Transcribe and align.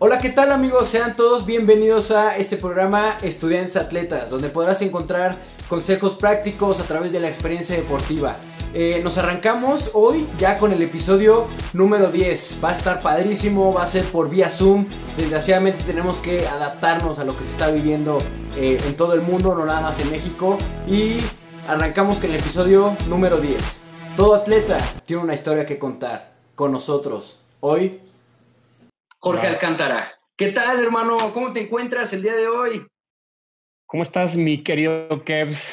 Hola, 0.00 0.18
¿qué 0.18 0.30
tal 0.30 0.50
amigos? 0.50 0.88
Sean 0.88 1.14
todos 1.14 1.46
bienvenidos 1.46 2.10
a 2.10 2.36
este 2.36 2.56
programa 2.56 3.16
Estudiantes 3.22 3.76
Atletas, 3.76 4.28
donde 4.28 4.48
podrás 4.48 4.82
encontrar 4.82 5.38
consejos 5.68 6.16
prácticos 6.16 6.80
a 6.80 6.82
través 6.82 7.12
de 7.12 7.20
la 7.20 7.28
experiencia 7.28 7.76
deportiva. 7.76 8.36
Eh, 8.74 9.00
nos 9.04 9.18
arrancamos 9.18 9.92
hoy 9.94 10.26
ya 10.36 10.58
con 10.58 10.72
el 10.72 10.82
episodio 10.82 11.46
número 11.74 12.10
10. 12.10 12.58
Va 12.62 12.70
a 12.70 12.72
estar 12.72 13.02
padrísimo, 13.02 13.72
va 13.72 13.84
a 13.84 13.86
ser 13.86 14.02
por 14.06 14.28
vía 14.28 14.48
Zoom. 14.48 14.86
Desgraciadamente 15.16 15.84
tenemos 15.84 16.18
que 16.18 16.44
adaptarnos 16.44 17.20
a 17.20 17.24
lo 17.24 17.38
que 17.38 17.44
se 17.44 17.52
está 17.52 17.70
viviendo 17.70 18.18
eh, 18.56 18.80
en 18.84 18.96
todo 18.96 19.14
el 19.14 19.20
mundo, 19.20 19.54
no 19.54 19.64
nada 19.64 19.80
más 19.80 20.00
en 20.00 20.10
México. 20.10 20.58
Y 20.88 21.18
arrancamos 21.68 22.18
con 22.18 22.30
el 22.30 22.36
episodio 22.40 22.96
número 23.08 23.36
10. 23.36 23.62
Todo 24.16 24.34
atleta 24.34 24.76
tiene 25.06 25.22
una 25.22 25.34
historia 25.34 25.64
que 25.64 25.78
contar. 25.78 26.34
Con 26.56 26.72
nosotros, 26.72 27.40
hoy, 27.60 28.00
Jorge 29.24 29.46
Alcántara. 29.46 30.12
¿Qué 30.36 30.52
tal, 30.52 30.84
hermano? 30.84 31.16
¿Cómo 31.32 31.50
te 31.50 31.62
encuentras 31.62 32.12
el 32.12 32.20
día 32.20 32.36
de 32.36 32.46
hoy? 32.46 32.86
¿Cómo 33.86 34.02
estás, 34.02 34.36
mi 34.36 34.62
querido 34.62 35.24
Kevs? 35.24 35.66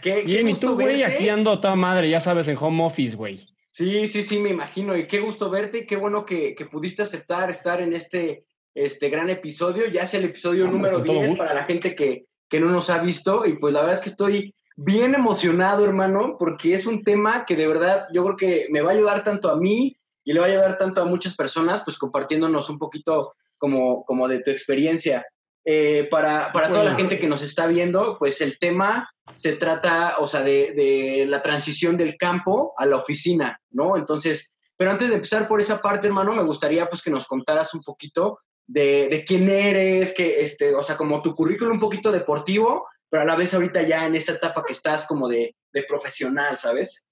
Qué, 0.00 0.22
Bien, 0.22 0.46
y 0.46 0.54
tú, 0.54 0.74
güey, 0.74 1.02
aquí 1.02 1.28
ando 1.28 1.60
toda 1.60 1.74
madre, 1.74 2.08
ya 2.08 2.20
sabes, 2.20 2.46
en 2.46 2.56
home 2.56 2.84
office, 2.84 3.16
güey. 3.16 3.44
Sí, 3.72 4.06
sí, 4.06 4.22
sí, 4.22 4.38
me 4.38 4.50
imagino. 4.50 4.96
Y 4.96 5.08
qué 5.08 5.18
gusto 5.18 5.50
verte, 5.50 5.84
qué 5.84 5.96
bueno 5.96 6.24
que, 6.24 6.54
que 6.54 6.66
pudiste 6.66 7.02
aceptar 7.02 7.50
estar 7.50 7.80
en 7.80 7.92
este, 7.92 8.44
este 8.72 9.08
gran 9.08 9.28
episodio. 9.30 9.88
Ya 9.88 10.02
es 10.02 10.14
el 10.14 10.26
episodio 10.26 10.68
número 10.68 10.98
con 10.98 11.06
todo 11.06 11.16
10 11.16 11.30
gusto. 11.30 11.44
para 11.44 11.54
la 11.54 11.64
gente 11.64 11.96
que, 11.96 12.26
que 12.48 12.60
no 12.60 12.70
nos 12.70 12.88
ha 12.88 12.98
visto. 12.98 13.44
Y 13.46 13.54
pues 13.54 13.74
la 13.74 13.80
verdad 13.80 13.96
es 13.96 14.04
que 14.04 14.10
estoy 14.10 14.54
bien 14.76 15.16
emocionado, 15.16 15.84
hermano, 15.84 16.36
porque 16.38 16.74
es 16.74 16.86
un 16.86 17.02
tema 17.02 17.46
que 17.46 17.56
de 17.56 17.66
verdad 17.66 18.06
yo 18.12 18.22
creo 18.22 18.36
que 18.36 18.66
me 18.70 18.80
va 18.80 18.92
a 18.92 18.94
ayudar 18.94 19.24
tanto 19.24 19.50
a 19.50 19.56
mí 19.56 19.96
y 20.24 20.32
le 20.32 20.40
va 20.40 20.46
a 20.46 20.48
ayudar 20.48 20.78
tanto 20.78 21.02
a 21.02 21.06
muchas 21.06 21.36
personas, 21.36 21.82
pues 21.84 21.98
compartiéndonos 21.98 22.68
un 22.70 22.78
poquito 22.78 23.34
como, 23.58 24.04
como 24.04 24.28
de 24.28 24.40
tu 24.40 24.50
experiencia. 24.50 25.26
Eh, 25.64 26.08
para, 26.10 26.50
para 26.50 26.68
toda 26.68 26.82
la 26.82 26.96
gente 26.96 27.20
que 27.20 27.28
nos 27.28 27.40
está 27.40 27.68
viendo, 27.68 28.18
pues 28.18 28.40
el 28.40 28.58
tema 28.58 29.08
se 29.36 29.52
trata, 29.52 30.16
o 30.18 30.26
sea, 30.26 30.42
de, 30.42 30.72
de 30.74 31.24
la 31.28 31.40
transición 31.40 31.96
del 31.96 32.16
campo 32.16 32.74
a 32.76 32.84
la 32.84 32.96
oficina, 32.96 33.60
¿no? 33.70 33.96
Entonces, 33.96 34.52
pero 34.76 34.90
antes 34.90 35.08
de 35.08 35.14
empezar 35.14 35.46
por 35.46 35.60
esa 35.60 35.80
parte, 35.80 36.08
hermano, 36.08 36.34
me 36.34 36.42
gustaría 36.42 36.88
pues 36.88 37.02
que 37.02 37.10
nos 37.10 37.28
contaras 37.28 37.72
un 37.74 37.82
poquito 37.82 38.40
de, 38.66 39.08
de 39.08 39.24
quién 39.24 39.48
eres, 39.48 40.12
que, 40.12 40.40
este, 40.40 40.74
o 40.74 40.82
sea, 40.82 40.96
como 40.96 41.22
tu 41.22 41.34
currículum 41.36 41.74
un 41.74 41.80
poquito 41.80 42.10
deportivo, 42.10 42.88
pero 43.08 43.22
a 43.22 43.26
la 43.26 43.36
vez 43.36 43.54
ahorita 43.54 43.82
ya 43.82 44.06
en 44.06 44.16
esta 44.16 44.32
etapa 44.32 44.64
que 44.64 44.72
estás 44.72 45.04
como 45.04 45.28
de, 45.28 45.54
de 45.72 45.82
profesional, 45.84 46.56
¿sabes? 46.56 47.06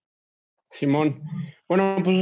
Simón. 0.73 1.23
Bueno, 1.69 1.97
pues 2.03 2.17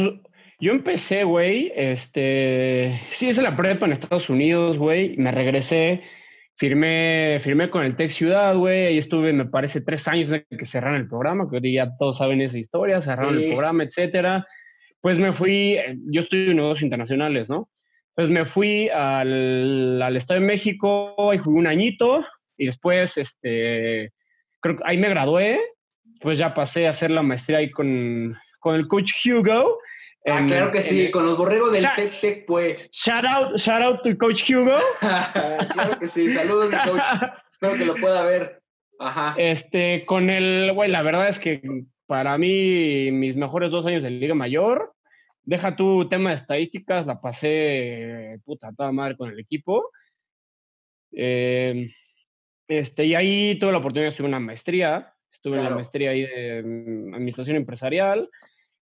yo 0.61 0.73
empecé, 0.73 1.25
güey, 1.25 1.73
este, 1.75 3.01
sí, 3.11 3.29
hice 3.29 3.43
la 3.43 3.57
prepa 3.57 3.87
en 3.87 3.93
Estados 3.93 4.29
Unidos, 4.29 4.77
güey, 4.77 5.17
me 5.17 5.31
regresé, 5.31 6.03
firmé, 6.57 7.39
firmé 7.41 7.71
con 7.71 7.85
el 7.85 7.95
Tech 7.95 8.11
Ciudad, 8.11 8.57
güey, 8.57 8.87
ahí 8.87 8.99
estuve, 8.99 9.33
me 9.33 9.47
parece, 9.47 9.81
tres 9.81 10.09
años 10.09 10.29
de 10.29 10.45
que 10.45 10.65
cerraron 10.65 10.97
el 11.01 11.09
programa, 11.09 11.49
que 11.49 11.59
hoy 11.59 11.73
ya 11.75 11.91
todos 11.99 12.19
saben 12.19 12.41
esa 12.41 12.59
historia, 12.59 13.01
cerraron 13.01 13.37
Sí. 13.37 13.45
el 13.45 13.51
programa, 13.51 13.85
etcétera. 13.85 14.47
Pues 15.01 15.21
me 15.21 15.33
fui, 15.33 15.79
yo 16.11 16.23
estudio 16.23 16.51
en 16.51 16.57
negocios 16.57 16.83
internacionales, 16.83 17.49
¿no? 17.49 17.69
Pues 18.17 18.29
me 18.31 18.45
fui 18.45 18.89
al, 18.89 20.03
al 20.03 20.17
Estado 20.17 20.41
de 20.41 20.47
México 20.47 21.15
y 21.33 21.39
jugué 21.39 21.57
un 21.57 21.69
añito 21.69 22.25
y 22.57 22.67
después, 22.67 23.17
este, 23.17 24.13
creo 24.59 24.77
que 24.77 24.83
ahí 24.85 24.99
me 24.99 25.09
gradué, 25.09 25.61
pues 26.21 26.37
ya 26.37 26.53
pasé 26.53 26.89
a 26.89 26.91
hacer 26.91 27.13
la 27.13 27.23
maestría 27.23 27.59
ahí 27.59 27.71
con, 27.71 28.37
con 28.59 28.75
el 28.75 28.89
coach 28.89 29.13
Hugo. 29.25 29.79
Ah, 30.31 30.39
en- 30.41 30.47
claro 30.47 30.71
que 30.71 30.79
en- 30.79 30.85
sí, 30.85 31.11
con 31.11 31.27
los 31.27 31.37
borregos 31.37 31.73
del 31.73 31.87
Tec 32.21 32.47
pues. 32.47 32.89
Shout 32.93 33.25
out, 33.25 33.57
shout 33.57 33.83
out 33.83 34.03
to 34.03 34.17
coach 34.17 34.51
Hugo. 34.51 34.79
claro 35.73 35.99
que 35.99 36.07
sí, 36.07 36.31
saludos, 36.31 36.71
mi 36.71 36.77
coach. 36.77 37.03
Espero 37.53 37.75
que 37.77 37.85
lo 37.85 37.95
pueda 37.97 38.23
ver. 38.23 38.63
Ajá. 39.01 39.35
Este, 39.37 40.05
con 40.07 40.31
el, 40.31 40.73
güey, 40.73 40.91
la 40.91 41.03
verdad 41.03 41.29
es 41.29 41.39
que 41.39 41.61
para 42.07 42.39
mí, 42.39 43.11
mis 43.13 43.37
mejores 43.37 43.71
dos 43.71 43.87
años 43.87 44.03
de 44.03 44.11
Liga 44.11 44.35
Mayor, 44.35 44.95
deja 45.43 45.77
tu 45.77 46.09
tema 46.09 46.31
de 46.31 46.37
estadísticas, 46.37 47.07
la 47.07 47.21
pasé, 47.21 48.39
puta, 48.45 48.73
toda 48.77 48.93
madre 48.93 49.17
con 49.17 49.31
el 49.31 49.39
equipo. 49.39 49.91
Eh, 51.13 51.91
este, 52.69 53.07
y 53.07 53.15
ahí 53.15 53.59
tuve 53.59 53.73
la 53.73 53.79
oportunidad 53.79 54.07
de 54.07 54.11
estuve 54.11 54.27
en 54.27 54.35
una 54.35 54.41
maestría, 54.41 55.15
estuve 55.33 55.57
en 55.59 55.65
la 55.65 55.71
maestría 55.71 56.11
ahí 56.11 56.23
de 56.23 56.59
Administración 57.15 57.57
Empresarial, 57.57 58.29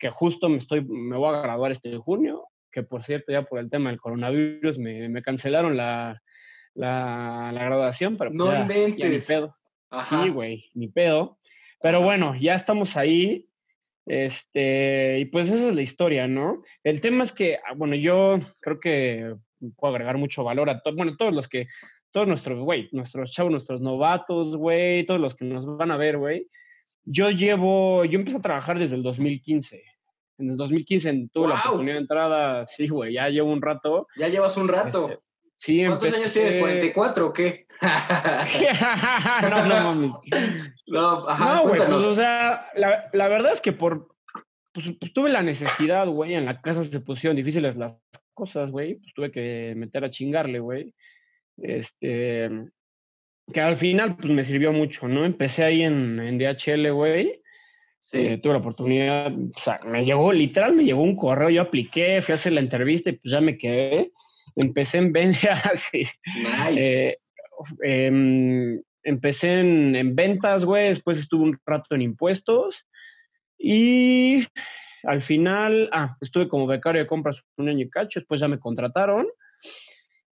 que 0.05 0.11
justo 0.11 0.51
me, 0.51 0.59
estoy, 0.59 0.85
me 0.85 1.17
voy 1.17 1.35
a 1.35 1.41
graduar 1.41 1.73
este 1.73 1.97
junio, 1.97 2.47
que 2.71 2.83
por 2.83 3.03
cierto, 3.05 3.33
ya 3.33 3.41
por 3.45 3.59
el 3.59 3.71
tema 3.71 3.89
del 3.89 3.99
coronavirus 3.99 4.77
me, 4.79 5.09
me 5.09 5.23
cancelaron 5.23 5.79
la, 5.79 6.21
la, 6.75 7.51
la 7.55 7.65
graduación, 7.65 8.19
pero 8.19 8.29
pues 8.31 8.37
No 8.37 8.53
ya- 8.53 8.59
ya 8.59 8.65
ni 8.67 8.85
inventes. 8.85 9.27
pedo. 9.27 9.57
Ajá. 9.89 10.23
Sí, 10.23 10.29
güey, 10.29 10.67
ni 10.75 10.89
pedo. 10.89 11.39
Pero 11.81 11.99
Ajá. 11.99 12.05
bueno, 12.07 12.35
ya 12.39 12.55
estamos 12.55 12.99
ahí. 12.99 13.49
Este, 14.05 15.21
y 15.21 15.25
pues 15.25 15.49
esa 15.49 15.69
es 15.69 15.75
la 15.75 15.81
historia, 15.81 16.29
¿no? 16.29 16.61
El 16.83 17.01
tema 17.01 17.25
es 17.25 17.33
que, 17.33 17.57
ah, 17.67 17.73
bueno, 17.75 17.95
yo 17.97 18.39
creo 18.61 18.79
que 18.79 19.35
puedo 19.79 19.95
agregar 19.95 20.19
mucho 20.19 20.45
valor 20.45 20.69
a 20.69 20.81
todos, 20.83 20.95
bueno, 20.99 21.17
todos 21.17 21.33
los 21.33 21.49
que, 21.49 21.69
todos 22.13 22.29
nuestros, 22.29 22.61
güey, 22.61 22.91
nuestros 22.93 23.31
chavos, 23.31 23.51
nuestros 23.53 23.81
novatos, 23.81 24.55
güey, 24.55 25.07
todos 25.07 25.19
los 25.19 25.35
que 25.35 25.47
nos 25.47 25.65
van 25.79 25.91
a 25.93 25.97
ver, 25.97 26.19
güey. 26.19 26.47
Yo 27.07 27.31
llevo, 27.31 28.05
yo 28.05 28.19
empecé 28.19 28.37
a 28.37 28.43
trabajar 28.43 28.79
desde 28.79 28.97
el 28.97 29.03
2015. 29.03 29.83
En 30.39 30.51
el 30.51 30.57
2015 30.57 31.29
tuve 31.33 31.49
la 31.49 31.55
¡Guau! 31.55 31.65
oportunidad 31.67 31.95
de 31.95 32.01
entrada, 32.01 32.67
sí, 32.67 32.89
güey, 32.89 33.15
ya 33.15 33.29
llevo 33.29 33.53
un 33.53 33.63
rato. 33.63 34.09
Ya 34.17 34.29
llevas 34.29 34.57
un 34.57 34.69
rato. 34.69 35.09
Este, 35.11 35.23
sí, 35.59 35.85
¿Cuántos 35.87 36.13
años 36.15 36.33
tienes? 36.33 36.55
empecé- 36.57 36.93
¿44 36.95 37.19
o 37.27 37.33
qué? 37.33 37.67
no, 39.43 39.67
no 39.67 39.75
mames. 39.95 40.11
no, 40.87 41.29
ajá, 41.29 41.55
no, 41.57 41.63
güey, 41.63 41.77
pues, 41.77 41.89
o 41.91 42.15
sea, 42.15 42.67
la, 42.75 43.09
la 43.13 43.29
verdad 43.29 43.53
es 43.53 43.61
que 43.61 43.73
por, 43.73 44.09
pues, 44.73 44.87
pues, 44.99 45.13
tuve 45.13 45.31
la 45.31 45.43
necesidad, 45.43 46.07
güey, 46.09 46.35
en 46.35 46.47
la 46.47 46.61
casa 46.61 46.83
se 46.85 47.01
pusieron 47.01 47.37
difíciles 47.37 47.77
las 47.77 47.95
cosas, 48.35 48.71
güey, 48.71 48.97
pues 48.97 49.15
tuve 49.15 49.31
que 49.31 49.75
meter 49.77 50.05
a 50.05 50.11
chingarle, 50.11 50.59
güey. 50.59 50.93
Este, 51.59 52.51
que 53.53 53.61
al 53.61 53.77
final, 53.77 54.17
pues 54.17 54.29
me 54.33 54.43
sirvió 54.45 54.73
mucho, 54.73 55.07
¿no? 55.07 55.25
Empecé 55.25 55.63
ahí 55.63 55.83
en, 55.83 56.19
en 56.19 56.39
DHL, 56.39 56.91
güey. 56.93 57.41
Sí. 58.07 58.19
Eh, 58.19 58.39
tuve 58.39 58.53
la 58.53 58.59
oportunidad, 58.59 59.33
o 59.33 59.61
sea, 59.63 59.81
me 59.85 60.05
llegó, 60.05 60.33
literal, 60.33 60.75
me 60.75 60.85
llegó 60.85 61.03
un 61.03 61.17
correo, 61.17 61.51
yo 61.51 61.63
apliqué, 61.63 62.21
fui 62.23 62.33
a 62.33 62.37
hacer 62.37 62.53
la 62.53 62.61
entrevista 62.61 63.11
y 63.11 63.15
pues 63.15 63.33
ya 63.33 63.41
me 63.41 63.59
quedé. 63.59 64.13
Empecé 64.57 64.99
en 64.99 65.13
venta, 65.13 65.55
así. 65.73 66.07
nice. 66.37 67.09
Eh, 67.09 67.19
em, 67.83 68.81
empecé 69.03 69.61
en, 69.61 69.97
en 69.97 70.15
ventas, 70.15 70.65
güey, 70.65 70.91
después 70.91 71.19
estuve 71.19 71.45
un 71.45 71.59
rato 71.67 71.95
en 71.95 72.03
impuestos 72.03 72.87
y 73.59 74.47
al 75.05 75.23
final, 75.23 75.89
ah, 75.93 76.17
estuve 76.21 76.49
como 76.49 76.67
becario 76.67 77.03
de 77.03 77.07
compras 77.07 77.43
un 77.57 77.69
año 77.69 77.85
y 77.85 77.91
cacho, 77.91 78.21
después 78.21 78.41
ya 78.41 78.49
me 78.49 78.59
contrataron. 78.59 79.27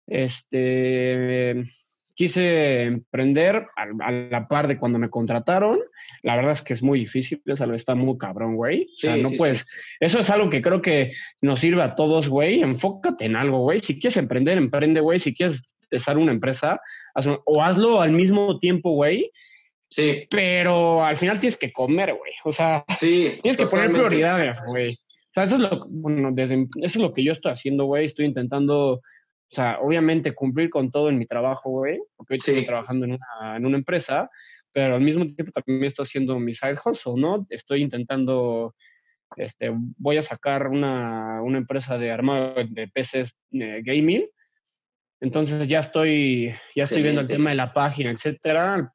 Este, 0.08 1.72
quise 2.16 2.84
emprender 2.84 3.68
a, 3.76 4.12
la 4.12 4.48
par 4.48 4.68
de 4.68 4.78
cuando 4.78 5.00
me 5.00 5.10
contrataron. 5.10 5.80
La 6.24 6.36
verdad 6.36 6.52
es 6.54 6.62
que 6.62 6.74
es 6.74 6.84
muy 6.84 7.00
difícil, 7.00 7.42
es 7.46 7.62
algo 7.62 7.76
está 7.76 7.96
muy 7.96 8.18
cabrón, 8.18 8.56
güey. 8.56 8.84
O 8.96 9.00
sea, 9.00 9.16
Sí, 9.16 9.22
no 9.22 9.30
sí, 9.30 9.38
puedes. 9.38 9.60
sí. 9.60 9.66
Eso 10.00 10.20
es 10.20 10.30
algo 10.30 10.50
que 10.50 10.62
creo 10.62 10.82
que 10.82 11.14
nos 11.42 11.60
sirve 11.60 11.82
a 11.82 11.96
todos, 11.96 12.28
güey. 12.28 12.62
Enfócate 12.62 13.26
en 13.26 13.36
algo, 13.36 13.60
güey. 13.60 13.80
Si 13.80 14.00
quieres 14.00 14.18
emprender, 14.18 14.58
emprende, 14.58 15.00
güey. 15.00 15.20
Si 15.20 15.34
quieres 15.34 15.64
estar 15.92 16.18
una 16.18 16.32
empresa, 16.32 16.80
hazlo- 17.16 17.42
o 17.46 17.64
hazlo 17.64 18.02
al 18.02 18.12
mismo 18.12 18.60
tiempo, 18.60 18.92
güey. 18.92 19.32
Sí, 19.92 20.28
Pero 20.30 21.04
al 21.04 21.18
final 21.18 21.40
tienes 21.40 21.58
que 21.58 21.72
comer, 21.74 22.14
güey. 22.14 22.32
O 22.44 22.52
sea, 22.52 22.86
sí. 23.00 23.40
tienes 23.42 23.58
que 23.58 23.66
poner 23.66 23.92
prioridades, 23.92 24.60
güey. 24.68 24.94
O 24.94 25.32
sea, 25.34 25.44
eso 25.44 25.56
es 25.56 25.62
lo, 25.62 25.86
bueno, 25.90 26.30
desde, 26.32 26.56
eso 26.64 26.68
es 26.82 26.96
lo 26.98 27.14
que 27.14 27.24
yo 27.24 27.34
estoy 27.34 27.52
haciendo, 27.54 27.86
güey. 27.86 28.06
Estoy 28.06 28.26
intentando, 28.26 28.94
o 28.96 29.02
sea, 29.50 29.80
obviamente 29.82 30.34
cumplir 30.34 30.70
con 30.70 30.92
todo 30.92 31.10
en 31.10 31.18
mi 31.18 31.26
trabajo, 31.26 31.70
güey. 31.72 32.00
Porque 32.16 32.36
hoy 32.36 32.40
Sí. 32.40 32.52
estoy 32.52 32.66
trabajando 32.68 33.06
en 33.06 33.14
una, 33.14 33.58
en 33.58 33.66
una 33.66 33.78
empresa, 33.78 34.30
pero 34.72 34.96
al 34.96 35.02
mismo 35.02 35.26
tiempo 35.34 35.52
también 35.52 35.84
estoy 35.86 36.04
haciendo 36.04 36.40
mi 36.40 36.54
side 36.54 36.78
hustle, 36.84 37.14
¿no? 37.18 37.46
Estoy 37.50 37.82
intentando, 37.82 38.76
este, 39.38 39.72
voy 39.98 40.18
a 40.18 40.22
sacar 40.22 40.68
una, 40.68 41.42
una 41.42 41.58
empresa 41.58 41.98
de 41.98 42.12
armado 42.12 42.56
de 42.68 42.88
PCs 42.88 43.34
eh, 43.54 43.82
gaming. 43.84 44.28
Entonces 45.22 45.68
ya 45.68 45.80
estoy, 45.80 46.54
ya 46.76 46.84
estoy 46.84 47.02
viendo 47.04 47.22
el 47.22 47.28
tema 47.28 47.50
de 47.50 47.56
la 47.58 47.74
página, 47.74 48.12
etcétera. 48.12 48.94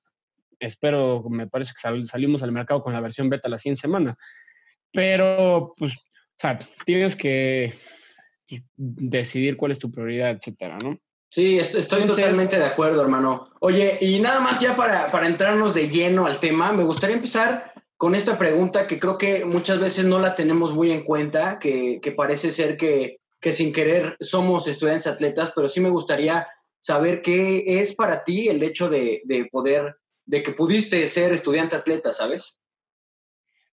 Espero, 0.58 1.24
me 1.28 1.46
parece 1.48 1.72
que 1.74 1.80
sal- 1.80 2.08
salimos 2.08 2.42
al 2.42 2.52
mercado 2.52 2.82
con 2.82 2.92
la 2.92 3.00
versión 3.00 3.28
beta 3.28 3.48
la 3.48 3.58
siguiente 3.58 3.82
semana. 3.82 4.16
Pero, 4.92 5.74
pues, 5.76 5.92
o 5.92 6.40
sea, 6.40 6.58
tienes 6.86 7.16
que 7.16 7.74
pues, 8.48 8.62
decidir 8.76 9.56
cuál 9.56 9.72
es 9.72 9.78
tu 9.78 9.90
prioridad, 9.90 10.30
etcétera, 10.30 10.78
¿no? 10.82 10.98
Sí, 11.34 11.58
est- 11.58 11.74
estoy 11.74 12.02
Entonces- 12.02 12.24
totalmente 12.24 12.56
de 12.56 12.64
acuerdo, 12.64 13.02
hermano. 13.02 13.48
Oye, 13.58 13.98
y 14.00 14.20
nada 14.20 14.38
más 14.38 14.60
ya 14.60 14.76
para, 14.76 15.08
para 15.10 15.26
entrarnos 15.26 15.74
de 15.74 15.88
lleno 15.88 16.26
al 16.26 16.38
tema, 16.38 16.72
me 16.72 16.84
gustaría 16.84 17.16
empezar 17.16 17.72
con 17.96 18.14
esta 18.14 18.38
pregunta 18.38 18.86
que 18.86 19.00
creo 19.00 19.18
que 19.18 19.44
muchas 19.44 19.80
veces 19.80 20.04
no 20.04 20.20
la 20.20 20.36
tenemos 20.36 20.72
muy 20.72 20.92
en 20.92 21.02
cuenta, 21.02 21.58
que, 21.58 21.98
que 22.00 22.12
parece 22.12 22.50
ser 22.50 22.76
que, 22.76 23.16
que 23.40 23.52
sin 23.52 23.72
querer 23.72 24.16
somos 24.20 24.68
estudiantes 24.68 25.08
atletas, 25.08 25.52
pero 25.56 25.68
sí 25.68 25.80
me 25.80 25.90
gustaría 25.90 26.46
saber 26.78 27.20
qué 27.20 27.64
es 27.80 27.94
para 27.96 28.22
ti 28.22 28.48
el 28.48 28.62
hecho 28.62 28.88
de, 28.88 29.20
de 29.24 29.46
poder, 29.50 29.96
de 30.26 30.40
que 30.44 30.52
pudiste 30.52 31.04
ser 31.08 31.32
estudiante 31.32 31.74
atleta, 31.74 32.12
¿sabes? 32.12 32.58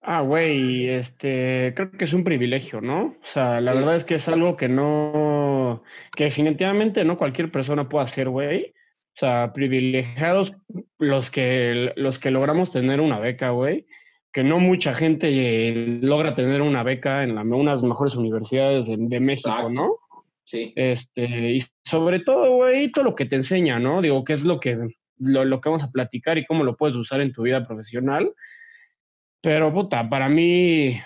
Ah, 0.02 0.22
güey, 0.22 0.88
este, 0.88 1.74
creo 1.76 1.92
que 1.92 2.06
es 2.06 2.14
un 2.14 2.24
privilegio, 2.24 2.80
¿no? 2.80 3.18
O 3.22 3.28
sea, 3.28 3.60
la 3.60 3.74
verdad 3.74 3.98
es 3.98 4.06
que 4.06 4.16
es 4.16 4.28
algo 4.30 4.56
que 4.56 4.70
no, 4.70 5.84
que 6.16 6.26
definitivamente 6.26 7.04
no 7.04 7.18
cualquier 7.18 7.52
persona 7.52 7.90
puede 7.90 8.06
hacer, 8.06 8.30
güey. 8.30 8.74
O 9.16 9.20
sea, 9.20 9.52
privilegiados 9.52 10.54
los 10.98 11.30
que, 11.30 11.92
los 11.98 12.18
que 12.18 12.32
logramos 12.32 12.72
tener 12.72 13.02
una 13.02 13.20
beca, 13.20 13.50
güey. 13.50 13.88
Que 14.32 14.44
no 14.44 14.60
mucha 14.60 14.94
gente 14.94 16.00
logra 16.02 16.34
tener 16.34 16.62
una 16.62 16.84
beca 16.84 17.24
en 17.24 17.36
la, 17.36 17.42
una 17.42 17.72
de 17.72 17.76
las 17.78 17.84
mejores 17.84 18.16
universidades 18.16 18.86
de, 18.88 19.20
México, 19.20 19.70
¿no? 19.70 19.98
Sí. 20.46 20.72
Este, 20.78 21.52
y 21.52 21.66
sobre 21.84 22.22
todo, 22.22 22.56
güey, 22.56 22.90
todo 22.92 23.04
lo 23.04 23.16
que 23.16 23.26
te 23.26 23.36
enseña, 23.36 23.80
¿no? 23.80 24.02
Digo, 24.02 24.24
qué 24.24 24.34
es 24.34 24.46
lo 24.46 24.62
que, 24.62 24.78
lo, 25.18 25.44
lo 25.44 25.60
que 25.60 25.70
vamos 25.70 25.84
a 25.84 25.92
platicar 25.92 26.38
y 26.38 26.46
cómo 26.46 26.64
lo 26.64 26.78
puedes 26.78 26.96
usar 26.96 27.20
en 27.20 27.34
tu 27.34 27.42
vida 27.42 27.68
profesional. 27.68 28.32
Pero, 29.42 29.74
puta, 29.74 30.10
para 30.10 30.30
mí, 30.30 31.00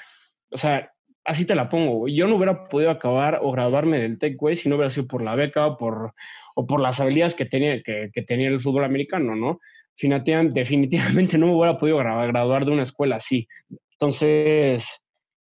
o 0.51 0.57
sea, 0.57 0.91
así 1.23 1.45
te 1.45 1.55
la 1.55 1.69
pongo. 1.69 2.07
Yo 2.07 2.27
no 2.27 2.35
hubiera 2.35 2.67
podido 2.67 2.91
acabar 2.91 3.39
o 3.41 3.51
graduarme 3.51 3.99
del 3.99 4.19
TEC, 4.19 4.37
güey, 4.37 4.57
si 4.57 4.69
no 4.69 4.75
hubiera 4.75 4.91
sido 4.91 5.07
por 5.07 5.21
la 5.21 5.35
beca 5.35 5.67
o 5.67 5.77
por, 5.77 6.13
o 6.55 6.65
por 6.65 6.79
las 6.79 6.99
habilidades 6.99 7.35
que 7.35 7.45
tenía, 7.45 7.81
que, 7.83 8.09
que 8.13 8.21
tenía 8.23 8.49
el 8.49 8.61
fútbol 8.61 8.83
americano, 8.83 9.35
¿no? 9.35 9.59
Definitivamente 9.99 11.37
no 11.37 11.47
me 11.47 11.53
hubiera 11.53 11.77
podido 11.77 11.97
graduar 11.97 12.65
de 12.65 12.71
una 12.71 12.83
escuela 12.83 13.17
así. 13.17 13.47
Entonces, 13.93 14.85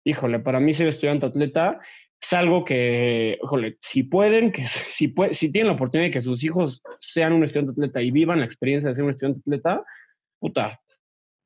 híjole, 0.04 0.40
para 0.40 0.60
mí 0.60 0.74
ser 0.74 0.88
estudiante 0.88 1.26
atleta 1.26 1.80
es 2.20 2.34
algo 2.34 2.66
que, 2.66 3.38
híjole, 3.44 3.78
si 3.82 4.04
pueden, 4.04 4.52
que 4.52 4.66
si, 4.90 5.14
si 5.32 5.52
tienen 5.52 5.68
la 5.68 5.74
oportunidad 5.74 6.08
de 6.08 6.12
que 6.12 6.22
sus 6.22 6.44
hijos 6.44 6.82
sean 7.00 7.34
un 7.34 7.44
estudiante 7.44 7.74
atleta 7.74 8.02
y 8.02 8.12
vivan 8.12 8.40
la 8.40 8.46
experiencia 8.46 8.90
de 8.90 8.96
ser 8.96 9.04
un 9.04 9.12
estudiante 9.12 9.42
atleta, 9.42 9.84
puta, 10.40 10.80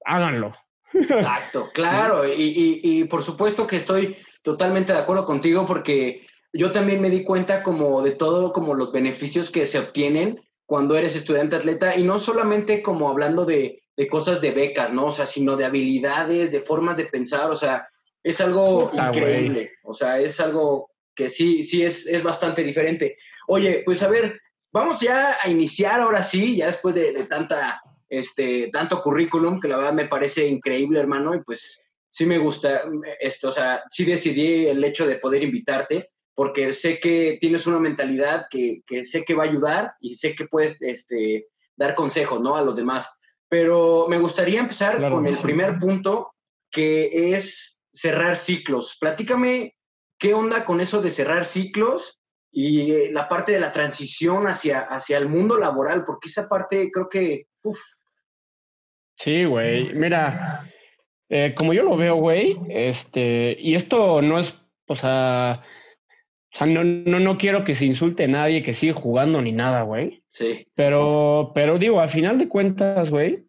háganlo. 0.05 0.55
Exacto, 0.93 1.69
claro. 1.73 2.27
Y, 2.27 2.79
y, 2.83 3.03
por 3.05 3.23
supuesto 3.23 3.67
que 3.67 3.77
estoy 3.77 4.15
totalmente 4.41 4.93
de 4.93 4.99
acuerdo 4.99 5.25
contigo 5.25 5.65
porque 5.65 6.25
yo 6.53 6.71
también 6.71 7.01
me 7.01 7.09
di 7.09 7.23
cuenta 7.23 7.63
como 7.63 8.01
de 8.01 8.11
todo, 8.11 8.51
como 8.51 8.73
los 8.73 8.91
beneficios 8.91 9.49
que 9.49 9.65
se 9.65 9.79
obtienen 9.79 10.41
cuando 10.65 10.95
eres 10.95 11.15
estudiante 11.15 11.55
atleta 11.55 11.97
y 11.97 12.03
no 12.03 12.19
solamente 12.19 12.81
como 12.81 13.09
hablando 13.09 13.45
de, 13.45 13.83
de 13.95 14.07
cosas 14.07 14.41
de 14.41 14.51
becas, 14.51 14.93
¿no? 14.93 15.07
O 15.07 15.11
sea, 15.11 15.25
sino 15.25 15.57
de 15.57 15.65
habilidades, 15.65 16.51
de 16.51 16.61
formas 16.61 16.97
de 16.97 17.05
pensar, 17.05 17.51
o 17.51 17.55
sea, 17.55 17.87
es 18.23 18.39
algo 18.39 18.91
increíble, 18.93 19.71
o 19.83 19.93
sea, 19.93 20.19
es 20.19 20.39
algo 20.39 20.91
que 21.15 21.29
sí, 21.29 21.63
sí 21.63 21.83
es, 21.83 22.07
es 22.07 22.23
bastante 22.23 22.63
diferente. 22.63 23.15
Oye, 23.47 23.81
pues 23.85 24.01
a 24.03 24.07
ver, 24.07 24.39
vamos 24.71 24.99
ya 25.01 25.37
a 25.41 25.49
iniciar 25.49 25.99
ahora 25.99 26.23
sí, 26.23 26.57
ya 26.57 26.67
después 26.67 26.95
de, 26.95 27.11
de 27.11 27.23
tanta 27.25 27.81
este, 28.11 28.69
tanto 28.71 29.01
currículum 29.01 29.59
que 29.59 29.69
la 29.69 29.77
verdad 29.77 29.93
me 29.93 30.07
parece 30.07 30.45
increíble, 30.45 30.99
hermano, 30.99 31.33
y 31.33 31.41
pues 31.41 31.81
sí 32.09 32.25
me 32.25 32.37
gusta 32.37 32.83
esto, 33.21 33.47
o 33.47 33.51
sea, 33.51 33.83
sí 33.89 34.03
decidí 34.03 34.67
el 34.67 34.83
hecho 34.83 35.07
de 35.07 35.15
poder 35.15 35.41
invitarte 35.41 36.09
porque 36.35 36.73
sé 36.73 36.99
que 36.99 37.37
tienes 37.39 37.67
una 37.67 37.79
mentalidad 37.79 38.47
que, 38.49 38.81
que 38.85 39.03
sé 39.03 39.23
que 39.23 39.33
va 39.33 39.43
a 39.43 39.47
ayudar 39.47 39.93
y 40.01 40.15
sé 40.15 40.35
que 40.35 40.47
puedes 40.47 40.77
este, 40.81 41.47
dar 41.75 41.95
consejos, 41.95 42.41
¿no? 42.41 42.55
A 42.55 42.61
los 42.61 42.75
demás. 42.75 43.09
Pero 43.47 44.07
me 44.09 44.17
gustaría 44.17 44.59
empezar 44.59 45.09
con 45.09 45.25
el 45.27 45.39
primer 45.39 45.77
punto, 45.77 46.33
que 46.69 47.33
es 47.33 47.79
cerrar 47.93 48.37
ciclos. 48.37 48.97
Platícame 48.99 49.75
qué 50.17 50.33
onda 50.33 50.65
con 50.65 50.81
eso 50.81 51.01
de 51.01 51.11
cerrar 51.11 51.45
ciclos 51.45 52.19
y 52.51 53.09
la 53.09 53.29
parte 53.29 53.51
de 53.53 53.59
la 53.59 53.71
transición 53.71 54.47
hacia, 54.47 54.81
hacia 54.81 55.17
el 55.17 55.29
mundo 55.29 55.57
laboral, 55.57 56.03
porque 56.03 56.27
esa 56.29 56.49
parte 56.49 56.89
creo 56.91 57.07
que, 57.07 57.47
uf, 57.63 57.79
Sí, 59.17 59.45
güey. 59.45 59.93
Mira, 59.93 60.71
eh, 61.29 61.53
como 61.57 61.73
yo 61.73 61.83
lo 61.83 61.95
veo, 61.95 62.15
güey, 62.15 62.57
este, 62.69 63.55
y 63.59 63.75
esto 63.75 64.21
no 64.21 64.39
es, 64.39 64.57
o 64.87 64.95
sea, 64.95 65.61
o 66.53 66.57
sea, 66.57 66.67
no, 66.67 66.83
no, 66.83 67.19
no 67.19 67.37
quiero 67.37 67.63
que 67.63 67.75
se 67.75 67.85
insulte 67.85 68.25
a 68.25 68.27
nadie 68.27 68.63
que 68.63 68.73
sigue 68.73 68.93
jugando 68.93 69.41
ni 69.41 69.53
nada, 69.53 69.83
güey. 69.83 70.23
Sí. 70.27 70.67
Pero, 70.75 71.51
pero 71.55 71.77
digo, 71.77 72.01
a 72.01 72.09
final 72.09 72.37
de 72.37 72.49
cuentas, 72.49 73.09
güey, 73.09 73.45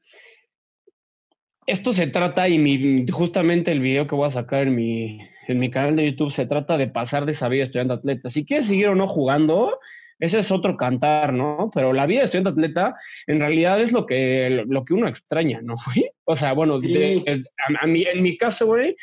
esto 1.66 1.92
se 1.92 2.06
trata, 2.06 2.48
y 2.48 2.58
mi, 2.58 3.06
justamente 3.08 3.72
el 3.72 3.80
video 3.80 4.06
que 4.06 4.14
voy 4.14 4.28
a 4.28 4.32
sacar 4.32 4.68
en 4.68 4.76
mi, 4.76 5.18
en 5.48 5.58
mi 5.58 5.70
canal 5.70 5.96
de 5.96 6.10
YouTube 6.10 6.32
se 6.32 6.46
trata 6.46 6.76
de 6.76 6.88
pasar 6.88 7.26
de 7.26 7.32
esa 7.32 7.48
vida 7.48 7.64
estudiante 7.64 7.94
atleta. 7.94 8.30
Si 8.30 8.44
quieres 8.44 8.66
seguir 8.66 8.88
o 8.88 8.94
no 8.94 9.08
jugando, 9.08 9.78
ese 10.22 10.38
es 10.38 10.52
otro 10.52 10.76
cantar, 10.76 11.32
¿no? 11.32 11.68
Pero 11.74 11.92
la 11.92 12.06
vida 12.06 12.20
de 12.20 12.26
estudiante 12.26 12.50
atleta 12.50 12.94
en 13.26 13.40
realidad 13.40 13.82
es 13.82 13.90
lo 13.90 14.06
que, 14.06 14.64
lo 14.68 14.84
que 14.84 14.94
uno 14.94 15.08
extraña, 15.08 15.60
¿no? 15.62 15.74
O 16.24 16.36
sea, 16.36 16.52
bueno, 16.52 16.76
a, 16.76 17.86
mí, 17.88 18.04
en 18.04 18.22
mi 18.22 18.36
caso, 18.38 18.66
güey, 18.66 18.94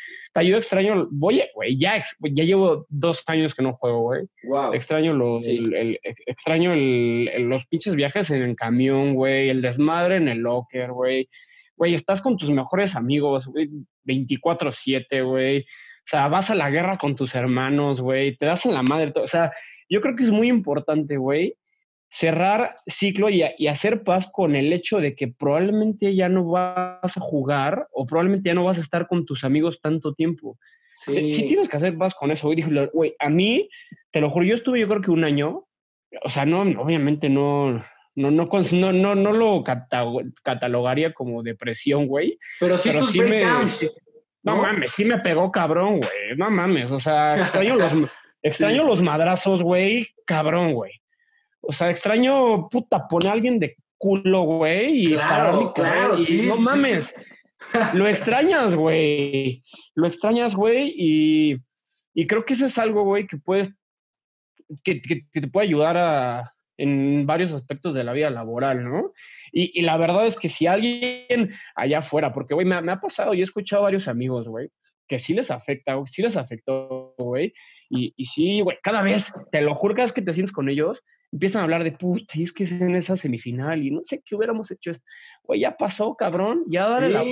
yo 0.42 0.56
extraño, 0.56 1.06
voy, 1.10 1.42
güey, 1.54 1.76
ya, 1.76 2.02
ya 2.32 2.44
llevo 2.44 2.86
dos 2.88 3.22
años 3.26 3.54
que 3.54 3.62
no 3.62 3.74
juego, 3.74 4.00
güey. 4.00 4.22
Wow. 4.44 4.72
Extraño, 4.72 5.12
los, 5.12 5.46
el, 5.46 6.00
extraño 6.24 6.74
los 6.74 7.66
pinches 7.66 7.94
viajes 7.94 8.30
en 8.30 8.40
el 8.40 8.56
camión, 8.56 9.14
güey, 9.14 9.50
el 9.50 9.60
desmadre 9.60 10.16
en 10.16 10.28
el 10.28 10.38
locker, 10.38 10.92
güey. 10.92 11.28
Güey, 11.76 11.92
estás 11.92 12.22
con 12.22 12.38
tus 12.38 12.48
mejores 12.48 12.96
amigos, 12.96 13.46
güey, 13.46 13.68
24-7, 14.06 15.22
güey. 15.22 15.60
O 15.60 16.06
sea, 16.06 16.28
vas 16.28 16.50
a 16.50 16.54
la 16.54 16.70
guerra 16.70 16.96
con 16.96 17.14
tus 17.14 17.34
hermanos, 17.34 18.00
güey, 18.00 18.34
te 18.38 18.46
das 18.46 18.64
en 18.64 18.72
la 18.72 18.82
madre, 18.82 19.12
o 19.14 19.28
sea, 19.28 19.52
yo 19.90 20.00
creo 20.00 20.16
que 20.16 20.22
es 20.22 20.30
muy 20.30 20.48
importante, 20.48 21.16
güey, 21.16 21.56
cerrar 22.10 22.76
ciclo 22.86 23.28
y, 23.28 23.42
hacer 23.66 24.02
paz 24.02 24.30
con 24.32 24.56
el 24.56 24.72
hecho 24.72 24.98
de 24.98 25.14
que 25.14 25.28
probablemente 25.28 26.14
ya 26.14 26.28
no 26.28 26.44
vas 26.44 27.16
a 27.16 27.20
jugar 27.20 27.86
o 27.92 28.06
probablemente 28.06 28.48
ya 28.48 28.54
no 28.54 28.64
vas 28.64 28.78
a 28.78 28.82
estar 28.82 29.06
con 29.06 29.26
tus 29.26 29.44
amigos 29.44 29.80
tanto 29.80 30.14
tiempo. 30.14 30.58
Sí. 30.94 31.30
Si 31.30 31.46
tienes 31.46 31.68
que 31.68 31.76
hacer 31.76 31.96
paz 31.96 32.14
con 32.14 32.30
eso, 32.30 32.48
güey. 32.48 32.56
Dije, 32.56 32.90
güey, 32.92 33.14
a 33.18 33.28
mí, 33.28 33.68
te 34.10 34.20
lo 34.20 34.30
juro, 34.30 34.44
yo 34.44 34.56
estuve 34.56 34.80
yo 34.80 34.88
creo 34.88 35.00
que 35.00 35.12
un 35.12 35.24
año, 35.24 35.66
o 36.24 36.30
sea, 36.30 36.44
no, 36.44 36.62
obviamente 36.62 37.28
no, 37.28 37.84
no, 38.16 38.30
no, 38.30 38.48
no, 38.72 38.92
no, 38.92 39.14
no 39.14 39.32
lo 39.32 39.64
catalogaría 40.42 41.12
como 41.12 41.42
depresión, 41.42 42.06
güey. 42.06 42.38
Pero 42.58 42.76
sí 42.76 42.90
tus 42.92 43.12
sí 43.12 43.20
me, 43.20 43.44
¿no? 44.42 44.56
mames, 44.56 44.92
sí 44.92 45.04
me 45.04 45.18
pegó 45.18 45.52
cabrón, 45.52 45.98
güey. 45.98 46.36
No 46.36 46.50
mames, 46.50 46.90
o 46.90 46.98
sea, 46.98 47.36
extraño 47.36 47.76
los, 47.76 47.92
Extraño 48.42 48.84
los 48.84 49.02
madrazos, 49.02 49.62
güey, 49.62 50.08
cabrón, 50.24 50.72
güey. 50.72 50.92
O 51.60 51.72
sea, 51.72 51.90
extraño, 51.90 52.68
puta, 52.68 53.06
pone 53.06 53.28
a 53.28 53.32
alguien 53.32 53.58
de 53.58 53.76
culo, 53.98 54.42
güey, 54.42 55.04
y 55.04 55.12
claro, 55.12 55.72
claro, 55.74 56.16
sí. 56.16 56.46
no 56.46 56.56
mames. 56.56 57.14
Lo 57.94 58.08
extrañas, 58.08 58.74
güey. 58.74 59.62
Lo 59.94 60.06
extrañas, 60.06 60.54
güey, 60.54 60.94
y, 60.96 61.58
y, 62.14 62.26
creo 62.26 62.46
que 62.46 62.54
eso 62.54 62.64
es 62.64 62.78
algo, 62.78 63.04
güey, 63.04 63.26
que 63.26 63.36
puedes, 63.36 63.74
que, 64.82 65.02
que, 65.02 65.26
te 65.32 65.48
puede 65.48 65.66
ayudar 65.66 65.98
a, 65.98 66.54
en 66.78 67.26
varios 67.26 67.52
aspectos 67.52 67.94
de 67.94 68.04
la 68.04 68.14
vida 68.14 68.30
laboral, 68.30 68.82
¿no? 68.82 69.12
Y, 69.52 69.78
y 69.78 69.82
la 69.82 69.98
verdad 69.98 70.26
es 70.26 70.38
que 70.38 70.48
si 70.48 70.66
alguien 70.66 71.50
allá 71.74 71.98
afuera, 71.98 72.32
porque, 72.32 72.54
güey, 72.54 72.66
me, 72.66 72.80
me, 72.80 72.92
ha 72.92 73.00
pasado, 73.00 73.34
yo 73.34 73.40
he 73.40 73.44
escuchado 73.44 73.82
a 73.82 73.84
varios 73.84 74.08
amigos, 74.08 74.48
güey, 74.48 74.70
que 75.10 75.18
sí 75.18 75.34
les 75.34 75.50
afecta, 75.50 76.00
sí 76.06 76.22
les 76.22 76.36
afectó, 76.36 77.16
güey, 77.18 77.52
y, 77.88 78.14
y 78.16 78.26
sí, 78.26 78.60
güey, 78.60 78.78
cada 78.80 79.02
vez, 79.02 79.32
te 79.50 79.60
lo 79.60 79.74
juro, 79.74 79.92
cada 79.96 80.06
vez 80.06 80.12
que 80.12 80.22
te 80.22 80.32
sientes 80.32 80.52
con 80.52 80.68
ellos, 80.68 81.02
empiezan 81.32 81.60
a 81.60 81.64
hablar 81.64 81.82
de 81.82 81.90
puta, 81.90 82.32
y 82.34 82.44
es 82.44 82.52
que 82.52 82.62
es 82.62 82.80
en 82.80 82.94
esa 82.94 83.16
semifinal, 83.16 83.84
y 83.84 83.90
no 83.90 84.02
sé 84.04 84.22
qué 84.24 84.36
hubiéramos 84.36 84.70
hecho. 84.70 84.92
Güey, 85.42 85.60
ya 85.62 85.76
pasó, 85.76 86.14
cabrón, 86.14 86.62
ya 86.68 86.88
dale 86.88 87.08
la 87.08 87.24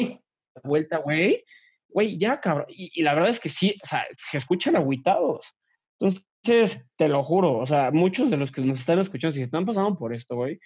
vuelta, 0.65 0.99
güey. 0.99 1.45
Güey, 1.87 2.19
ya, 2.19 2.41
cabrón. 2.41 2.67
Y, 2.69 3.01
la 3.03 3.15
verdad 3.15 3.31
es 3.31 3.39
que 3.39 3.49
sí, 3.49 3.77
o 3.85 3.87
sea, 3.87 4.05
se 4.17 4.39
escuchan 4.39 4.75
aguitados. 4.75 5.47
Entonces, 6.01 6.85
te 6.97 7.07
lo 7.07 7.23
juro, 7.23 7.59
o 7.59 7.67
sea, 7.69 7.93
muchos 7.93 8.29
de 8.29 8.39
los 8.39 8.51
que 8.51 8.61
nos 8.61 8.81
están 8.81 8.99
escuchando, 8.99 9.37
si 9.37 9.43
están 9.43 9.65
pasando 9.65 9.97
por 9.97 10.13
esto, 10.13 10.35
güey, 10.35 10.59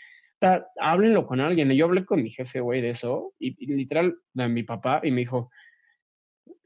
háblenlo 0.80 1.26
con 1.26 1.40
alguien. 1.40 1.70
Yo 1.72 1.84
hablé 1.84 2.06
con 2.06 2.22
mi 2.22 2.30
jefe, 2.30 2.60
güey, 2.60 2.80
de 2.80 2.90
eso, 2.90 3.34
y, 3.38 3.66
literal, 3.66 4.16
de 4.32 4.48
mi 4.48 4.62
papá, 4.62 5.02
y 5.02 5.10
me 5.10 5.20
dijo, 5.20 5.50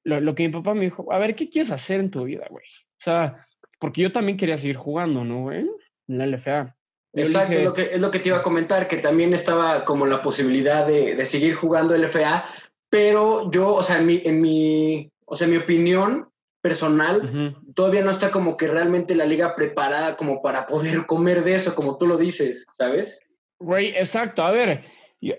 lo, 0.04 0.20
lo, 0.20 0.34
que 0.34 0.46
mi 0.46 0.52
papá 0.52 0.74
me 0.74 0.84
dijo, 0.84 1.12
a 1.12 1.18
ver, 1.18 1.34
¿qué 1.34 1.48
quieres 1.48 1.70
hacer 1.70 2.00
en 2.00 2.10
tu 2.10 2.24
vida, 2.24 2.46
güey? 2.50 2.64
O 3.00 3.04
sea, 3.04 3.46
porque 3.78 4.02
yo 4.02 4.12
también 4.12 4.38
quería 4.38 4.58
seguir 4.58 4.76
jugando, 4.76 5.24
¿no, 5.24 5.42
güey? 5.42 5.66
En 6.08 6.18
la 6.18 6.26
LFA. 6.26 6.76
Exacto, 7.12 7.54
es, 7.54 7.64
lo 7.64 7.72
que, 7.72 7.82
es 7.82 8.00
lo 8.00 8.10
que 8.10 8.18
te 8.18 8.28
iba 8.28 8.38
a 8.38 8.42
comentar, 8.42 8.88
que 8.88 8.98
también 8.98 9.32
estaba 9.32 9.84
como 9.84 10.06
la 10.06 10.20
posibilidad 10.20 10.86
de, 10.86 11.14
de 11.14 11.26
seguir 11.26 11.54
jugando 11.54 11.96
LFA, 11.96 12.44
pero 12.90 13.50
yo, 13.50 13.74
o 13.74 13.82
sea, 13.82 13.98
en 13.98 14.06
mi, 14.06 14.22
en 14.24 14.40
mi, 14.40 15.10
o 15.24 15.34
sea, 15.34 15.48
mi 15.48 15.56
opinión 15.56 16.28
personal, 16.66 17.54
todavía 17.74 18.02
no 18.02 18.10
está 18.10 18.32
como 18.32 18.56
que 18.56 18.66
realmente 18.66 19.14
la 19.14 19.24
liga 19.24 19.54
preparada 19.54 20.16
como 20.16 20.42
para 20.42 20.66
poder 20.66 21.06
comer 21.06 21.44
de 21.44 21.54
eso, 21.54 21.74
como 21.74 21.96
tú 21.96 22.06
lo 22.06 22.16
dices, 22.16 22.66
¿sabes? 22.72 23.20
Güey, 23.60 23.90
exacto. 23.90 24.42
A 24.42 24.50
ver, 24.50 24.84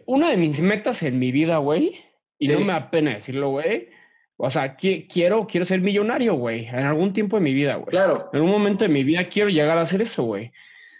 una 0.05 0.29
de 0.29 0.37
mis 0.37 0.61
metas 0.61 1.03
en 1.03 1.19
mi 1.19 1.33
vida, 1.33 1.57
güey, 1.57 1.99
y 2.39 2.47
no 2.47 2.61
me 2.61 2.73
apena 2.73 3.15
decirlo, 3.15 3.49
güey, 3.49 3.89
o 4.37 4.51
sea, 4.51 4.75
quiero, 4.75 5.47
quiero 5.47 5.65
ser 5.65 5.81
millonario, 5.81 6.35
güey, 6.35 6.67
en 6.67 6.85
algún 6.85 7.11
tiempo 7.11 7.37
de 7.37 7.43
mi 7.43 7.53
vida, 7.53 7.75
güey. 7.75 7.89
Claro. 7.89 8.29
En 8.33 8.41
un 8.41 8.51
momento 8.51 8.83
de 8.83 8.89
mi 8.89 9.03
vida 9.03 9.29
quiero 9.29 9.49
llegar 9.49 9.79
a 9.79 9.81
hacer 9.81 10.01
eso, 10.03 10.23
güey. 10.23 10.51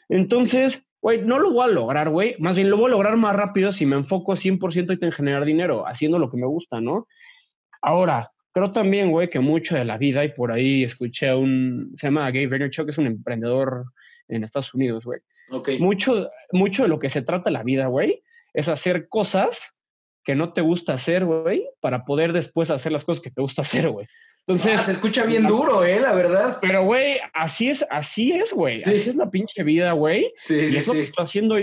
Entonces, 0.10 0.88
güey, 1.01 1.22
no 1.22 1.38
lo 1.38 1.51
voy 1.51 1.70
a 1.70 1.72
lograr, 1.72 2.10
güey. 2.10 2.36
Más 2.39 2.56
bien 2.56 2.72
lo 2.72 2.77
voy 2.77 2.88
a 2.88 2.94
lograr 2.94 3.15
más 3.15 3.36
rápido 3.36 3.74
si 3.74 3.86
me 3.86 3.96
enfoco 3.96 4.36
100% 4.36 4.98
en 5.03 5.12
generar 5.12 5.46
dinero, 5.46 5.88
haciendo 5.88 6.17
lo 6.17 6.32
que 6.32 6.38
me 6.38 6.48
gusta, 6.48 6.82
¿no? 6.82 7.08
Ahora, 7.79 8.32
creo 8.53 8.72
también, 8.72 9.12
güey, 9.12 9.29
que 9.29 9.39
mucho 9.39 9.75
de 9.75 9.86
la 9.86 10.00
vida, 10.00 10.25
y 10.25 10.29
por 10.29 10.51
ahí 10.51 10.84
escuché 10.84 11.29
a 11.29 11.38
un, 11.38 11.94
se 11.96 12.08
llama 12.08 12.32
Gabe 12.32 12.48
Vaynerchuk, 12.48 12.86
que 12.86 12.91
es 12.91 12.98
un 12.98 13.06
emprendedor 13.06 13.86
en 14.27 14.44
Estados 14.44 14.74
Unidos, 14.74 15.06
güey. 15.06 15.20
Okay. 15.51 15.77
Mucho, 15.77 16.29
mucho 16.51 16.84
de 16.84 16.89
lo 16.89 16.98
que 16.98 17.10
se 17.10 17.22
trata 17.22 17.51
la 17.51 17.62
vida, 17.62 17.86
güey, 17.86 18.24
es 18.53 18.67
hacer 18.67 19.08
cosas 19.08 19.76
que 20.27 20.36
no 20.36 20.51
te 20.51 20.60
gusta 20.60 20.91
hacer, 20.91 21.24
güey, 21.24 21.69
para 21.79 22.03
poder 22.03 22.34
después 22.34 22.69
hacer 22.69 22.91
las 22.91 23.05
cosas 23.05 23.24
que 23.24 23.31
te 23.31 23.41
gusta 23.41 23.62
hacer, 23.62 23.88
güey. 23.88 24.07
Entonces. 24.46 24.77
Ah, 24.77 24.84
se 24.84 24.91
escucha 24.91 25.24
bien 25.25 25.48
duro, 25.48 25.86
eh, 25.86 26.01
la 26.01 26.13
verdad. 26.13 26.57
Pero, 26.60 26.84
güey, 26.84 27.17
así 27.34 27.69
es, 27.69 27.86
así 27.89 28.34
es, 28.34 28.51
güey. 28.51 28.75
Así 28.75 29.10
es 29.10 29.15
la 29.15 29.29
pinche 29.29 29.63
vida, 29.63 29.93
güey. 29.93 30.34
Sí, 30.36 30.55
y 30.55 30.69
sí, 30.69 30.77
es 30.79 30.88
lo 30.88 30.93
que 30.96 31.03
estoy 31.03 31.24
haciendo, 31.24 31.55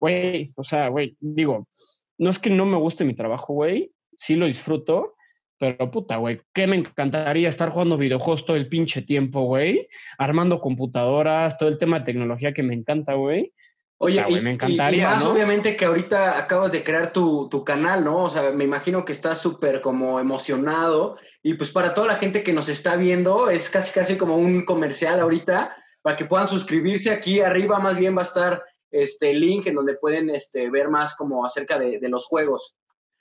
güey. 0.00 0.50
O 0.56 0.64
sea, 0.64 0.88
güey, 0.88 1.14
digo, 1.20 1.68
no 2.16 2.30
es 2.30 2.38
que 2.38 2.48
no 2.48 2.64
me 2.64 2.78
guste 2.78 3.04
mi 3.04 3.12
trabajo, 3.12 3.52
güey. 3.52 3.92
Sí 4.16 4.34
lo 4.34 4.46
disfruto. 4.46 5.14
Pero 5.58 5.90
puta, 5.90 6.16
güey, 6.16 6.40
¿qué 6.54 6.66
me 6.66 6.76
encantaría 6.76 7.50
estar 7.50 7.68
jugando 7.68 7.98
videojuegos 7.98 8.46
todo 8.46 8.56
el 8.56 8.70
pinche 8.70 9.02
tiempo, 9.02 9.42
güey? 9.42 9.88
Armando 10.16 10.60
computadoras, 10.60 11.58
todo 11.58 11.68
el 11.68 11.78
tema 11.78 11.98
de 11.98 12.06
tecnología 12.06 12.54
que 12.54 12.62
me 12.62 12.72
encanta, 12.72 13.12
güey. 13.12 13.52
Oye, 13.98 14.22
y, 14.28 14.40
me 14.40 14.52
encantaría, 14.52 15.10
más 15.10 15.24
obviamente 15.24 15.74
que 15.74 15.86
ahorita 15.86 16.38
acabas 16.38 16.70
de 16.70 16.84
crear 16.84 17.12
tu, 17.14 17.48
tu, 17.48 17.64
canal, 17.64 18.04
¿no? 18.04 18.24
O 18.24 18.30
sea, 18.30 18.50
me 18.52 18.64
imagino 18.64 19.04
que 19.06 19.12
estás 19.12 19.38
súper 19.38 19.80
como 19.80 20.20
emocionado 20.20 21.16
y 21.42 21.54
pues 21.54 21.70
para 21.70 21.94
toda 21.94 22.08
la 22.08 22.16
gente 22.16 22.42
que 22.42 22.52
nos 22.52 22.68
está 22.68 22.96
viendo 22.96 23.48
es 23.48 23.70
casi 23.70 23.92
casi 23.92 24.18
como 24.18 24.36
un 24.36 24.66
comercial 24.66 25.18
ahorita 25.20 25.74
para 26.02 26.14
que 26.14 26.26
puedan 26.26 26.46
suscribirse 26.46 27.10
aquí 27.10 27.40
arriba 27.40 27.78
más 27.78 27.96
bien 27.96 28.14
va 28.14 28.20
a 28.20 28.26
estar 28.26 28.62
este 28.90 29.32
link 29.32 29.66
en 29.66 29.74
donde 29.74 29.94
pueden 29.94 30.28
este, 30.28 30.68
ver 30.68 30.90
más 30.90 31.14
como 31.14 31.44
acerca 31.46 31.78
de, 31.78 31.98
de 31.98 32.08
los 32.10 32.26
juegos. 32.26 32.76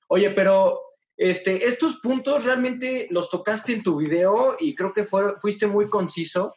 Oye, 0.08 0.30
pero 0.32 0.82
este, 1.18 1.68
estos 1.68 2.00
puntos 2.02 2.44
realmente 2.44 3.08
los 3.10 3.30
tocaste 3.30 3.74
en 3.74 3.84
tu 3.84 3.98
video 3.98 4.58
y 4.60 4.76
creo 4.76 4.94
que 4.94 5.06
fue, 5.06 5.40
fuiste 5.40 5.68
muy 5.68 5.90
conciso, 5.90 6.54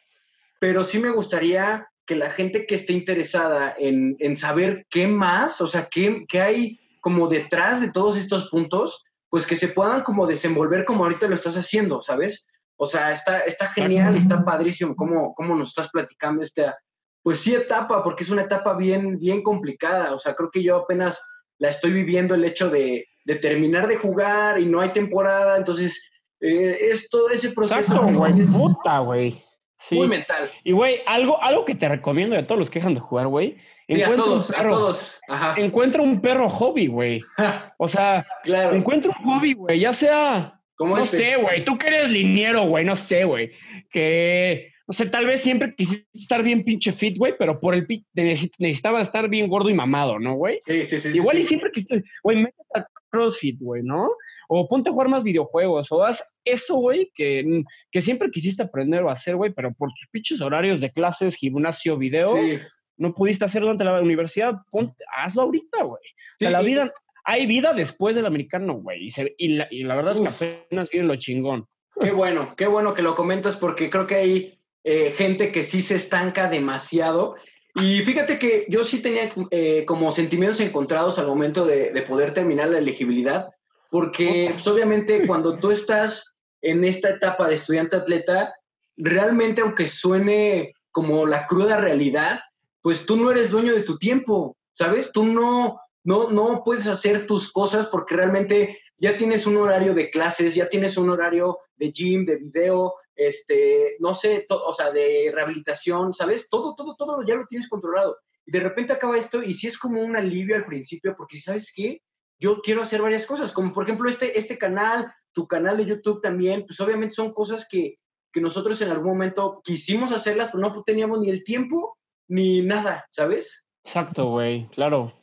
pero 0.59 0.83
sí 0.83 0.99
me 0.99 1.09
gustaría 1.09 1.87
que 2.09 2.15
la 2.15 2.31
gente 2.31 2.65
que 2.65 2.73
esté 2.73 2.93
interesada 2.93 3.75
en, 3.77 4.15
en 4.17 4.35
saber 4.35 4.87
qué 4.89 5.05
más, 5.05 5.61
o 5.61 5.67
sea, 5.67 5.87
qué, 5.91 6.25
qué, 6.27 6.41
hay 6.41 6.79
como 7.01 7.27
detrás 7.27 7.81
de 7.81 7.91
todos 7.91 8.17
estos 8.17 8.49
puntos, 8.49 9.05
pues 9.29 9.45
que 9.45 9.55
se 9.55 9.67
puedan 9.67 10.01
como 10.01 10.25
desenvolver 10.25 10.85
como 10.85 11.03
ahorita 11.03 11.27
lo 11.27 11.35
estás 11.35 11.55
haciendo, 11.55 12.01
¿sabes? 12.01 12.47
O 12.77 12.87
sea, 12.87 13.11
está, 13.11 13.41
está 13.41 13.67
genial, 13.67 14.15
está 14.15 14.43
padrísimo 14.43 14.95
cómo, 14.95 15.35
cómo 15.35 15.53
nos 15.53 15.69
estás 15.69 15.89
platicando 15.89 16.41
esta, 16.41 16.79
pues 17.21 17.41
sí, 17.41 17.53
etapa, 17.53 18.03
porque 18.03 18.23
es 18.23 18.31
una 18.31 18.41
etapa 18.41 18.75
bien, 18.75 19.19
bien 19.19 19.43
complicada. 19.43 20.15
O 20.15 20.17
sea, 20.17 20.33
creo 20.33 20.49
que 20.49 20.63
yo 20.63 20.77
apenas 20.77 21.21
la 21.59 21.69
estoy 21.69 21.93
viviendo 21.93 22.33
el 22.33 22.43
hecho 22.43 22.71
de, 22.71 23.05
de 23.23 23.35
terminar 23.35 23.87
de 23.87 23.97
jugar 23.97 24.59
y 24.59 24.65
no 24.65 24.81
hay 24.81 24.93
temporada, 24.93 25.57
entonces 25.57 26.09
eh, 26.41 26.75
es 26.89 27.07
todo 27.11 27.29
ese 27.29 27.51
proceso. 27.51 27.79
Exacto, 27.79 28.17
güey, 28.17 28.33
puta, 28.47 28.97
güey. 28.97 29.43
Sí. 29.89 29.95
Muy 29.95 30.07
mental. 30.07 30.51
Y, 30.63 30.71
güey, 30.71 31.01
algo, 31.07 31.41
algo 31.41 31.65
que 31.65 31.73
te 31.73 31.89
recomiendo 31.89 32.37
a 32.37 32.45
todos 32.45 32.59
los 32.59 32.69
que 32.69 32.77
dejan 32.77 32.93
de 32.93 32.99
jugar, 32.99 33.25
güey. 33.27 33.57
Sí, 33.87 34.03
a 34.03 34.13
todos, 34.13 34.55
a 34.55 34.67
todos. 34.67 35.19
Ajá. 35.27 35.55
Encuentra 35.59 36.03
un 36.03 36.21
perro 36.21 36.47
hobby, 36.47 36.87
güey. 36.87 37.21
O 37.77 37.87
sea, 37.87 38.25
claro. 38.43 38.75
encuentra 38.75 39.11
un 39.17 39.25
hobby, 39.25 39.53
güey, 39.53 39.79
ya 39.79 39.93
sea, 39.93 40.59
¿Cómo 40.75 40.97
no 40.97 41.03
este? 41.05 41.17
sé, 41.17 41.35
güey, 41.37 41.63
tú 41.63 41.77
que 41.77 41.87
eres 41.87 42.09
liniero, 42.09 42.67
güey, 42.67 42.83
no 42.85 42.97
sé, 42.97 43.23
güey, 43.23 43.51
que, 43.89 44.73
no 44.85 44.93
sé, 44.93 45.05
tal 45.05 45.25
vez 45.25 45.41
siempre 45.41 45.73
quisiste 45.75 46.05
estar 46.13 46.43
bien 46.43 46.65
pinche 46.65 46.91
fit, 46.91 47.17
güey, 47.17 47.35
pero 47.39 47.59
por 47.61 47.73
el 47.73 47.87
necesitaba 48.13 49.01
estar 49.01 49.29
bien 49.29 49.47
gordo 49.47 49.69
y 49.69 49.73
mamado, 49.73 50.19
¿no, 50.19 50.35
güey? 50.35 50.61
Sí, 50.67 50.83
sí, 50.83 50.99
sí. 50.99 51.09
Igual 51.15 51.37
sí, 51.37 51.41
y 51.41 51.45
siempre 51.45 51.71
quisiste, 51.71 52.03
güey, 52.21 52.37
métete 52.37 52.63
a 52.75 52.85
CrossFit, 53.09 53.59
güey, 53.59 53.83
¿no? 53.83 54.09
O 54.47 54.67
ponte 54.67 54.89
a 54.89 54.93
jugar 54.93 55.09
más 55.09 55.23
videojuegos, 55.23 55.91
o 55.91 56.03
haz 56.03 56.23
eso, 56.45 56.75
güey, 56.75 57.11
que, 57.15 57.63
que 57.91 58.01
siempre 58.01 58.31
quisiste 58.31 58.63
aprender 58.63 59.03
o 59.03 59.09
hacer, 59.09 59.35
güey, 59.35 59.51
pero 59.53 59.73
por 59.73 59.89
tus 59.89 60.07
pinches 60.11 60.41
horarios 60.41 60.81
de 60.81 60.91
clases, 60.91 61.35
gimnasio, 61.35 61.97
video, 61.97 62.35
Sí. 62.35 62.59
no 62.97 63.13
pudiste 63.13 63.45
hacer 63.45 63.61
durante 63.61 63.83
la 63.83 64.01
universidad, 64.01 64.53
ponte, 64.71 65.03
hazlo 65.17 65.43
ahorita, 65.43 65.83
güey. 65.83 66.01
O 66.01 66.37
sea, 66.39 66.51
la 66.51 66.61
vida, 66.61 66.93
hay 67.25 67.45
vida 67.45 67.73
después 67.73 68.15
del 68.15 68.25
americano, 68.25 68.75
güey, 68.75 69.05
y, 69.07 69.11
se- 69.11 69.35
y, 69.37 69.49
la, 69.49 69.67
y 69.69 69.83
la 69.83 69.95
verdad 69.95 70.15
es 70.15 70.21
que 70.39 70.45
apenas 70.67 70.89
viene 70.89 71.07
lo 71.07 71.15
chingón. 71.17 71.67
Qué 72.01 72.11
bueno, 72.11 72.53
qué 72.55 72.65
bueno 72.67 72.93
que 72.93 73.01
lo 73.01 73.13
comentas 73.15 73.57
porque 73.57 73.89
creo 73.89 74.07
que 74.07 74.15
hay 74.15 74.59
eh, 74.85 75.13
gente 75.17 75.51
que 75.51 75.63
sí 75.63 75.81
se 75.81 75.95
estanca 75.95 76.49
demasiado. 76.49 77.35
Y 77.81 78.01
fíjate 78.01 78.37
que 78.39 78.65
yo 78.69 78.83
sí 78.83 79.01
tenía 79.01 79.29
eh, 79.51 79.85
como 79.85 80.11
sentimientos 80.11 80.59
encontrados 80.59 81.17
al 81.17 81.27
momento 81.27 81.65
de, 81.65 81.91
de 81.91 82.01
poder 82.01 82.33
terminar 82.33 82.69
la 82.69 82.79
elegibilidad, 82.79 83.49
porque 83.89 84.49
pues, 84.53 84.67
obviamente 84.67 85.25
cuando 85.25 85.57
tú 85.59 85.71
estás 85.71 86.35
en 86.61 86.83
esta 86.83 87.09
etapa 87.09 87.47
de 87.47 87.55
estudiante 87.55 87.95
atleta, 87.95 88.53
realmente 88.97 89.61
aunque 89.61 89.87
suene 89.87 90.73
como 90.91 91.25
la 91.25 91.47
cruda 91.47 91.77
realidad, 91.77 92.39
pues 92.81 93.05
tú 93.05 93.17
no 93.17 93.31
eres 93.31 93.49
dueño 93.49 93.73
de 93.73 93.83
tu 93.83 93.97
tiempo, 93.97 94.57
¿sabes? 94.73 95.11
Tú 95.11 95.25
no, 95.25 95.79
no, 96.03 96.29
no 96.29 96.63
puedes 96.63 96.87
hacer 96.87 97.27
tus 97.27 97.51
cosas 97.51 97.87
porque 97.87 98.15
realmente 98.15 98.79
ya 98.97 99.17
tienes 99.17 99.45
un 99.45 99.57
horario 99.57 99.93
de 99.93 100.09
clases, 100.09 100.55
ya 100.55 100.67
tienes 100.69 100.97
un 100.97 101.09
horario 101.09 101.59
de 101.77 101.91
gym, 101.91 102.25
de 102.25 102.37
video, 102.37 102.95
este, 103.19 103.97
no 103.99 104.15
sé, 104.15 104.45
o 104.49 104.71
sea, 104.71 104.91
de 104.91 105.29
rehabilitación, 105.33 106.13
¿sabes? 106.13 106.49
Todo, 106.49 106.73
todo, 106.73 106.95
todo 106.95 107.21
ya 107.23 107.35
lo 107.35 107.45
tienes 107.45 107.67
controlado. 107.67 108.17
Y 108.45 108.51
de 108.51 108.61
repente 108.61 108.93
acaba 108.93 109.17
esto 109.17 109.43
y 109.43 109.53
sí 109.53 109.67
es 109.67 109.77
como 109.77 110.01
un 110.01 110.15
alivio 110.15 110.55
al 110.55 110.65
principio 110.65 111.15
porque, 111.17 111.39
¿sabes 111.39 111.71
qué? 111.75 112.01
Yo 112.39 112.61
quiero 112.61 112.81
hacer 112.81 113.01
varias 113.01 113.25
cosas, 113.25 113.51
como 113.51 113.73
por 113.73 113.83
ejemplo 113.83 114.09
este, 114.09 114.39
este 114.39 114.57
canal, 114.57 115.13
tu 115.33 115.47
canal 115.47 115.75
de 115.77 115.85
YouTube 115.85 116.21
también, 116.21 116.65
pues 116.65 116.79
obviamente 116.79 117.15
son 117.15 117.33
cosas 117.33 117.67
que, 117.69 117.97
que 118.31 118.39
nosotros 118.39 118.81
en 118.81 118.89
algún 118.89 119.09
momento 119.09 119.61
quisimos 119.65 120.13
hacerlas, 120.13 120.49
pero 120.49 120.61
no 120.61 120.83
teníamos 120.83 121.19
ni 121.19 121.29
el 121.29 121.43
tiempo 121.43 121.97
ni 122.29 122.61
nada, 122.61 123.05
¿sabes? 123.11 123.67
Exacto, 123.83 124.29
güey, 124.29 124.69
claro. 124.69 125.13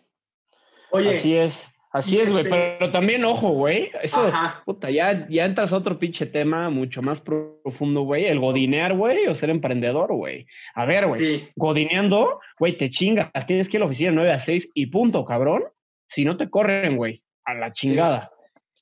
Oye, 0.91 1.17
Así 1.17 1.35
es, 1.35 1.67
así 1.97 2.19
es, 2.19 2.31
güey, 2.31 2.45
este- 2.45 2.77
pero 2.79 2.91
también, 2.93 3.25
ojo, 3.25 3.51
güey, 3.51 3.91
eso, 4.03 4.21
Ajá. 4.21 4.63
puta, 4.65 4.91
ya, 4.91 5.27
ya 5.29 5.45
entras 5.45 5.73
a 5.73 5.77
otro 5.77 5.99
pinche 5.99 6.27
tema 6.27 6.71
mucho 6.71 7.03
más 7.03 7.21
profundo, 7.21 8.03
güey, 8.03 8.27
el 8.27 8.39
godinear, 8.39 8.95
güey, 8.95 9.27
o 9.27 9.37
ser 9.37 9.51
emprendedor, 9.51 10.13
güey. 10.15 10.47
A 10.75 10.85
ver, 10.85 11.07
güey, 11.07 11.21
sí, 11.21 11.49
godineando, 11.57 12.41
güey, 12.59 12.77
te 12.77 12.91
chingas, 12.91 13.31
tienes 13.47 13.69
que 13.69 13.77
ir 13.77 13.83
a 13.83 13.85
la 13.85 13.87
oficina 13.87 14.11
9 14.13 14.33
a 14.33 14.39
6 14.39 14.69
y 14.75 14.87
punto, 14.87 15.25
cabrón. 15.25 15.65
Si 16.09 16.25
no 16.25 16.37
te 16.37 16.49
corren, 16.49 16.97
güey, 16.97 17.23
a 17.45 17.55
la 17.55 17.73
chingada. 17.73 18.31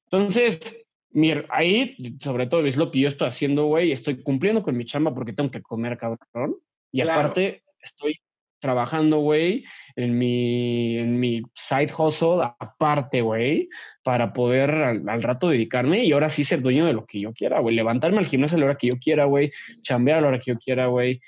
Entonces, 0.04 0.84
mir, 1.10 1.46
ahí, 1.48 1.96
sobre 2.20 2.46
todo, 2.46 2.66
es 2.66 2.76
lo 2.76 2.90
que 2.90 3.00
yo 3.00 3.08
estoy 3.08 3.28
haciendo, 3.28 3.66
güey, 3.66 3.92
estoy 3.92 4.22
cumpliendo 4.22 4.62
con 4.62 4.76
mi 4.76 4.84
chamba 4.84 5.14
porque 5.14 5.32
tengo 5.32 5.50
que 5.50 5.62
comer, 5.62 5.96
cabrón. 5.96 6.56
Y 6.92 7.00
Claro. 7.02 7.20
aparte, 7.20 7.62
estoy 7.80 8.18
trabajando, 8.64 9.18
güey, 9.18 9.62
en 9.94 10.16
mi, 10.16 10.96
en 10.96 11.20
mi 11.20 11.42
side 11.54 11.92
hustle 11.96 12.42
aparte, 12.58 13.20
güey, 13.20 13.68
para 14.02 14.32
poder 14.32 14.70
al, 14.70 15.06
al 15.06 15.22
rato 15.22 15.50
dedicarme 15.50 16.02
y 16.06 16.12
ahora 16.12 16.30
sí 16.30 16.44
ser 16.44 16.62
dueño 16.62 16.86
de 16.86 16.94
lo 16.94 17.04
que 17.04 17.20
yo 17.20 17.34
quiera, 17.34 17.60
güey. 17.60 17.76
Levantarme 17.76 18.20
al 18.20 18.26
gimnasio 18.26 18.56
a 18.56 18.60
la 18.60 18.66
hora 18.66 18.78
que 18.78 18.86
yo 18.86 18.94
quiera, 18.98 19.26
güey. 19.26 19.52
Chambear 19.82 20.18
a 20.18 20.20
la 20.22 20.28
hora 20.28 20.38
que 20.38 20.52
yo 20.52 20.58
quiera, 20.58 20.86
güey. 20.86 21.20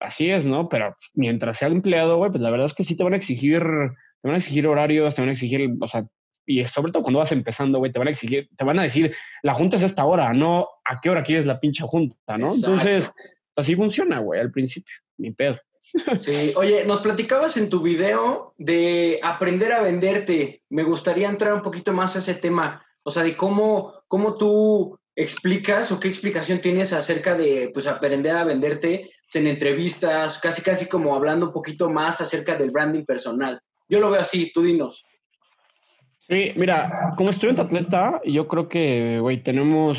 Así 0.00 0.30
es, 0.30 0.44
¿no? 0.44 0.68
Pero 0.68 0.94
mientras 1.14 1.56
sea 1.56 1.68
empleado, 1.68 2.18
güey, 2.18 2.30
pues 2.30 2.42
la 2.42 2.50
verdad 2.50 2.66
es 2.66 2.74
que 2.74 2.84
sí 2.84 2.94
te 2.94 3.04
van 3.04 3.14
a 3.14 3.16
exigir, 3.16 3.62
te 3.62 4.28
van 4.28 4.34
a 4.34 4.38
exigir 4.38 4.66
horarios, 4.66 5.14
te 5.14 5.22
van 5.22 5.30
a 5.30 5.32
exigir, 5.32 5.66
o 5.80 5.88
sea, 5.88 6.04
y 6.44 6.62
sobre 6.66 6.92
todo 6.92 7.04
cuando 7.04 7.20
vas 7.20 7.32
empezando, 7.32 7.78
güey, 7.78 7.90
te 7.90 7.98
van 7.98 8.08
a 8.08 8.10
exigir, 8.10 8.50
te 8.54 8.64
van 8.64 8.78
a 8.78 8.82
decir, 8.82 9.16
la 9.42 9.54
junta 9.54 9.76
es 9.76 9.82
a 9.82 9.86
esta 9.86 10.04
hora, 10.04 10.34
no 10.34 10.68
a 10.84 11.00
qué 11.00 11.08
hora 11.08 11.22
quieres 11.22 11.46
la 11.46 11.58
pinche 11.58 11.84
junta, 11.84 12.36
¿no? 12.36 12.48
Exacto. 12.48 12.66
Entonces, 12.66 13.10
así 13.56 13.74
funciona, 13.74 14.18
güey, 14.18 14.42
al 14.42 14.52
principio, 14.52 14.94
ni 15.16 15.30
pedo. 15.30 15.58
Sí, 16.16 16.52
oye, 16.56 16.84
nos 16.84 17.00
platicabas 17.00 17.56
en 17.56 17.70
tu 17.70 17.80
video 17.80 18.54
de 18.58 19.20
aprender 19.22 19.72
a 19.72 19.82
venderte. 19.82 20.62
Me 20.68 20.82
gustaría 20.82 21.28
entrar 21.28 21.54
un 21.54 21.62
poquito 21.62 21.92
más 21.92 22.16
a 22.16 22.18
ese 22.18 22.34
tema, 22.34 22.84
o 23.02 23.10
sea, 23.10 23.22
de 23.22 23.36
cómo, 23.36 23.94
cómo 24.08 24.34
tú 24.34 24.98
explicas 25.14 25.90
o 25.92 26.00
qué 26.00 26.08
explicación 26.08 26.60
tienes 26.60 26.92
acerca 26.92 27.34
de, 27.34 27.70
pues, 27.72 27.86
aprender 27.86 28.36
a 28.36 28.44
venderte 28.44 29.10
en 29.34 29.46
entrevistas, 29.46 30.38
casi, 30.38 30.62
casi 30.62 30.88
como 30.88 31.14
hablando 31.14 31.46
un 31.46 31.52
poquito 31.52 31.88
más 31.88 32.20
acerca 32.20 32.56
del 32.56 32.70
branding 32.70 33.04
personal. 33.04 33.60
Yo 33.88 34.00
lo 34.00 34.10
veo 34.10 34.20
así, 34.20 34.50
tú 34.52 34.62
dinos. 34.62 35.04
Sí, 36.28 36.52
mira, 36.56 37.14
como 37.16 37.30
estudiante 37.30 37.62
atleta, 37.62 38.20
yo 38.24 38.48
creo 38.48 38.68
que, 38.68 39.18
güey, 39.20 39.42
tenemos 39.42 39.98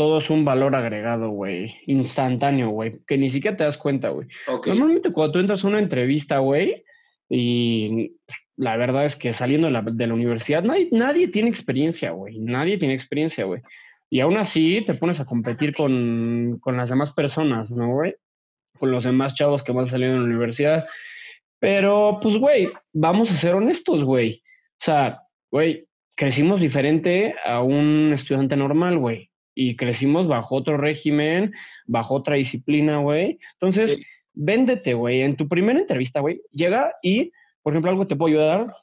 todos 0.00 0.30
un 0.30 0.46
valor 0.46 0.74
agregado, 0.74 1.28
güey, 1.28 1.76
instantáneo, 1.84 2.70
güey, 2.70 3.00
que 3.06 3.18
ni 3.18 3.28
siquiera 3.28 3.54
te 3.54 3.64
das 3.64 3.76
cuenta, 3.76 4.08
güey. 4.08 4.28
Normalmente 4.64 5.12
cuando 5.12 5.32
tú 5.32 5.38
entras 5.40 5.62
a 5.62 5.68
una 5.68 5.78
entrevista, 5.78 6.38
güey, 6.38 6.84
y 7.28 8.16
la 8.56 8.78
verdad 8.78 9.04
es 9.04 9.14
que 9.14 9.34
saliendo 9.34 9.66
de 9.66 9.74
la, 9.74 9.82
de 9.82 10.06
la 10.06 10.14
universidad, 10.14 10.62
nadie, 10.62 10.88
nadie 10.90 11.28
tiene 11.28 11.50
experiencia, 11.50 12.12
güey. 12.12 12.38
Nadie 12.38 12.78
tiene 12.78 12.94
experiencia, 12.94 13.44
güey. 13.44 13.60
Y 14.08 14.20
aún 14.20 14.38
así 14.38 14.82
te 14.86 14.94
pones 14.94 15.20
a 15.20 15.26
competir 15.26 15.74
con, 15.74 16.58
con 16.62 16.78
las 16.78 16.88
demás 16.88 17.12
personas, 17.12 17.70
¿no, 17.70 17.92
güey? 17.92 18.14
Con 18.78 18.92
los 18.92 19.04
demás 19.04 19.34
chavos 19.34 19.62
que 19.62 19.72
van 19.72 19.86
saliendo 19.86 20.14
de 20.14 20.20
la 20.22 20.30
universidad. 20.30 20.86
Pero, 21.58 22.20
pues, 22.22 22.38
güey, 22.38 22.70
vamos 22.94 23.30
a 23.30 23.36
ser 23.36 23.54
honestos, 23.54 24.02
güey. 24.02 24.42
O 24.80 24.84
sea, 24.86 25.20
güey, 25.50 25.86
crecimos 26.16 26.58
diferente 26.58 27.34
a 27.44 27.60
un 27.60 28.14
estudiante 28.14 28.56
normal, 28.56 28.96
güey. 28.96 29.29
Y 29.54 29.76
crecimos 29.76 30.28
bajo 30.28 30.54
otro 30.54 30.76
régimen, 30.76 31.52
bajo 31.86 32.14
otra 32.14 32.36
disciplina, 32.36 32.98
güey. 32.98 33.38
Entonces, 33.54 33.98
véndete, 34.32 34.94
güey. 34.94 35.22
En 35.22 35.36
tu 35.36 35.48
primera 35.48 35.78
entrevista, 35.78 36.20
güey, 36.20 36.42
llega 36.50 36.94
y, 37.02 37.32
por 37.62 37.72
ejemplo, 37.72 37.90
algo 37.90 38.06
te 38.06 38.16
puedo 38.16 38.34
ayudar. 38.34 38.74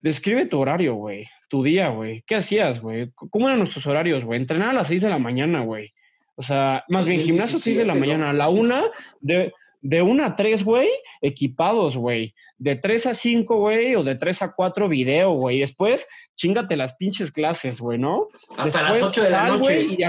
Describe 0.00 0.46
tu 0.46 0.58
horario, 0.58 0.94
güey. 0.94 1.26
Tu 1.48 1.62
día, 1.62 1.88
güey. 1.88 2.22
¿Qué 2.26 2.36
hacías, 2.36 2.80
güey? 2.80 3.10
¿Cómo 3.14 3.48
eran 3.48 3.60
nuestros 3.60 3.86
horarios, 3.86 4.24
güey? 4.24 4.40
Entrenar 4.40 4.70
a 4.70 4.74
las 4.74 4.88
6 4.88 5.02
de 5.02 5.08
la 5.08 5.18
mañana, 5.18 5.60
güey. 5.60 5.92
O 6.34 6.42
sea, 6.42 6.84
más 6.88 7.06
bien, 7.06 7.20
gimnasio 7.20 7.58
6 7.58 7.78
de 7.78 7.84
la 7.84 7.94
mañana. 7.94 8.30
A 8.30 8.32
la 8.32 8.48
una 8.48 8.84
de, 9.20 9.52
de 9.80 10.02
1 10.02 10.24
a 10.24 10.36
3, 10.36 10.64
güey, 10.64 10.88
equipados, 11.20 11.96
güey. 11.96 12.34
De 12.58 12.76
3 12.76 13.06
a 13.06 13.14
5, 13.14 13.56
güey, 13.56 13.94
o 13.94 14.02
de 14.02 14.14
3 14.14 14.42
a 14.42 14.52
4, 14.52 14.88
video, 14.88 15.32
güey. 15.32 15.60
Después, 15.60 16.06
chingate 16.36 16.76
las 16.76 16.94
pinches 16.96 17.30
clases, 17.30 17.80
güey, 17.80 17.98
¿no? 17.98 18.28
Hasta 18.56 18.82
las 18.82 19.02
8 19.02 19.22
de 19.22 19.30
la 19.30 19.46
noche. 19.46 19.82
y 19.82 20.02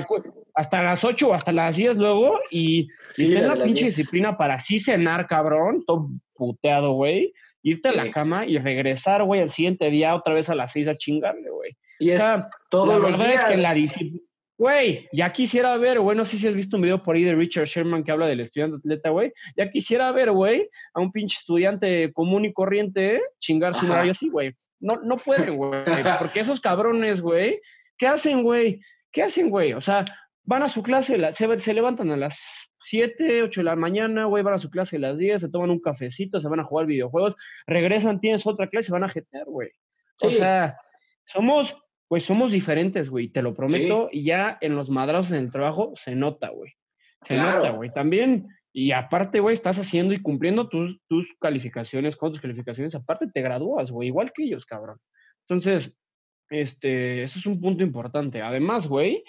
hasta 0.54 0.84
las 0.84 1.04
8 1.04 1.30
o 1.30 1.34
hasta 1.34 1.52
las 1.52 1.76
10 1.76 1.98
luego 1.98 2.40
y, 2.50 2.88
y 3.18 3.34
ten 3.34 3.48
la, 3.48 3.56
pinche 3.56 3.86
disciplina 3.86 4.38
para 4.38 4.56
así 4.56 4.80
cenar, 4.80 5.28
cabrón, 5.28 5.84
todo 5.86 6.10
puteado, 6.34 6.94
güey. 6.94 7.34
Irte 7.64 7.90
a 7.90 7.94
la 7.94 8.12
cama 8.12 8.46
y 8.46 8.58
regresar, 8.60 9.24
güey, 9.24 9.42
el 9.42 9.50
siguiente 9.50 9.90
día 9.90 10.16
otra 10.16 10.34
vez 10.34 10.50
a 10.50 10.56
las 10.56 10.72
6 10.72 10.88
a 10.88 10.98
chingarle, 10.98 11.50
güey. 11.50 11.78
Y 12.00 12.12
es 12.12 12.24
todo 12.70 13.00
la 13.00 13.00
verdad 13.00 13.34
es 13.34 13.44
que 13.44 13.58
la 13.58 13.74
disciplina 13.74 14.27
Güey, 14.58 15.08
ya 15.12 15.32
quisiera 15.32 15.78
ver, 15.78 16.00
güey, 16.00 16.18
no 16.18 16.26
sé 16.26 16.38
si 16.38 16.48
has 16.48 16.56
visto 16.56 16.78
un 16.78 16.82
video 16.82 17.04
por 17.04 17.16
ahí 17.16 17.24
de 17.24 17.36
Richard 17.36 17.68
Sherman 17.68 18.04
que 18.04 18.12
habla 18.12 18.26
del 18.26 18.40
estudiante 18.40 18.78
atleta, 18.78 19.12
güey. 19.12 19.32
Ya 19.56 19.70
quisiera 19.70 20.12
ver, 20.12 20.32
güey, 20.32 20.68
a 20.96 21.00
un 21.00 21.12
pinche 21.12 21.38
estudiante 21.40 22.12
común 22.12 22.46
y 22.46 22.54
corriente 22.54 23.22
chingar 23.40 23.76
su 23.76 23.86
horario 23.86 24.14
así, 24.14 24.30
güey. 24.30 24.54
No, 24.80 24.96
no 25.04 25.18
pueden, 25.18 25.58
güey. 25.58 25.84
Porque 26.18 26.40
esos 26.40 26.60
cabrones, 26.60 27.22
güey, 27.22 27.62
¿qué 28.00 28.08
hacen, 28.08 28.42
güey? 28.42 28.82
¿Qué 29.12 29.22
hacen, 29.22 29.52
güey? 29.52 29.74
O 29.74 29.82
sea, 29.82 30.06
van 30.44 30.64
a 30.64 30.70
su 30.70 30.82
clase, 30.82 31.20
se, 31.34 31.60
se 31.60 31.74
levantan 31.74 32.12
a 32.12 32.18
las 32.18 32.40
7, 32.86 33.44
8 33.44 33.60
de 33.60 33.66
la 33.66 33.76
mañana, 33.76 34.26
güey, 34.26 34.44
van 34.44 34.56
a 34.56 34.60
su 34.60 34.72
clase 34.72 34.96
a 34.96 35.00
las 35.00 35.18
10, 35.18 35.42
se 35.42 35.50
toman 35.50 35.70
un 35.70 35.82
cafecito, 35.82 36.40
se 36.40 36.48
van 36.48 36.62
a 36.62 36.64
jugar 36.64 36.88
videojuegos, 36.88 37.36
regresan, 37.68 38.20
tienes 38.20 38.48
otra 38.48 38.68
clase, 38.68 38.92
van 38.92 39.04
a 39.04 39.10
jetear, 39.10 39.46
güey. 39.46 39.70
O 40.22 40.32
sea, 40.32 40.78
somos 41.26 41.76
pues 42.08 42.24
somos 42.26 42.52
diferentes, 42.52 43.10
güey, 43.10 43.30
te 43.30 43.42
lo 43.42 43.54
prometo. 43.54 44.10
Y 44.12 44.24
ya 44.24 44.58
en 44.62 44.76
los 44.76 44.90
madrazos 44.90 45.32
en 45.32 45.40
el 45.40 45.52
trabajo 45.52 45.94
se 45.96 46.16
nota, 46.16 46.50
güey. 46.50 46.74
Se 47.24 47.36
nota, 47.36 47.72
güey. 47.72 47.92
También, 47.92 48.48
y 48.72 48.92
aparte, 48.92 49.40
güey, 49.40 49.54
estás 49.54 49.78
haciendo 49.80 50.14
y 50.14 50.22
cumpliendo 50.22 50.70
tus, 50.70 51.00
tus 51.08 51.28
calificaciones, 51.40 52.16
con 52.16 52.32
tus 52.32 52.42
calificaciones. 52.42 52.96
Aparte, 52.96 53.28
te 53.34 53.42
gradúas, 53.42 53.92
güey, 53.92 54.08
igual 54.08 54.32
que 54.34 54.44
ellos, 54.44 54.66
cabrón. 54.66 55.00
Entonces, 55.48 55.98
este, 56.50 57.24
eso 57.24 57.40
es 57.40 57.46
un 57.46 57.60
punto 57.60 57.84
importante. 57.84 58.42
Además, 58.42 58.88
güey, 58.88 59.24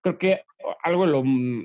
creo 0.00 0.18
que 0.18 0.42
algo, 0.82 1.04
lo, 1.04 1.22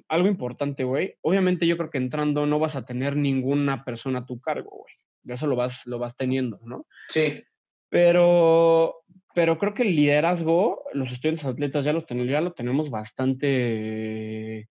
algo 0.10 0.27
importante, 0.27 0.84
güey. 0.84 1.15
Obviamente, 1.22 1.65
yo 1.67 1.77
creo 1.77 1.89
que 1.89 1.98
entrando 1.98 2.46
no 2.46 2.60
vas 2.60 2.75
a 2.75 2.86
tener 2.86 3.15
ninguna 3.15 3.86
persona 3.86 4.20
a 4.20 4.25
tu 4.25 4.39
cargo, 4.41 4.70
güey. 4.70 5.34
Eso 5.36 5.48
lo 5.48 5.55
vas, 5.55 5.86
lo 5.86 6.00
vas 6.00 6.17
teniendo, 6.17 6.60
¿no? 6.65 6.88
Sí. 7.08 7.43
Pero, 7.89 9.03
pero 9.33 9.57
creo 9.57 9.73
que 9.73 9.83
el 9.83 9.95
liderazgo, 9.95 10.83
los 10.93 11.11
estudiantes 11.11 11.45
atletas 11.45 11.85
ya 11.85 11.93
lo, 11.93 12.05
ya 12.07 12.41
lo 12.41 12.53
tenemos 12.53 12.89
bastante, 12.89 14.67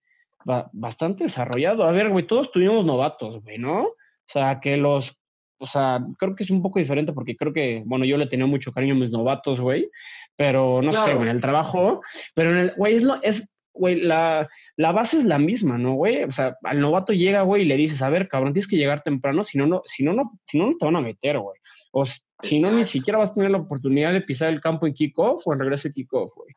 bastante 0.72 1.24
desarrollado. 1.24 1.84
A 1.84 1.92
ver, 1.92 2.10
güey, 2.10 2.26
todos 2.26 2.52
tuvimos 2.52 2.84
novatos, 2.84 3.42
güey, 3.42 3.58
¿no? 3.58 3.82
O 3.82 4.32
sea, 4.32 4.60
que 4.60 4.76
los, 4.76 5.18
o 5.58 5.66
sea, 5.66 6.00
creo 6.18 6.34
que 6.34 6.44
es 6.44 6.50
un 6.50 6.62
poco 6.62 6.78
diferente 6.78 7.12
porque 7.12 7.36
creo 7.36 7.52
que, 7.52 7.82
bueno, 7.84 8.04
yo 8.04 8.16
le 8.16 8.26
tenía 8.26 8.46
mucho 8.46 8.72
cariño 8.72 8.94
a 8.94 8.98
mis 8.98 9.10
novatos, 9.10 9.60
güey, 9.60 9.90
pero 10.36 10.80
no 10.82 10.92
sé, 11.04 11.10
en 11.12 11.28
el 11.28 11.40
trabajo, 11.40 12.02
pero 12.34 12.50
en 12.50 12.56
el, 12.56 12.72
güey, 12.76 12.96
es, 12.96 13.02
lo, 13.02 13.22
es, 13.22 13.46
güey, 13.74 14.00
la, 14.00 14.48
la 14.76 14.92
base 14.92 15.18
es 15.18 15.24
la 15.24 15.38
misma, 15.38 15.76
¿no, 15.76 15.94
güey? 15.94 16.24
O 16.24 16.32
sea, 16.32 16.56
al 16.62 16.80
novato 16.80 17.12
llega, 17.12 17.42
güey, 17.42 17.62
y 17.62 17.66
le 17.66 17.76
dices, 17.76 18.00
a 18.00 18.08
ver, 18.08 18.28
cabrón, 18.28 18.54
tienes 18.54 18.68
que 18.68 18.76
llegar 18.76 19.02
temprano, 19.02 19.44
si 19.44 19.58
no, 19.58 19.66
no, 19.66 19.82
si 19.84 20.02
no, 20.02 20.14
no, 20.14 20.32
si 20.46 20.58
no, 20.58 20.68
no 20.68 20.76
te 20.78 20.84
van 20.86 20.96
a 20.96 21.02
meter, 21.02 21.38
güey. 21.38 21.59
O 21.92 22.06
si 22.06 22.60
no, 22.60 22.72
ni 22.72 22.84
siquiera 22.84 23.18
vas 23.18 23.30
a 23.30 23.34
tener 23.34 23.50
la 23.50 23.58
oportunidad 23.58 24.12
de 24.12 24.20
pisar 24.20 24.48
el 24.50 24.60
campo 24.60 24.86
en 24.86 24.94
kickoff 24.94 25.46
o 25.46 25.52
en 25.52 25.60
regreso 25.60 25.88
de 25.88 25.94
kickoff, 25.94 26.32
güey. 26.34 26.54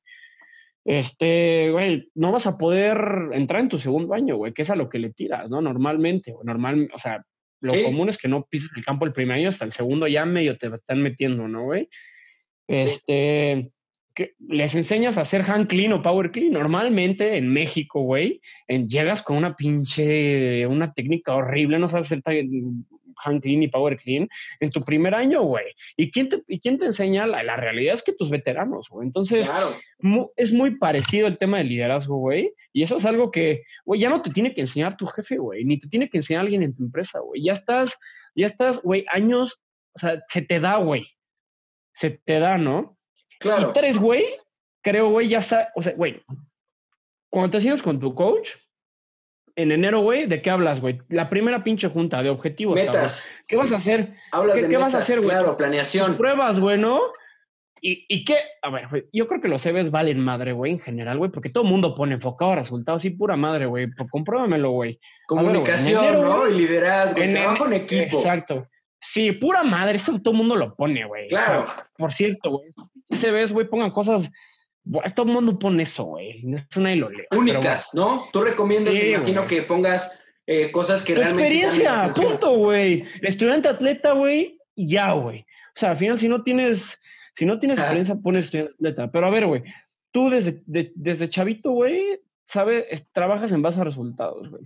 Este, 0.85 1.71
güey, 1.71 2.09
no 2.13 2.31
vas 2.31 2.45
a 2.45 2.57
poder 2.57 2.97
entrar 3.31 3.61
en 3.61 3.69
tu 3.69 3.79
segundo 3.79 4.13
año, 4.13 4.35
güey, 4.35 4.53
que 4.53 4.63
es 4.63 4.69
a 4.69 4.75
lo 4.75 4.89
que 4.89 4.99
le 4.99 5.11
tiras, 5.11 5.49
¿no? 5.49 5.61
Normalmente, 5.61 6.33
o 6.33 6.43
normal, 6.43 6.89
o 6.93 6.99
sea, 6.99 7.23
lo 7.61 7.73
común 7.81 8.09
es 8.09 8.17
que 8.17 8.27
no 8.27 8.45
pises 8.49 8.69
el 8.75 8.83
campo 8.83 9.05
el 9.05 9.13
primer 9.13 9.37
año, 9.37 9.47
hasta 9.47 9.63
el 9.63 9.71
segundo 9.71 10.07
ya 10.07 10.25
medio 10.25 10.57
te 10.57 10.67
están 10.67 11.01
metiendo, 11.01 11.47
¿no, 11.47 11.63
güey? 11.63 11.87
Este, 12.67 13.71
que 14.13 14.33
les 14.47 14.75
enseñas 14.75 15.17
a 15.17 15.21
hacer 15.21 15.41
hand 15.41 15.67
clean 15.67 15.93
o 15.93 16.01
power 16.01 16.31
clean. 16.31 16.51
Normalmente 16.51 17.37
en 17.37 17.47
México, 17.47 18.01
güey, 18.01 18.41
llegas 18.67 19.21
con 19.21 19.37
una 19.37 19.55
pinche, 19.55 20.67
una 20.67 20.91
técnica 20.91 21.33
horrible, 21.33 21.79
no 21.79 21.87
sabes 21.87 22.07
hacer 22.07 22.21
hand 23.23 23.41
clean 23.41 23.63
y 23.63 23.67
power 23.67 23.97
clean 23.97 24.27
en 24.59 24.69
tu 24.69 24.83
primer 24.83 25.13
año, 25.15 25.41
güey. 25.43 25.65
¿Y 25.97 26.11
quién 26.11 26.29
te, 26.29 26.43
y 26.47 26.59
quién 26.59 26.77
te 26.77 26.85
enseña? 26.85 27.27
La, 27.27 27.43
la 27.43 27.55
realidad 27.55 27.95
es 27.95 28.03
que 28.03 28.13
tus 28.13 28.29
veteranos, 28.29 28.87
güey. 28.89 29.07
Entonces, 29.07 29.49
es 30.35 30.53
muy 30.53 30.77
parecido 30.77 31.27
el 31.27 31.37
tema 31.37 31.57
del 31.57 31.69
liderazgo, 31.69 32.17
güey. 32.17 32.53
Y 32.73 32.83
eso 32.83 32.97
es 32.97 33.05
algo 33.05 33.31
que, 33.31 33.63
güey, 33.85 34.01
ya 34.01 34.09
no 34.09 34.21
te 34.21 34.31
tiene 34.31 34.53
que 34.53 34.61
enseñar 34.61 34.97
tu 34.97 35.05
jefe, 35.07 35.37
güey, 35.37 35.63
ni 35.63 35.79
te 35.79 35.87
tiene 35.87 36.09
que 36.09 36.17
enseñar 36.17 36.41
alguien 36.41 36.63
en 36.63 36.75
tu 36.75 36.83
empresa, 36.83 37.19
güey. 37.19 37.43
Ya 37.43 37.53
estás, 37.53 37.97
ya 38.35 38.47
estás, 38.47 38.81
güey, 38.81 39.05
años, 39.09 39.59
o 39.95 39.99
sea, 39.99 40.21
se 40.29 40.41
te 40.41 40.59
da, 40.59 40.77
güey. 40.77 41.05
Se 41.93 42.09
te 42.09 42.39
da, 42.39 42.57
¿no? 42.57 42.97
Claro. 43.39 43.69
Y 43.69 43.73
tres, 43.73 43.97
güey, 43.97 44.25
creo, 44.81 45.09
güey, 45.09 45.29
ya 45.29 45.39
está, 45.39 45.71
o 45.75 45.81
sea, 45.81 45.93
güey, 45.93 46.21
cuando 47.29 47.51
te 47.51 47.61
sientes 47.61 47.81
con 47.81 47.99
tu 47.99 48.13
coach, 48.15 48.51
en 49.55 49.71
enero, 49.71 49.99
güey, 49.99 50.25
¿de 50.25 50.41
qué 50.41 50.49
hablas, 50.49 50.81
güey? 50.81 50.99
La 51.09 51.29
primera 51.29 51.63
pinche 51.63 51.89
junta 51.89 52.23
de 52.23 52.29
objetivos. 52.29 52.75
Metas. 52.75 53.25
¿Qué 53.47 53.55
vas 53.55 53.71
a 53.71 53.75
hacer? 53.75 54.15
Hablas 54.31 54.55
¿Qué, 54.55 54.63
de 54.63 54.69
¿qué 54.69 54.77
vas 54.77 54.95
a 54.95 54.99
hacer, 54.99 55.19
güey? 55.19 55.29
Claro, 55.29 55.57
planeación. 55.57 56.17
Pruebas, 56.17 56.59
güey, 56.59 56.77
¿no? 56.77 57.01
¿Y, 57.85 58.05
¿Y 58.07 58.23
qué? 58.23 58.37
A 58.61 58.69
ver, 58.69 58.87
güey, 58.87 59.03
yo 59.11 59.27
creo 59.27 59.41
que 59.41 59.49
los 59.49 59.61
CVs 59.61 59.91
valen 59.91 60.19
madre, 60.19 60.53
güey, 60.53 60.71
en 60.71 60.79
general, 60.79 61.17
güey, 61.17 61.29
porque 61.29 61.49
todo 61.49 61.65
el 61.65 61.69
mundo 61.69 61.95
pone 61.95 62.15
enfocado 62.15 62.53
a 62.53 62.55
resultados 62.55 63.03
y 63.05 63.09
pura 63.09 63.35
madre, 63.35 63.65
güey. 63.65 63.87
Pues 63.87 64.09
compruébamelo, 64.09 64.71
güey. 64.71 64.99
Comunicación, 65.27 66.21
¿no? 66.21 66.47
Y 66.47 66.53
liderazgo, 66.53 67.21
en 67.21 67.33
trabajo 67.33 67.65
en 67.67 67.73
equipo. 67.73 68.19
Exacto. 68.19 68.67
Sí, 69.01 69.33
pura 69.33 69.63
madre, 69.63 69.97
eso 69.97 70.17
todo 70.21 70.31
el 70.31 70.37
mundo 70.37 70.55
lo 70.55 70.73
pone, 70.75 71.05
güey. 71.05 71.27
Claro. 71.27 71.67
por 71.97 72.13
cierto, 72.13 72.51
güey, 72.51 72.71
CVs, 73.11 73.51
güey, 73.51 73.67
pongan 73.67 73.91
cosas 73.91 74.31
todo 75.15 75.27
el 75.27 75.33
mundo 75.33 75.57
pone 75.57 75.83
eso, 75.83 76.03
güey. 76.03 76.43
Eso 76.53 76.81
nadie 76.81 76.97
lo 76.97 77.09
lee. 77.09 77.25
Únicas, 77.35 77.89
¿no? 77.93 78.27
Tú 78.31 78.41
recomiendas, 78.41 78.93
me 78.93 79.11
imagino 79.11 79.47
que 79.47 79.63
pongas 79.63 80.11
eh, 80.45 80.71
cosas 80.71 81.01
que 81.01 81.15
realmente. 81.15 81.43
Experiencia, 81.43 82.11
punto, 82.13 82.57
güey. 82.57 83.05
Estudiante 83.21 83.69
atleta, 83.69 84.11
güey, 84.13 84.59
ya, 84.75 85.13
güey. 85.13 85.41
O 85.75 85.79
sea, 85.79 85.91
al 85.91 85.97
final, 85.97 86.19
si 86.19 86.27
no 86.27 86.43
tienes, 86.43 86.99
si 87.35 87.45
no 87.45 87.59
tienes 87.59 87.79
experiencia, 87.79 88.15
pones 88.15 88.45
estudiante 88.45 88.73
atleta. 88.73 89.11
Pero 89.11 89.27
a 89.27 89.31
ver, 89.31 89.47
güey, 89.47 89.63
tú 90.11 90.29
desde, 90.29 90.61
desde 90.65 91.29
chavito, 91.29 91.71
güey, 91.71 92.19
sabes, 92.47 92.85
trabajas 93.13 93.51
en 93.51 93.61
base 93.61 93.79
a 93.79 93.85
resultados, 93.85 94.49
güey. 94.49 94.63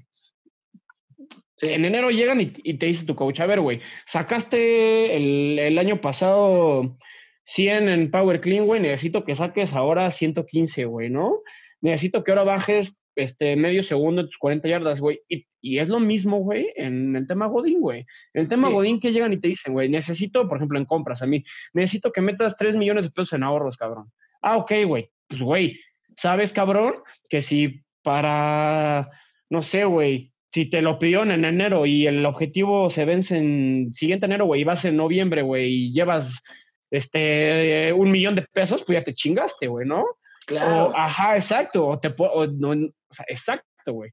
En 1.62 1.86
enero 1.86 2.12
llegan 2.12 2.39
y, 2.39 2.73
te 2.75 2.86
dice 2.86 3.06
tu 3.06 3.15
coach, 3.15 3.39
a 3.39 3.47
ver, 3.47 3.62
güey, 3.62 3.82
sacaste 4.06 5.15
el, 5.15 5.58
el 5.58 5.80
año 5.80 6.01
pasado 6.01 6.97
100 7.47 7.89
en 7.89 8.12
Power 8.12 8.41
Clean, 8.41 8.65
güey, 8.65 8.81
necesito 8.81 9.23
que 9.23 9.36
saques 9.36 9.73
ahora 9.73 10.12
115, 10.12 10.86
güey, 10.86 11.10
¿no? 11.10 11.41
Necesito 11.81 12.23
que 12.23 12.31
ahora 12.31 12.43
bajes 12.43 12.97
este, 13.15 13.55
medio 13.55 13.83
segundo 13.83 14.21
en 14.21 14.27
tus 14.27 14.38
40 14.38 14.67
yardas, 14.67 14.99
güey. 14.99 15.21
Y, 15.29 15.45
es 15.79 15.89
lo 15.89 15.99
mismo, 15.99 16.39
güey, 16.39 16.71
en 16.75 17.15
el 17.15 17.27
tema 17.27 17.47
Godín, 17.47 17.81
güey. 17.81 18.05
En 18.33 18.43
el 18.43 18.47
tema 18.47 18.69
Godín 18.69 18.99
que 18.99 19.12
llegan 19.12 19.33
y 19.33 19.38
te 19.38 19.49
dicen, 19.49 19.73
güey, 19.73 19.89
necesito, 19.89 20.47
por 20.47 20.57
ejemplo, 20.57 20.77
en 20.77 20.86
compras, 20.86 21.21
a 21.21 21.25
mí, 21.25 21.43
necesito 21.73 22.12
que 22.12 22.21
metas 22.21 22.55
3 22.57 22.75
millones 22.75 23.05
de 23.05 23.12
pesos 23.12 23.33
en 23.33 23.43
ahorros, 23.43 23.75
cabrón. 23.75 24.12
Ah, 24.41 24.57
ok, 24.57 24.71
güey. 24.86 25.10
Pues, 25.27 25.41
güey, 25.41 25.79
¿sabes, 26.17 26.53
cabrón? 26.53 26.95
Que 27.29 27.41
si 27.41 27.81
para, 28.01 29.10
no 29.49 29.63
sé, 29.63 29.86
güey, 29.86 30.31
si 30.53 30.69
te 30.69 30.81
lo 30.81 30.99
pidió 30.99 31.23
en 31.23 31.43
enero 31.43 31.86
y 31.86 32.07
el 32.07 32.25
objetivo 32.25 32.89
se 32.91 33.05
vence 33.05 33.38
en 33.38 33.93
siguiente 33.93 34.25
enero, 34.25 34.45
güey, 34.45 34.62
y 34.62 34.65
vas 34.65 34.86
en 34.86 34.97
noviembre, 34.97 35.41
güey, 35.41 35.67
y 35.67 35.93
llevas 35.93 36.41
este, 36.91 37.91
un 37.93 38.12
millón 38.12 38.36
de 38.36 38.43
pesos, 38.54 38.84
pues 38.86 39.00
ya 39.00 39.04
te 39.04 39.13
chingaste, 39.13 39.67
güey, 39.67 39.88
¿no? 39.88 40.06
Claro. 40.45 40.93
ajá, 40.95 41.36
exacto. 41.36 41.86
O 41.86 42.00
te, 42.00 42.13
o, 42.17 42.47
no, 42.47 42.69
o 42.69 43.13
sea, 43.13 43.26
exacto, 43.28 43.91
güey. 43.91 44.12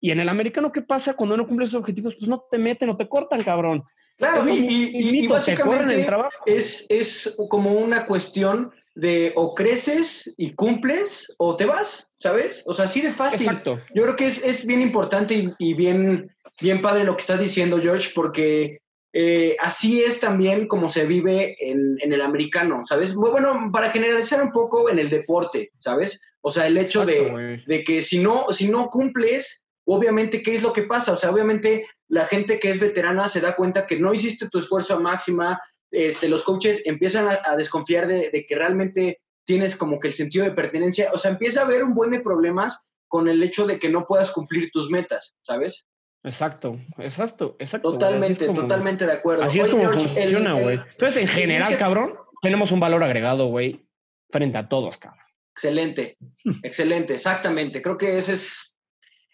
Y 0.00 0.10
en 0.10 0.20
el 0.20 0.28
americano, 0.28 0.70
¿qué 0.70 0.82
pasa 0.82 1.14
cuando 1.14 1.36
no 1.36 1.46
cumples 1.46 1.70
esos 1.70 1.80
objetivos? 1.80 2.14
Pues 2.18 2.28
no 2.28 2.44
te 2.50 2.58
meten 2.58 2.90
o 2.90 2.96
te 2.96 3.08
cortan, 3.08 3.42
cabrón. 3.42 3.82
Claro, 4.18 4.46
y, 4.48 4.90
y, 4.92 5.26
básicamente 5.26 6.06
es, 6.46 6.86
es 6.88 7.34
como 7.48 7.72
una 7.72 8.06
cuestión 8.06 8.70
de 8.94 9.32
o 9.34 9.54
creces 9.54 10.32
y 10.36 10.54
cumples 10.54 11.34
o 11.38 11.56
te 11.56 11.64
vas, 11.64 12.08
¿sabes? 12.18 12.62
O 12.66 12.74
sea, 12.74 12.84
así 12.84 13.00
de 13.00 13.12
fácil. 13.12 13.48
Exacto. 13.48 13.80
Yo 13.94 14.04
creo 14.04 14.16
que 14.16 14.26
es, 14.26 14.42
es 14.44 14.66
bien 14.66 14.82
importante 14.82 15.34
y, 15.34 15.50
y, 15.58 15.74
bien, 15.74 16.30
bien 16.60 16.80
padre 16.80 17.04
lo 17.04 17.16
que 17.16 17.22
estás 17.22 17.40
diciendo, 17.40 17.80
George, 17.80 18.10
porque 18.14 18.78
eh, 19.16 19.56
así 19.60 20.02
es 20.02 20.18
también 20.18 20.66
como 20.66 20.88
se 20.88 21.06
vive 21.06 21.56
en, 21.60 21.96
en, 22.00 22.12
el 22.12 22.20
americano, 22.20 22.82
¿sabes? 22.84 23.14
Bueno, 23.14 23.70
para 23.72 23.92
generalizar 23.92 24.42
un 24.42 24.50
poco 24.50 24.90
en 24.90 24.98
el 24.98 25.08
deporte, 25.08 25.70
¿sabes? 25.78 26.20
O 26.40 26.50
sea, 26.50 26.66
el 26.66 26.76
hecho 26.76 27.06
de, 27.06 27.62
de, 27.64 27.84
que 27.84 28.02
si 28.02 28.18
no, 28.18 28.46
si 28.50 28.66
no 28.66 28.90
cumples, 28.90 29.64
obviamente, 29.84 30.42
¿qué 30.42 30.56
es 30.56 30.62
lo 30.64 30.72
que 30.72 30.82
pasa? 30.82 31.12
O 31.12 31.16
sea, 31.16 31.30
obviamente 31.30 31.86
la 32.08 32.26
gente 32.26 32.58
que 32.58 32.70
es 32.70 32.80
veterana 32.80 33.28
se 33.28 33.40
da 33.40 33.54
cuenta 33.54 33.86
que 33.86 34.00
no 34.00 34.12
hiciste 34.12 34.48
tu 34.48 34.58
esfuerzo 34.58 34.94
a 34.96 35.00
máxima, 35.00 35.60
este, 35.92 36.28
los 36.28 36.42
coaches 36.42 36.82
empiezan 36.84 37.28
a, 37.28 37.38
a 37.44 37.54
desconfiar 37.54 38.08
de, 38.08 38.30
de, 38.32 38.44
que 38.44 38.56
realmente 38.56 39.20
tienes 39.44 39.76
como 39.76 40.00
que 40.00 40.08
el 40.08 40.14
sentido 40.14 40.44
de 40.44 40.50
pertenencia, 40.50 41.10
o 41.12 41.18
sea, 41.18 41.30
empieza 41.30 41.60
a 41.60 41.66
haber 41.66 41.84
un 41.84 41.94
buen 41.94 42.10
de 42.10 42.18
problemas 42.18 42.88
con 43.06 43.28
el 43.28 43.40
hecho 43.44 43.64
de 43.64 43.78
que 43.78 43.88
no 43.88 44.06
puedas 44.08 44.32
cumplir 44.32 44.72
tus 44.72 44.90
metas, 44.90 45.36
¿sabes? 45.42 45.86
Exacto, 46.24 46.80
exacto, 46.98 47.54
exacto. 47.58 47.92
Totalmente, 47.92 48.46
como, 48.46 48.62
totalmente 48.62 49.04
de 49.04 49.12
acuerdo. 49.12 49.44
Así 49.44 49.60
Oye, 49.60 49.68
es 49.68 49.74
como 49.74 49.90
George, 49.90 50.08
funciona, 50.08 50.54
güey. 50.54 50.80
Entonces, 50.92 51.20
en 51.20 51.28
general, 51.28 51.68
que... 51.68 51.78
cabrón, 51.78 52.14
tenemos 52.40 52.72
un 52.72 52.80
valor 52.80 53.04
agregado, 53.04 53.48
güey, 53.48 53.84
frente 54.30 54.56
a 54.56 54.66
todos, 54.66 54.96
cabrón. 54.96 55.24
Excelente, 55.54 56.16
excelente, 56.62 57.14
exactamente. 57.14 57.82
Creo 57.82 57.98
que 57.98 58.16
ese 58.16 58.32
es 58.32 58.74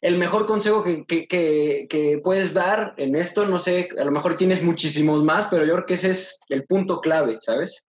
el 0.00 0.18
mejor 0.18 0.46
consejo 0.46 0.83
que, 0.83 1.05
que, 1.05 1.29
que, 1.29 1.87
que, 1.88 2.20
puedes 2.24 2.53
dar 2.55 2.94
en 2.96 3.14
esto. 3.14 3.46
No 3.46 3.59
sé, 3.59 3.88
a 3.96 4.05
lo 4.05 4.11
mejor 4.11 4.37
tienes 4.37 4.61
muchísimos 4.61 5.22
más, 5.22 5.46
pero 5.46 5.64
yo 5.64 5.74
creo 5.74 5.87
que 5.87 5.94
ese 5.94 6.11
es 6.11 6.40
el 6.48 6.64
punto 6.64 6.98
clave, 6.98 7.38
¿sabes? 7.40 7.85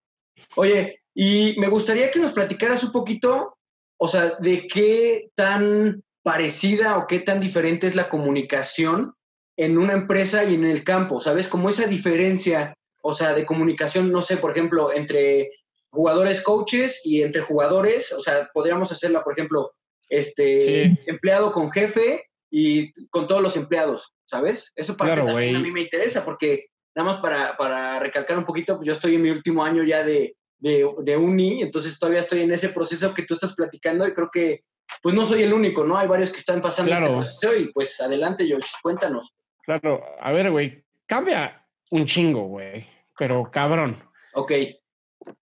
Oye, 0.54 1.00
y 1.12 1.56
me 1.58 1.68
gustaría 1.68 2.10
que 2.12 2.20
nos 2.20 2.32
platicaras 2.32 2.84
un 2.84 2.92
poquito, 2.92 3.58
o 3.98 4.06
sea, 4.06 4.36
de 4.38 4.66
qué 4.68 5.28
tan 5.34 6.02
parecida 6.22 6.98
o 6.98 7.06
qué 7.06 7.18
tan 7.18 7.40
diferente 7.40 7.86
es 7.86 7.94
la 7.94 8.08
comunicación 8.08 9.14
en 9.56 9.78
una 9.78 9.92
empresa 9.92 10.44
y 10.44 10.54
en 10.54 10.64
el 10.64 10.84
campo, 10.84 11.20
¿sabes? 11.20 11.48
Como 11.48 11.68
esa 11.68 11.86
diferencia, 11.86 12.74
o 13.02 13.12
sea, 13.12 13.34
de 13.34 13.44
comunicación, 13.44 14.10
no 14.10 14.22
sé, 14.22 14.36
por 14.36 14.52
ejemplo, 14.52 14.92
entre 14.92 15.50
jugadores 15.90 16.40
coaches 16.40 17.00
y 17.04 17.22
entre 17.22 17.42
jugadores, 17.42 18.12
o 18.12 18.20
sea, 18.20 18.48
podríamos 18.54 18.90
hacerla, 18.92 19.22
por 19.22 19.34
ejemplo, 19.34 19.72
este 20.08 20.84
sí. 20.84 20.98
empleado 21.06 21.52
con 21.52 21.70
jefe 21.70 22.24
y 22.50 22.92
con 23.08 23.26
todos 23.26 23.42
los 23.42 23.56
empleados, 23.56 24.14
¿sabes? 24.24 24.72
Eso 24.74 24.96
parte 24.96 25.14
claro, 25.14 25.26
también 25.26 25.54
wey. 25.54 25.60
a 25.60 25.64
mí 25.64 25.70
me 25.70 25.80
interesa 25.82 26.24
porque 26.24 26.66
nada 26.94 27.10
más 27.10 27.20
para, 27.20 27.56
para 27.56 27.98
recalcar 27.98 28.38
un 28.38 28.44
poquito, 28.44 28.76
pues 28.76 28.86
yo 28.86 28.92
estoy 28.92 29.16
en 29.16 29.22
mi 29.22 29.30
último 29.30 29.64
año 29.64 29.82
ya 29.82 30.02
de, 30.02 30.36
de, 30.58 30.88
de 31.02 31.16
uni, 31.16 31.62
entonces 31.62 31.98
todavía 31.98 32.20
estoy 32.20 32.40
en 32.40 32.52
ese 32.52 32.68
proceso 32.68 33.12
que 33.12 33.22
tú 33.22 33.34
estás 33.34 33.54
platicando 33.54 34.06
y 34.06 34.14
creo 34.14 34.30
que 34.32 34.64
pues 35.02 35.14
no 35.14 35.26
soy 35.26 35.42
el 35.42 35.52
único, 35.52 35.84
¿no? 35.84 35.98
Hay 35.98 36.06
varios 36.06 36.30
que 36.30 36.38
están 36.38 36.62
pasando 36.62 36.90
claro. 36.90 37.06
este 37.06 37.16
proceso 37.16 37.56
y 37.56 37.72
pues 37.72 38.00
adelante, 38.00 38.46
George, 38.46 38.68
cuéntanos. 38.82 39.34
Claro, 39.64 40.02
a 40.20 40.32
ver, 40.32 40.50
güey, 40.50 40.84
cambia 41.06 41.66
un 41.90 42.06
chingo, 42.06 42.44
güey, 42.44 42.86
pero 43.18 43.50
cabrón. 43.50 44.02
Ok. 44.34 44.52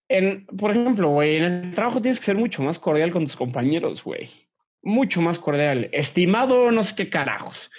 En, 0.09 0.45
por 0.47 0.71
ejemplo, 0.71 1.09
güey, 1.09 1.37
en 1.37 1.43
el 1.43 1.75
trabajo 1.75 2.01
tienes 2.01 2.19
que 2.19 2.25
ser 2.25 2.35
mucho 2.35 2.61
más 2.63 2.79
cordial 2.79 3.11
con 3.11 3.25
tus 3.25 3.35
compañeros, 3.35 4.03
güey. 4.03 4.29
Mucho 4.81 5.21
más 5.21 5.37
cordial. 5.37 5.89
Estimado, 5.91 6.71
no 6.71 6.83
sé 6.83 6.95
qué 6.95 7.09
carajos. 7.09 7.71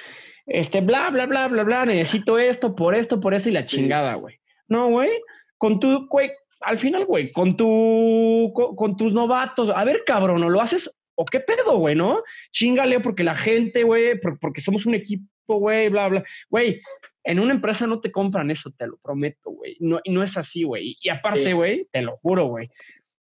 Este, 0.47 0.81
bla, 0.81 1.11
bla, 1.11 1.27
bla, 1.27 1.49
bla, 1.49 1.65
bla, 1.65 1.85
necesito 1.85 2.39
esto, 2.39 2.75
por 2.75 2.95
esto, 2.95 3.21
por 3.21 3.35
esto 3.35 3.49
y 3.49 3.53
la 3.53 3.67
chingada, 3.67 4.15
güey. 4.15 4.39
No, 4.69 4.89
güey, 4.89 5.11
con 5.59 5.81
tu, 5.81 6.07
güey, 6.09 6.31
al 6.61 6.79
final, 6.79 7.05
güey, 7.07 7.33
con 7.33 7.57
tu, 7.57 8.53
con, 8.55 8.75
con, 8.75 8.97
tus 8.97 9.13
novatos, 9.13 9.71
a 9.75 9.85
ver, 9.85 10.03
cabrón, 10.05 10.43
o 10.43 10.49
lo 10.49 10.61
haces 10.61 10.91
o 11.15 11.25
qué 11.25 11.41
pedo, 11.41 11.79
güey, 11.79 11.95
¿no? 11.95 12.23
Chingale 12.53 13.01
porque 13.01 13.25
la 13.25 13.35
gente, 13.35 13.83
güey, 13.83 14.19
porque 14.41 14.61
somos 14.61 14.87
un 14.87 14.95
equipo, 14.95 15.27
güey, 15.47 15.89
bla, 15.89 16.09
bla. 16.09 16.25
Güey, 16.49 16.81
en 17.25 17.41
una 17.41 17.53
empresa 17.53 17.87
no 17.87 18.01
te 18.01 18.11
compran 18.11 18.51
eso, 18.51 18.71
te 18.71 18.87
lo 18.87 18.99
prometo, 18.99 19.51
güey. 19.51 19.77
No, 19.81 20.01
no 20.07 20.23
es 20.23 20.37
así, 20.37 20.65
güey. 20.65 20.97
Y 21.01 21.09
aparte, 21.09 21.53
güey, 21.53 21.79
sí. 21.79 21.89
te 21.93 22.03
lo 22.03 22.17
juro, 22.19 22.47
güey. 22.47 22.71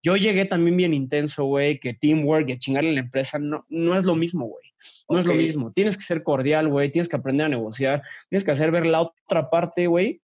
Yo 0.04 0.16
llegué 0.16 0.46
también 0.46 0.78
bien 0.78 0.94
intenso, 0.94 1.46
güey, 1.46 1.80
que 1.80 1.94
teamwork 1.94 2.50
y 2.50 2.54
a 2.54 2.60
chingarle 2.60 2.92
a 2.92 2.94
la 2.94 3.00
empresa 3.00 3.40
no, 3.40 3.66
no 3.70 3.98
es 3.98 4.06
lo 4.06 4.16
mismo, 4.16 4.46
güey. 4.46 4.64
No 5.10 5.20
okay. 5.20 5.20
es 5.20 5.26
lo 5.26 5.34
mismo. 5.34 5.72
Tienes 5.74 5.98
que 5.98 6.04
ser 6.04 6.24
cordial, 6.24 6.70
güey. 6.70 6.92
Tienes 6.92 7.10
que 7.10 7.16
aprender 7.16 7.48
a 7.48 7.50
negociar. 7.50 8.04
Tienes 8.30 8.44
que 8.44 8.52
hacer 8.52 8.72
ver 8.72 8.86
la 8.86 9.02
otra 9.02 9.50
parte, 9.50 9.88
güey. 9.88 10.22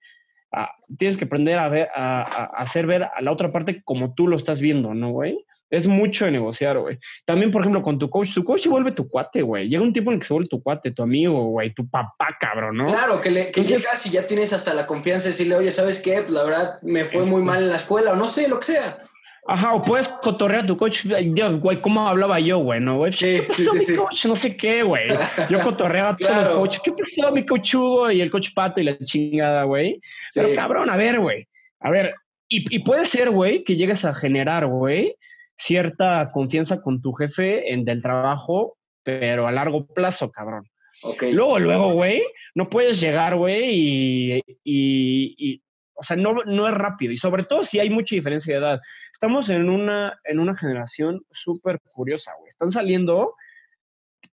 Ah, 0.52 0.72
tienes 1.00 1.18
que 1.18 1.26
aprender 1.26 1.58
a, 1.58 1.68
ver, 1.68 1.90
a, 1.96 2.22
a, 2.22 2.46
hacer 2.62 2.86
ver 2.86 3.04
a 3.04 3.22
la 3.22 3.32
otra 3.32 3.52
parte 3.52 3.82
como 3.84 4.14
tú 4.14 4.28
lo 4.28 4.38
estás 4.38 4.62
viendo, 4.62 4.94
¿no, 4.94 5.10
güey? 5.10 5.44
Es 5.74 5.88
mucho 5.88 6.26
de 6.26 6.32
negociar, 6.32 6.78
güey. 6.78 7.00
También, 7.26 7.50
por 7.50 7.64
ejemplo, 7.64 7.82
con 7.82 7.98
tu 7.98 8.08
coach, 8.08 8.32
tu 8.36 8.44
coach 8.44 8.62
se 8.62 8.70
vuelve 8.70 8.92
tu 8.92 9.10
cuate, 9.10 9.42
güey. 9.42 9.68
Llega 9.68 9.82
un 9.82 9.92
tiempo 9.92 10.12
en 10.12 10.16
el 10.16 10.22
que 10.22 10.28
se 10.28 10.34
vuelve 10.36 10.48
tu 10.48 10.62
cuate, 10.62 10.92
tu 10.92 11.02
amigo, 11.02 11.48
güey, 11.48 11.74
tu 11.74 11.90
papá, 11.90 12.38
cabrón, 12.40 12.78
¿no? 12.78 12.86
Claro, 12.86 13.20
que, 13.20 13.32
le, 13.32 13.50
que 13.50 13.62
Entonces, 13.62 13.82
llegas 13.82 14.06
y 14.06 14.12
ya 14.12 14.28
tienes 14.28 14.54
hasta 14.54 14.72
la 14.76 14.86
confianza 14.86 15.24
de 15.24 15.32
decirle, 15.32 15.56
oye, 15.56 15.72
¿sabes 15.72 16.00
qué? 16.00 16.22
Pues 16.22 16.30
la 16.30 16.44
verdad 16.44 16.80
me 16.84 17.06
fue 17.06 17.26
muy 17.26 17.42
mal 17.42 17.64
en 17.64 17.70
la 17.70 17.78
escuela, 17.78 18.12
o 18.12 18.16
no 18.16 18.28
sé, 18.28 18.48
lo 18.48 18.60
que 18.60 18.68
sea. 18.68 19.04
Ajá, 19.48 19.74
o 19.74 19.82
puedes 19.82 20.08
cotorrear 20.10 20.66
a 20.66 20.68
tu 20.68 20.78
coach. 20.78 21.08
Güey, 21.08 21.82
¿cómo 21.82 22.08
hablaba 22.08 22.40
yo, 22.40 22.60
güey? 22.60 22.80
¿No, 22.80 22.98
güey? 22.98 23.14
Sí, 23.14 23.40
¿Qué 23.40 23.42
pasó, 23.48 23.72
sí, 23.72 23.78
mi 23.80 23.86
sí, 23.86 23.96
coach? 23.96 24.26
No 24.28 24.36
sé 24.36 24.56
qué, 24.56 24.84
güey. 24.84 25.08
Yo 25.50 25.60
cotorreaba 25.60 26.16
claro. 26.16 26.50
los 26.50 26.58
coaches. 26.60 26.82
¿Qué 26.84 26.92
pasó, 26.92 27.32
mi 27.32 27.48
coach 27.48 27.74
Hugo 27.74 28.12
y 28.12 28.22
el 28.22 28.30
coach 28.30 28.50
Pato 28.54 28.80
y 28.80 28.84
la 28.84 28.98
chingada, 29.00 29.64
güey? 29.64 30.00
Pero 30.36 30.54
cabrón, 30.54 30.92
a 30.92 30.98
ver, 30.98 31.20
güey. 31.20 31.48
A 31.80 31.90
ver, 31.90 32.14
y, 32.48 32.76
y 32.76 32.80
puede 32.84 33.06
ser, 33.06 33.32
güey, 33.32 33.64
que 33.64 33.76
llegues 33.76 34.06
a 34.06 34.14
generar, 34.14 34.68
güey, 34.68 35.16
cierta 35.64 36.30
confianza 36.34 36.82
con 36.82 37.02
tu 37.02 37.14
jefe 37.14 37.72
en 37.72 37.86
del 37.86 38.02
trabajo, 38.02 38.78
pero 39.04 39.48
a 39.48 39.52
largo 39.52 39.86
plazo, 39.86 40.30
cabrón. 40.30 40.70
Okay. 41.02 41.34
Luego, 41.34 41.58
luego, 41.58 41.94
güey, 41.94 42.22
no 42.54 42.70
puedes 42.70 43.00
llegar, 43.00 43.36
güey, 43.36 43.70
y, 43.70 44.44
y, 44.64 45.36
y, 45.38 45.64
o 45.94 46.04
sea, 46.04 46.18
no, 46.18 46.36
no 46.46 46.68
es 46.68 46.74
rápido. 46.74 47.14
Y 47.14 47.18
sobre 47.18 47.44
todo 47.44 47.64
si 47.64 47.80
hay 47.80 47.90
mucha 47.90 48.16
diferencia 48.16 48.54
de 48.54 48.60
edad. 48.60 48.82
Estamos 49.14 49.50
en 49.50 49.70
una, 49.70 50.20
en 50.26 50.40
una 50.40 50.56
generación 50.56 51.22
súper 51.32 51.80
curiosa, 51.94 52.32
güey. 52.40 52.52
Están 52.52 52.72
saliendo, 52.72 53.36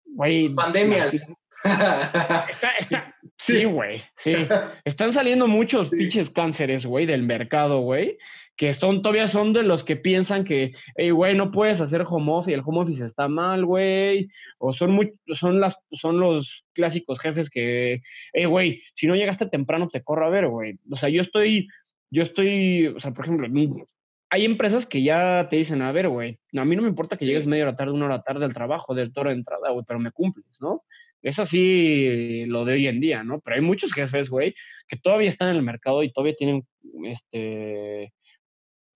güey. 0.05 0.49
Pandemias. 0.49 1.13
Está, 1.63 2.71
está, 2.79 3.15
sí, 3.39 3.65
güey, 3.65 4.03
sí. 4.17 4.33
Están 4.83 5.13
saliendo 5.13 5.47
muchos 5.47 5.89
sí. 5.89 5.95
pinches 5.95 6.29
cánceres, 6.29 6.85
güey, 6.85 7.05
del 7.05 7.23
mercado, 7.23 7.79
güey 7.81 8.17
que 8.61 8.75
son, 8.75 9.01
todavía 9.01 9.27
son 9.27 9.53
de 9.53 9.63
los 9.63 9.83
que 9.83 9.95
piensan 9.95 10.43
que, 10.43 10.73
hey, 10.95 11.09
güey, 11.09 11.35
no 11.35 11.49
puedes 11.51 11.81
hacer 11.81 12.05
home 12.07 12.31
office, 12.31 12.53
el 12.53 12.61
home 12.63 12.81
office 12.81 13.03
está 13.03 13.27
mal, 13.27 13.65
güey, 13.65 14.29
o 14.59 14.71
son 14.71 14.91
muy, 14.91 15.15
son 15.33 15.59
las, 15.59 15.79
son 15.93 16.19
los 16.19 16.63
clásicos 16.73 17.19
jefes 17.19 17.49
que, 17.49 18.03
hey, 18.33 18.45
güey, 18.45 18.83
si 18.93 19.07
no 19.07 19.15
llegaste 19.15 19.47
temprano 19.47 19.89
te 19.89 20.03
corro 20.03 20.27
a 20.27 20.29
ver, 20.29 20.47
güey, 20.47 20.77
o 20.91 20.95
sea, 20.95 21.09
yo 21.09 21.23
estoy, 21.23 21.69
yo 22.11 22.21
estoy, 22.21 22.85
o 22.85 22.99
sea, 22.99 23.13
por 23.13 23.25
ejemplo, 23.25 23.47
hay 24.29 24.45
empresas 24.45 24.85
que 24.85 25.01
ya 25.01 25.47
te 25.49 25.55
dicen, 25.55 25.81
a 25.81 25.91
ver, 25.91 26.07
güey, 26.09 26.37
a 26.55 26.63
mí 26.63 26.75
no 26.75 26.83
me 26.83 26.89
importa 26.89 27.17
que 27.17 27.25
llegues 27.25 27.47
media 27.47 27.63
hora 27.63 27.75
tarde, 27.75 27.93
una 27.93 28.05
hora 28.05 28.21
tarde 28.21 28.45
al 28.45 28.53
trabajo, 28.53 28.93
del 28.93 29.11
toro 29.11 29.31
de 29.31 29.37
entrada, 29.37 29.71
güey, 29.71 29.83
pero 29.87 29.99
me 29.99 30.11
cumples, 30.11 30.61
¿no? 30.61 30.83
Es 31.23 31.39
así 31.39 32.45
lo 32.45 32.63
de 32.65 32.73
hoy 32.73 32.85
en 32.85 32.99
día, 32.99 33.23
¿no? 33.23 33.39
Pero 33.39 33.55
hay 33.55 33.63
muchos 33.63 33.91
jefes, 33.91 34.29
güey, 34.29 34.53
que 34.87 34.97
todavía 34.97 35.29
están 35.29 35.49
en 35.49 35.55
el 35.55 35.63
mercado 35.63 36.03
y 36.03 36.11
todavía 36.11 36.35
tienen, 36.35 36.63
este, 37.05 38.10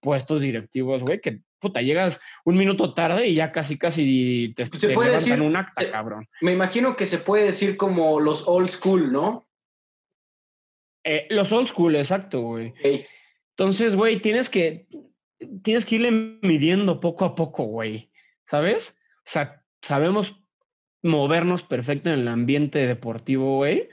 puestos 0.06 0.40
directivos, 0.40 1.02
güey, 1.02 1.20
que 1.20 1.42
puta, 1.60 1.82
llegas 1.82 2.22
un 2.46 2.58
minuto 2.58 2.94
tarde 2.94 3.28
y 3.28 3.34
ya 3.34 3.52
casi, 3.52 3.76
casi 3.76 4.54
te, 4.56 4.68
se 4.68 4.88
te 4.88 4.94
puede 4.94 5.10
levantan 5.10 5.32
decir, 5.32 5.42
un 5.42 5.56
acta, 5.56 5.92
cabrón. 5.92 6.28
Me 6.42 6.54
imagino 6.54 6.96
que 6.96 7.08
se 7.08 7.18
puede 7.18 7.46
decir 7.46 7.76
como 7.76 8.20
los 8.20 8.48
old 8.48 8.70
school, 8.70 9.12
¿no? 9.12 9.48
Eh, 11.04 11.26
los 11.32 11.52
old 11.52 11.70
school, 11.70 11.96
exacto, 11.96 12.42
güey. 12.42 12.74
Entonces, 13.58 13.96
güey, 13.96 14.20
tienes 14.22 14.48
que, 14.48 14.86
tienes 15.64 15.88
que 15.88 15.96
irle 15.96 16.12
midiendo 16.12 17.00
poco 17.00 17.26
a 17.26 17.34
poco, 17.34 17.64
güey, 17.64 18.12
¿sabes? 18.48 18.96
O 19.26 19.30
sea, 19.32 19.64
sabemos 19.82 20.36
movernos 21.02 21.64
perfecto 21.64 22.10
en 22.10 22.20
el 22.20 22.28
ambiente 22.28 22.86
deportivo, 22.86 23.58
güey, 23.58 23.90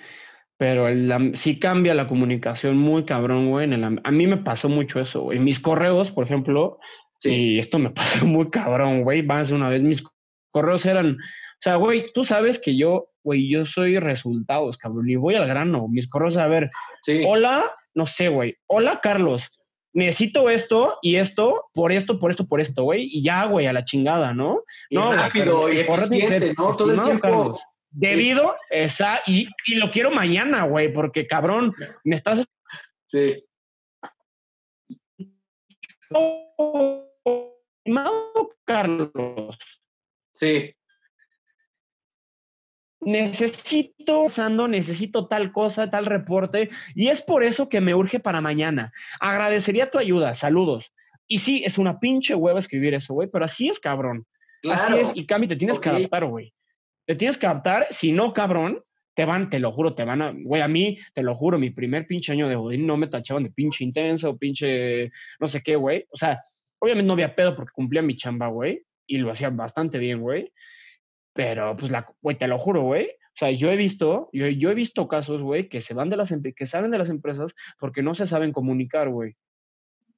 pero 0.63 0.87
el, 0.87 1.33
sí 1.35 1.59
cambia 1.59 1.93
la 1.93 2.07
comunicación 2.07 2.77
muy 2.77 3.05
cabrón, 3.05 3.51
güey. 3.51 3.65
En 3.65 3.73
el, 3.73 4.01
a 4.05 4.11
mí 4.13 4.29
me 4.29 4.37
pasó 4.37 4.69
mucho 4.69 5.01
eso, 5.01 5.23
güey. 5.23 5.41
Mis 5.41 5.59
correos, 5.59 6.13
por 6.13 6.25
ejemplo, 6.25 6.79
sí. 7.19 7.33
y 7.33 7.59
esto 7.59 7.81
me 7.81 7.91
pasó 7.91 8.25
muy 8.25 8.49
cabrón, 8.49 9.03
güey. 9.03 9.25
Más 9.25 9.49
de 9.49 9.57
una 9.57 9.69
vez, 9.69 9.83
mis 9.83 10.05
correos 10.53 10.87
eran, 10.87 11.15
o 11.15 11.63
sea, 11.63 11.75
güey, 11.75 12.13
tú 12.15 12.25
sabes 12.25 12.61
que 12.61 12.77
yo, 12.77 13.09
güey, 13.25 13.49
yo 13.49 13.67
soy 13.67 13.99
resultados, 13.99 14.77
cabrón, 14.77 15.11
y 15.11 15.17
voy 15.17 15.35
al 15.35 15.49
grano. 15.49 15.89
Mis 15.89 16.09
correos, 16.09 16.37
a 16.37 16.47
ver, 16.47 16.71
sí. 17.03 17.25
hola, 17.27 17.73
no 17.95 18.07
sé, 18.07 18.29
güey, 18.29 18.57
hola, 18.69 19.01
Carlos, 19.03 19.51
necesito 19.93 20.49
esto 20.49 20.97
y 21.03 21.17
esto, 21.17 21.71
por 21.75 21.91
esto, 21.91 22.21
por 22.21 22.31
esto, 22.31 22.47
por 22.47 22.61
esto, 22.61 22.85
güey, 22.85 23.09
y 23.11 23.25
ya, 23.25 23.47
güey, 23.47 23.67
a 23.67 23.73
la 23.73 23.85
chingada, 23.85 24.33
¿no? 24.33 24.63
Y 24.89 24.95
no, 24.95 25.13
rápido 25.13 25.73
y 25.73 25.79
eficiente, 25.79 26.55
¿no? 26.57 26.77
Todo 26.77 26.93
el 26.93 27.03
tiempo. 27.03 27.21
Carlos. 27.21 27.61
Debido, 27.93 28.57
esa, 28.71 29.21
y, 29.27 29.49
y 29.67 29.75
lo 29.75 29.91
quiero 29.91 30.11
mañana, 30.11 30.65
güey, 30.65 30.93
porque 30.93 31.27
cabrón, 31.27 31.75
me 32.05 32.17
estás. 32.17 32.47
Sí. 33.07 33.45
Carlos. 38.65 39.59
Sí. 40.35 40.75
Necesito, 43.01 44.23
usando, 44.23 44.69
necesito 44.69 45.27
tal 45.27 45.53
cosa, 45.53 45.91
tal 45.91 46.07
reporte, 46.07 46.71
y 46.95 47.09
es 47.09 47.21
por 47.21 47.43
eso 47.43 47.69
que 47.69 47.81
me 47.81 47.95
urge 47.95 48.21
para 48.21 48.41
mañana. 48.41 48.93
Agradecería 49.21 49.91
tu 49.91 49.99
ayuda, 49.99 50.35
saludos. 50.35 50.93
Y 51.27 51.41
sí, 51.41 51.63
es 51.65 51.79
una 51.79 51.99
pinche 51.99 52.35
hueva 52.35 52.61
escribir 52.61 52.95
eso, 52.95 53.15
güey, 53.15 53.29
pero 53.29 53.45
así 53.45 53.69
es, 53.69 53.81
cabrón. 53.81 54.25
Así 54.71 54.97
es, 54.99 55.11
y 55.15 55.27
Cami, 55.27 55.49
te 55.49 55.57
tienes 55.57 55.81
que 55.81 55.89
adaptar, 55.89 56.27
güey. 56.27 56.55
Te 57.07 57.17
tienes 57.17 57.39
que 57.39 57.47
adaptar, 57.47 57.87
si 57.91 58.13
no, 58.13 58.33
cabrón, 58.33 58.83
te 59.15 59.25
van, 59.25 59.51
te 59.51 59.59
lo 59.59 59.73
juro, 59.73 59.95
te 59.95 60.05
van 60.05 60.23
a, 60.23 60.33
güey, 60.35 60.63
a 60.63 60.69
mí, 60.69 60.99
te 61.15 61.23
lo 61.23 61.35
juro, 61.35 61.59
mi 61.59 61.71
primer 61.71 62.07
pinche 62.07 62.33
año 62.33 62.49
de 62.49 62.57
Godín 62.57 62.87
no 62.87 62.97
me 62.97 63.09
tachaban 63.09 63.43
de 63.43 63.51
pinche 63.51 63.85
intenso, 63.85 64.37
pinche, 64.39 65.11
no 65.39 65.49
sé 65.49 65.63
qué, 65.63 65.77
güey. 65.77 66.07
O 66.11 66.17
sea, 66.17 66.43
obviamente 66.79 67.07
no 67.07 67.13
había 67.13 67.35
pedo 67.35 67.55
porque 67.55 67.73
cumplía 67.75 68.03
mi 68.03 68.17
chamba, 68.17 68.49
güey, 68.49 68.83
y 69.07 69.19
lo 69.19 69.31
hacía 69.31 69.51
bastante 69.51 69.99
bien, 69.99 70.21
güey. 70.21 70.53
Pero, 71.35 71.77
pues, 71.77 71.91
la, 71.91 72.07
güey, 72.21 72.37
te 72.37 72.47
lo 72.47 72.59
juro, 72.59 72.83
güey. 72.83 73.07
O 73.07 73.39
sea, 73.39 73.51
yo 73.51 73.71
he 73.71 73.77
visto, 73.77 74.29
yo, 74.33 74.47
yo 74.49 74.71
he 74.71 74.75
visto 74.75 75.09
casos, 75.09 75.41
güey, 75.41 75.69
que 75.69 75.81
se 75.81 75.95
van 75.95 76.11
de 76.11 76.17
las, 76.17 76.33
que 76.55 76.67
salen 76.67 76.91
de 76.91 76.99
las 76.99 77.09
empresas 77.09 77.55
porque 77.79 78.03
no 78.03 78.15
se 78.15 78.27
saben 78.27 78.53
comunicar, 78.53 79.09
güey. 79.09 79.37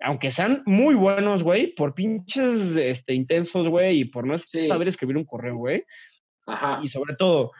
Aunque 0.00 0.32
sean 0.32 0.62
muy 0.66 0.96
buenos, 0.96 1.44
güey, 1.44 1.74
por 1.74 1.94
pinches 1.94 2.74
este, 2.76 3.14
intensos, 3.14 3.68
güey, 3.68 4.00
y 4.00 4.04
por 4.06 4.26
no 4.26 4.36
saber 4.38 4.88
escribir 4.88 5.16
un 5.16 5.24
correo, 5.24 5.56
güey. 5.56 5.84
Ajá. 6.46 6.80
Y 6.82 6.88
sobre 6.88 7.16
todo, 7.16 7.52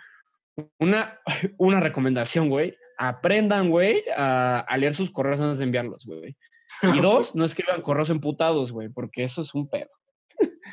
una, 0.78 1.18
una 1.58 1.80
recomendación, 1.80 2.48
güey, 2.48 2.76
aprendan, 2.98 3.70
güey, 3.70 4.04
a, 4.16 4.60
a, 4.60 4.76
leer 4.76 4.94
sus 4.94 5.10
correos 5.10 5.40
antes 5.40 5.58
de 5.58 5.64
enviarlos, 5.64 6.04
güey. 6.06 6.36
Y 6.98 7.00
dos, 7.00 7.34
no 7.34 7.44
escriban 7.44 7.82
correos 7.82 8.10
emputados, 8.10 8.72
güey, 8.72 8.88
porque 8.88 9.24
eso 9.24 9.42
es 9.42 9.54
un 9.54 9.68
pedo. 9.68 9.90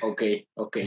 Ok, 0.02 0.24
ok. 0.56 0.78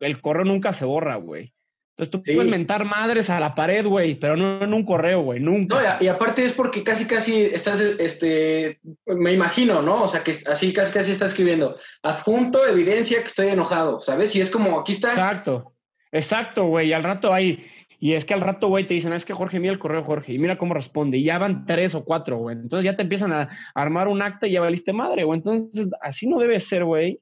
el 0.00 0.20
correo 0.20 0.44
nunca 0.44 0.72
se 0.72 0.84
borra, 0.84 1.16
güey. 1.16 1.54
Entonces 1.96 2.10
tú 2.12 2.34
puedes 2.34 2.50
mentar 2.50 2.84
madres 2.84 3.28
a 3.28 3.40
la 3.40 3.54
pared, 3.54 3.84
güey, 3.84 4.14
pero 4.14 4.36
no 4.36 4.62
en 4.64 4.72
un 4.72 4.84
correo, 4.84 5.20
güey, 5.20 5.40
nunca. 5.40 5.98
No, 5.98 6.04
y, 6.04 6.08
aparte 6.08 6.44
es 6.44 6.52
porque 6.52 6.82
casi, 6.82 7.06
casi 7.06 7.42
estás, 7.42 7.80
este, 7.80 8.80
me 9.04 9.32
imagino, 9.32 9.82
¿no? 9.82 10.04
O 10.04 10.08
sea, 10.08 10.22
que 10.22 10.34
así 10.46 10.72
casi, 10.72 10.92
casi 10.92 11.12
está 11.12 11.26
escribiendo, 11.26 11.76
adjunto 12.02 12.66
evidencia 12.66 13.20
que 13.20 13.28
estoy 13.28 13.48
enojado, 13.48 14.00
¿sabes? 14.00 14.34
Y 14.34 14.40
es 14.40 14.50
como, 14.50 14.80
aquí 14.80 14.92
está. 14.92 15.10
Exacto, 15.10 15.74
exacto, 16.12 16.66
güey, 16.66 16.88
y 16.88 16.92
al 16.92 17.02
rato 17.02 17.32
ahí, 17.32 17.64
y 18.02 18.14
es 18.14 18.24
que 18.24 18.32
al 18.32 18.40
rato, 18.40 18.68
güey, 18.68 18.86
te 18.86 18.94
dicen, 18.94 19.12
ah, 19.12 19.16
es 19.16 19.26
que 19.26 19.34
Jorge, 19.34 19.60
mira 19.60 19.74
el 19.74 19.78
correo, 19.78 20.02
Jorge, 20.02 20.32
y 20.32 20.38
mira 20.38 20.56
cómo 20.56 20.72
responde, 20.72 21.18
y 21.18 21.24
ya 21.24 21.36
van 21.36 21.66
tres 21.66 21.94
o 21.94 22.02
cuatro, 22.02 22.38
güey. 22.38 22.56
Entonces 22.56 22.86
ya 22.86 22.96
te 22.96 23.02
empiezan 23.02 23.30
a 23.30 23.50
armar 23.74 24.08
un 24.08 24.22
acta 24.22 24.48
y 24.48 24.52
ya 24.52 24.62
valiste 24.62 24.94
madre, 24.94 25.24
güey. 25.24 25.36
Entonces, 25.36 25.86
así 26.00 26.26
no 26.26 26.38
debe 26.38 26.58
ser, 26.60 26.84
güey. 26.84 27.20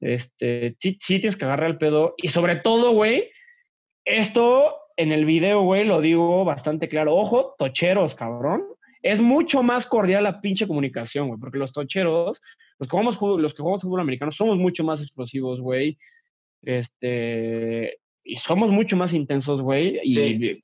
Este, 0.00 0.76
sí, 0.80 0.98
tienes 0.98 1.36
que 1.36 1.44
agarrar 1.44 1.70
el 1.70 1.78
pedo. 1.78 2.14
Y 2.16 2.28
sobre 2.28 2.56
todo, 2.56 2.90
güey, 2.90 3.30
esto 4.04 4.76
en 4.96 5.12
el 5.12 5.24
video, 5.26 5.62
güey, 5.62 5.84
lo 5.84 6.00
digo 6.00 6.44
bastante 6.44 6.88
claro. 6.88 7.14
Ojo, 7.14 7.54
tocheros, 7.56 8.16
cabrón. 8.16 8.64
Es 9.00 9.20
mucho 9.20 9.62
más 9.62 9.86
cordial 9.86 10.24
la 10.24 10.40
pinche 10.40 10.66
comunicación, 10.66 11.28
güey, 11.28 11.38
porque 11.38 11.58
los 11.58 11.72
tocheros, 11.72 12.40
los 12.80 12.88
que 12.88 12.90
jugamos, 12.90 13.20
los 13.40 13.54
que 13.54 13.62
jugamos 13.62 13.82
fútbol 13.82 14.00
americano, 14.00 14.32
somos 14.32 14.58
mucho 14.58 14.82
más 14.82 15.00
explosivos, 15.00 15.60
güey. 15.60 15.98
Este, 16.64 17.98
y 18.22 18.36
somos 18.36 18.70
mucho 18.70 18.96
más 18.96 19.12
intensos, 19.12 19.60
güey. 19.60 20.00
Y 20.02 20.62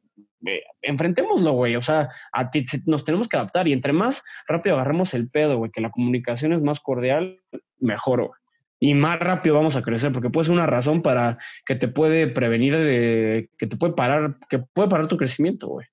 enfrentémoslo, 0.83 1.53
güey. 1.53 1.77
O 1.77 1.83
sea, 1.83 2.09
a 2.33 2.51
ti, 2.51 2.65
nos 2.87 3.05
tenemos 3.05 3.29
que 3.29 3.37
adaptar. 3.37 3.69
Y 3.69 3.73
entre 3.73 3.93
más 3.93 4.23
rápido 4.49 4.77
agarremos 4.77 5.15
el 5.15 5.29
pedo, 5.29 5.59
güey, 5.59 5.71
que 5.71 5.81
la 5.81 5.91
comunicación 5.91 6.53
es 6.53 6.63
más 6.63 6.81
cordial, 6.81 7.41
mejor, 7.79 8.27
güey 8.27 8.41
y 8.81 8.95
más 8.95 9.19
rápido 9.19 9.55
vamos 9.55 9.77
a 9.77 9.83
crecer, 9.83 10.11
porque 10.11 10.31
puede 10.31 10.47
ser 10.47 10.55
una 10.55 10.67
razón 10.67 11.03
para 11.03 11.39
que 11.67 11.75
te 11.75 11.87
puede 11.87 12.27
prevenir 12.27 12.77
de, 12.77 13.51
que 13.59 13.67
te 13.67 13.77
puede 13.77 13.93
parar, 13.93 14.39
que 14.49 14.59
puede 14.59 14.89
parar 14.89 15.07
tu 15.07 15.19
crecimiento, 15.19 15.69
güey. 15.69 15.87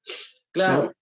Claro. 0.54 0.94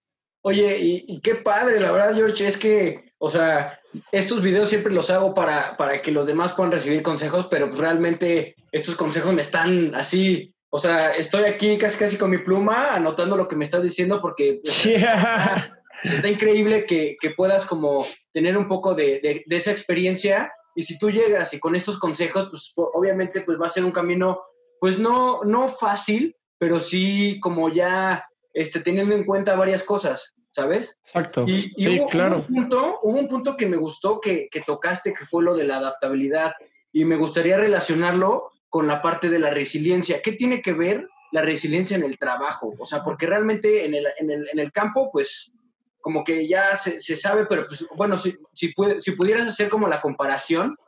Oye, 0.48 0.78
y, 0.78 1.20
qué 1.22 1.34
padre, 1.34 1.80
la 1.80 1.90
verdad, 1.90 2.14
George, 2.14 2.46
es 2.46 2.56
que, 2.56 3.10
o 3.18 3.28
sea, 3.28 3.80
estos 4.12 4.40
videos 4.40 4.68
siempre 4.68 4.92
los 4.92 5.10
hago 5.10 5.34
para, 5.34 5.76
para 5.76 6.00
que 6.00 6.12
los 6.12 6.24
demás 6.24 6.52
puedan 6.52 6.70
recibir 6.70 7.02
consejos, 7.02 7.48
pero 7.50 7.66
pues 7.66 7.80
realmente 7.80 8.54
estos 8.70 8.94
consejos 8.94 9.32
me 9.32 9.40
están 9.40 9.92
así, 9.96 10.54
o 10.70 10.78
sea, 10.78 11.16
estoy 11.16 11.46
aquí 11.46 11.76
casi 11.78 11.98
casi 11.98 12.16
con 12.16 12.30
mi 12.30 12.38
pluma 12.38 12.94
anotando 12.94 13.36
lo 13.36 13.48
que 13.48 13.56
me 13.56 13.64
estás 13.64 13.82
diciendo 13.82 14.20
porque 14.22 14.60
pues, 14.62 14.86
está, 16.04 16.28
increíble 16.28 16.86
que, 16.86 17.16
que, 17.20 17.30
puedas 17.30 17.66
como 17.66 18.06
tener 18.32 18.56
un 18.56 18.68
poco 18.68 18.94
de, 18.94 19.18
de, 19.20 19.42
de 19.44 19.56
esa 19.56 19.72
experiencia 19.72 20.52
y 20.76 20.82
si 20.82 20.96
tú 20.96 21.10
llegas 21.10 21.52
y 21.54 21.58
con 21.58 21.74
estos 21.74 21.98
consejos, 21.98 22.50
pues 22.50 22.72
obviamente 22.76 23.40
pues 23.40 23.60
va 23.60 23.66
a 23.66 23.70
ser 23.70 23.84
un 23.84 23.90
camino, 23.90 24.40
pues 24.78 24.96
no, 24.96 25.42
no 25.42 25.66
fácil, 25.66 26.36
pero 26.56 26.78
sí 26.78 27.40
como 27.40 27.68
ya 27.68 28.24
este, 28.56 28.80
teniendo 28.80 29.14
en 29.14 29.24
cuenta 29.24 29.54
varias 29.54 29.82
cosas, 29.82 30.34
¿sabes? 30.50 30.98
Exacto. 31.04 31.44
Y, 31.46 31.74
hubo, 31.86 32.08
claro. 32.08 32.46
un 32.48 32.54
punto, 32.54 33.00
hubo 33.02 33.18
un 33.18 33.28
punto 33.28 33.54
que 33.54 33.66
me 33.66 33.76
gustó 33.76 34.18
que, 34.18 34.48
que 34.50 34.62
tocaste, 34.62 35.12
que 35.12 35.26
fue 35.26 35.44
lo 35.44 35.54
de 35.54 35.64
la 35.64 35.76
adaptabilidad. 35.76 36.54
Y 36.90 37.04
me 37.04 37.16
gustaría 37.16 37.58
relacionarlo 37.58 38.52
con 38.70 38.86
la 38.86 39.02
parte 39.02 39.28
de 39.28 39.38
la 39.40 39.50
resiliencia. 39.50 40.22
¿Qué 40.22 40.32
tiene 40.32 40.62
que 40.62 40.72
ver 40.72 41.06
la 41.32 41.42
resiliencia 41.42 41.98
en 41.98 42.04
el 42.04 42.16
trabajo? 42.16 42.72
O 42.78 42.86
sea, 42.86 43.04
porque 43.04 43.26
realmente 43.26 43.84
en 43.84 43.92
el, 43.92 44.06
en 44.18 44.30
el, 44.30 44.48
en 44.50 44.58
el 44.58 44.72
campo, 44.72 45.10
pues 45.12 45.52
como 46.00 46.24
que 46.24 46.48
ya 46.48 46.76
se, 46.76 47.02
se 47.02 47.14
sabe, 47.14 47.44
pero 47.44 47.66
pues 47.66 47.86
bueno, 47.94 48.16
si, 48.16 48.34
si, 48.54 48.72
si 49.00 49.10
pudieras 49.12 49.48
hacer 49.48 49.68
como 49.68 49.86
la 49.86 50.00
comparación, 50.00 50.78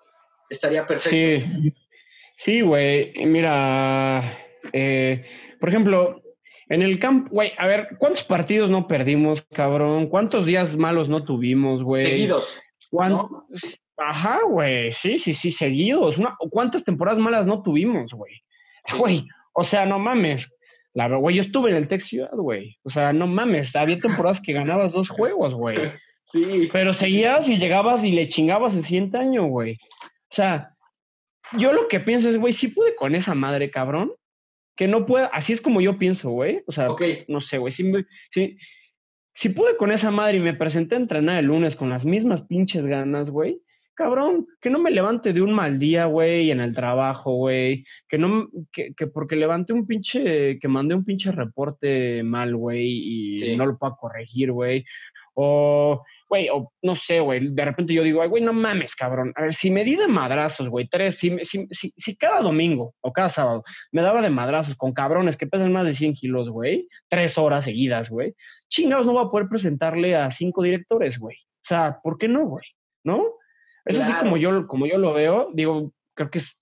estaría 0.49 0.87
perfecto. 0.87 1.11
Sí, 1.11 1.75
sí, 2.39 2.61
güey, 2.63 3.13
mira, 3.27 4.39
eh, 4.73 5.23
por 5.61 5.69
ejemplo, 5.69 6.23
en 6.69 6.83
el 6.83 6.99
campo, 6.99 7.31
güey, 7.31 7.53
a 7.59 7.67
ver, 7.67 7.89
¿cuántos 7.99 8.25
partidos 8.25 8.71
no 8.71 8.87
perdimos, 8.87 9.43
cabrón? 9.53 10.09
¿Cuántos 10.09 10.47
días 10.47 10.77
malos 10.77 11.09
no 11.09 11.25
tuvimos, 11.25 11.83
güey? 11.83 12.07
Seguidos. 12.07 12.61
Ajá, 13.97 14.41
güey, 14.49 14.93
sí, 14.93 15.19
sí, 15.19 15.35
sí, 15.35 15.51
seguidos. 15.51 16.17
¿Cuántas 16.51 16.85
temporadas 16.85 17.19
malas 17.19 17.47
no 17.47 17.63
tuvimos, 17.63 18.13
güey? 18.13 18.33
Güey, 18.97 19.27
o 19.53 19.65
sea, 19.65 19.87
no 19.87 19.99
mames, 19.99 20.57
la 20.95 21.09
güey, 21.09 21.37
yo 21.37 21.43
estuve 21.43 21.71
en 21.71 21.77
el 21.77 21.89
Tech 21.89 22.01
Ciudad, 22.01 22.31
güey. 22.33 22.79
O 22.83 22.91
sea, 22.91 23.13
no 23.13 23.27
mames, 23.27 23.75
había 23.75 23.99
temporadas 23.99 24.41
que 24.41 24.53
ganabas 24.53 24.93
dos 24.93 25.09
juegos, 25.09 25.55
güey. 25.55 25.77
Sí. 26.31 26.69
Pero 26.71 26.93
seguías 26.93 27.49
y 27.49 27.57
llegabas 27.57 28.05
y 28.05 28.13
le 28.13 28.29
chingabas 28.29 28.75
el 28.75 28.85
siguiente 28.85 29.17
año, 29.17 29.47
güey. 29.47 29.79
O 30.31 30.35
sea, 30.35 30.75
yo 31.57 31.73
lo 31.73 31.89
que 31.89 32.01
pienso 32.01 32.29
es, 32.29 32.37
güey, 32.37 32.53
si 32.53 32.69
pude 32.69 32.95
con 32.95 33.15
esa 33.15 33.35
madre, 33.35 33.71
cabrón, 33.71 34.13
que 34.79 34.87
no 34.87 35.07
pueda, 35.07 35.27
así 35.27 35.53
es 35.53 35.61
como 35.61 35.81
yo 35.81 35.99
pienso, 35.99 36.31
güey. 36.31 36.63
O 36.69 36.73
sea, 36.73 36.89
no 37.27 37.41
sé, 37.41 37.59
güey, 37.59 37.73
si, 37.73 37.93
si, 38.33 38.57
si 39.35 39.49
pude 39.49 39.77
con 39.77 39.91
esa 39.91 40.13
madre 40.13 40.39
y 40.39 40.41
me 40.41 40.55
presenté 40.55 40.95
a 40.95 40.99
entrenar 40.99 41.41
el 41.41 41.47
lunes 41.47 41.75
con 41.75 41.91
las 41.91 42.05
mismas 42.05 42.43
pinches 42.43 42.87
ganas, 42.87 43.29
güey, 43.29 43.61
cabrón, 43.95 44.47
que 44.61 44.71
no 44.71 44.79
me 44.79 44.93
levante 44.93 45.33
de 45.33 45.43
un 45.43 45.53
mal 45.53 45.81
día, 45.81 46.07
güey, 46.07 46.53
en 46.53 46.61
el 46.61 46.77
trabajo, 46.77 47.35
güey, 47.35 47.85
que 48.09 48.19
no, 48.19 48.49
que, 48.71 48.95
que, 48.95 49.09
porque 49.09 49.35
levanté 49.35 49.73
un 49.73 49.85
pinche, 49.85 50.61
que 50.61 50.69
mandé 50.69 50.95
un 50.95 51.05
pinche 51.05 51.33
reporte 51.33 52.23
mal, 52.23 52.55
güey, 52.55 52.87
y 52.87 53.57
no 53.57 53.67
lo 53.67 53.79
puedo 53.79 53.97
corregir, 53.97 54.53
güey, 54.53 54.85
o, 55.41 56.05
güey, 56.29 56.49
o 56.49 56.73
no 56.83 56.97
sé, 56.97 57.21
güey, 57.21 57.55
de 57.55 57.65
repente 57.65 57.95
yo 57.95 58.03
digo, 58.03 58.23
ay, 58.23 58.29
güey, 58.29 58.43
no 58.43 58.53
mames, 58.53 58.97
cabrón, 58.97 59.33
a 59.37 59.43
ver, 59.43 59.55
si 59.55 59.71
me 59.71 59.85
di 59.85 59.95
de 59.95 60.09
madrazos, 60.09 60.69
güey, 60.69 60.89
tres, 60.89 61.17
si, 61.17 61.31
si, 61.45 61.69
si, 61.71 61.95
si, 61.97 62.17
cada 62.17 62.41
domingo 62.41 62.97
o 63.01 63.13
cada 63.13 63.29
sábado 63.29 63.63
me 63.93 64.03
daba 64.03 64.21
de 64.21 64.31
madrazos 64.31 64.75
con 64.75 64.93
cabrones 64.93 65.37
que 65.37 65.47
pesan 65.47 65.73
más 65.73 65.87
de 65.87 65.95
100 65.95 66.15
kilos, 66.15 66.51
güey, 66.51 66.89
tres 67.09 67.39
horas 67.39 67.67
seguidas, 67.67 68.11
güey, 68.11 68.35
chingados 68.69 69.07
no 69.07 69.13
voy 69.13 69.27
a 69.27 69.31
poder 69.31 69.49
presentarle 69.49 70.17
a 70.17 70.29
cinco 70.33 70.65
directores, 70.65 71.21
güey, 71.21 71.37
o 71.37 71.69
sea, 71.69 72.01
¿por 72.03 72.19
qué 72.19 72.27
no, 72.27 72.45
güey? 72.45 72.65
¿No? 73.05 73.23
Es 73.85 74.01
así 74.01 74.13
como 74.15 74.39
yo, 74.39 74.67
como 74.67 74.87
yo 74.87 74.99
lo 74.99 75.13
veo, 75.13 75.51
digo, 75.55 75.93
creo 76.15 76.31
que 76.33 76.39
es, 76.39 76.53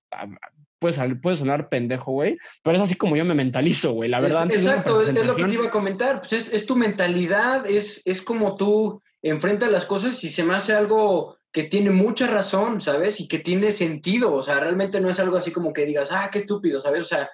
puede, 0.79 1.15
puede 1.17 1.37
sonar 1.37 1.69
pendejo, 1.69 2.13
güey, 2.13 2.39
pero 2.63 2.77
es 2.77 2.83
así 2.83 2.95
como 2.95 3.17
yo 3.17 3.25
me 3.25 3.35
mentalizo, 3.35 3.93
güey, 3.93 4.09
la 4.09 4.21
verdad. 4.21 4.51
exacto, 4.51 5.03
es, 5.03 5.15
lo 5.15 5.37
que 5.37 5.45
te 5.45 5.53
iba 5.53 5.67
a 5.67 5.71
comentar, 5.71 6.21
pues 6.21 6.33
es, 6.33 6.67
tu 6.67 6.77
mentalidad, 6.77 7.69
es, 7.69 8.03
es 8.05 8.23
como 8.23 8.57
tú 8.57 9.03
enfrentas 9.23 9.71
las 9.71 9.85
cosas 9.85 10.23
y 10.23 10.29
se 10.29 10.45
me 10.45 10.55
hace 10.55 10.73
algo 10.73 11.37
que 11.53 11.65
tiene 11.65 11.91
mucha 11.91 12.27
razón, 12.27 12.81
¿sabes? 12.81 13.21
Y 13.21 13.29
que 13.29 13.39
tiene 13.39 13.73
sentido, 13.73 14.35
o 14.35 14.43
sea, 14.43 14.61
realmente 14.61 15.01
no 15.01 15.09
es 15.09 15.19
algo 15.19 15.37
así 15.37 15.53
como 15.53 15.73
que 15.73 15.87
digas, 15.87 16.11
ah, 16.13 16.29
qué 16.31 16.41
estúpido, 16.41 16.81
¿sabes? 16.81 17.01
O 17.01 17.09
sea, 17.09 17.31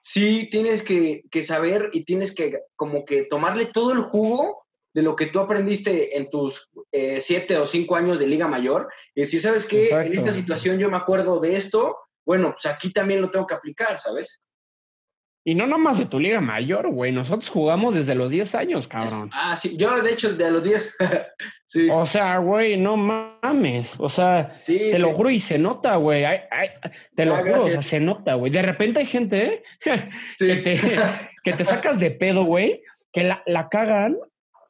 sí 0.00 0.48
tienes 0.50 0.82
que, 0.82 1.22
que 1.30 1.42
saber 1.42 1.88
y 1.92 2.04
tienes 2.04 2.34
que 2.34 2.60
como 2.76 3.04
que 3.04 3.24
tomarle 3.24 3.66
todo 3.66 3.92
el 3.92 4.02
jugo 4.02 4.62
de 4.94 5.02
lo 5.02 5.16
que 5.16 5.26
tú 5.26 5.40
aprendiste 5.40 6.18
en 6.18 6.28
tus 6.28 6.68
eh, 6.90 7.20
siete 7.20 7.56
o 7.56 7.64
cinco 7.64 7.96
años 7.96 8.18
de 8.18 8.26
Liga 8.26 8.46
Mayor. 8.46 8.88
Y 9.14 9.24
si 9.24 9.40
sabes 9.40 9.64
que 9.64 9.88
en 9.90 10.12
esta 10.12 10.32
situación 10.32 10.78
yo 10.78 10.90
me 10.90 10.98
acuerdo 10.98 11.40
de 11.40 11.56
esto, 11.56 11.96
bueno, 12.24 12.50
pues 12.52 12.66
aquí 12.66 12.92
también 12.92 13.20
lo 13.20 13.30
tengo 13.30 13.46
que 13.46 13.54
aplicar, 13.54 13.98
¿sabes? 13.98 14.40
Y 15.44 15.56
no 15.56 15.66
nomás 15.66 15.98
de 15.98 16.06
tu 16.06 16.20
liga 16.20 16.40
mayor, 16.40 16.88
güey. 16.92 17.10
Nosotros 17.10 17.50
jugamos 17.50 17.94
desde 17.96 18.14
los 18.14 18.30
10 18.30 18.54
años, 18.54 18.86
cabrón. 18.86 19.28
Ah, 19.32 19.56
sí. 19.56 19.76
Yo, 19.76 20.00
de 20.00 20.12
hecho, 20.12 20.34
de 20.34 20.50
los 20.52 20.62
10. 20.62 20.96
sí. 21.66 21.88
O 21.90 22.06
sea, 22.06 22.38
güey, 22.38 22.76
no 22.76 22.96
mames. 22.96 23.92
O 23.98 24.08
sea, 24.08 24.62
te 24.64 24.98
lo 25.00 25.10
juro 25.10 25.30
y 25.30 25.40
se 25.40 25.58
nota, 25.58 25.96
güey. 25.96 26.24
te 27.16 27.24
lo 27.24 27.34
ah, 27.34 27.40
juro, 27.40 27.64
o 27.64 27.68
sea, 27.68 27.82
se 27.82 27.98
nota, 27.98 28.34
güey. 28.34 28.52
De 28.52 28.62
repente 28.62 29.00
hay 29.00 29.06
gente 29.06 29.44
¿eh? 29.44 29.62
que, 30.38 30.56
te, 30.56 30.78
que 31.42 31.52
te 31.52 31.64
sacas 31.64 31.98
de 31.98 32.12
pedo, 32.12 32.44
güey, 32.44 32.80
que 33.12 33.24
la, 33.24 33.42
la 33.46 33.68
cagan 33.68 34.16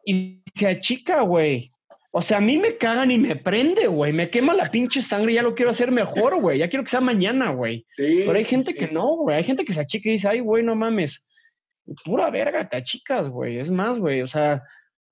y 0.06 0.42
se 0.54 0.68
achica, 0.68 1.20
güey. 1.20 1.71
O 2.14 2.20
sea, 2.20 2.36
a 2.36 2.40
mí 2.42 2.58
me 2.58 2.76
cagan 2.76 3.10
y 3.10 3.16
me 3.16 3.36
prende, 3.36 3.86
güey. 3.86 4.12
Me 4.12 4.28
quema 4.28 4.52
la 4.52 4.70
pinche 4.70 5.02
sangre 5.02 5.32
y 5.32 5.36
ya 5.36 5.42
lo 5.42 5.54
quiero 5.54 5.70
hacer 5.70 5.90
mejor, 5.90 6.38
güey. 6.38 6.58
Ya 6.58 6.68
quiero 6.68 6.84
que 6.84 6.90
sea 6.90 7.00
mañana, 7.00 7.52
güey. 7.52 7.86
Sí, 7.88 8.24
Pero 8.26 8.36
hay 8.36 8.44
gente 8.44 8.74
que 8.74 8.88
no, 8.88 9.16
güey. 9.16 9.38
Hay 9.38 9.44
gente 9.44 9.64
que 9.64 9.72
se 9.72 9.80
achica 9.80 10.10
y 10.10 10.12
dice, 10.12 10.28
ay, 10.28 10.40
güey, 10.40 10.62
no 10.62 10.74
mames. 10.74 11.24
Pura 12.04 12.28
verga, 12.28 12.68
te 12.68 12.76
achicas, 12.76 13.30
güey. 13.30 13.58
Es 13.58 13.70
más, 13.70 13.98
güey. 13.98 14.20
O 14.20 14.28
sea, 14.28 14.62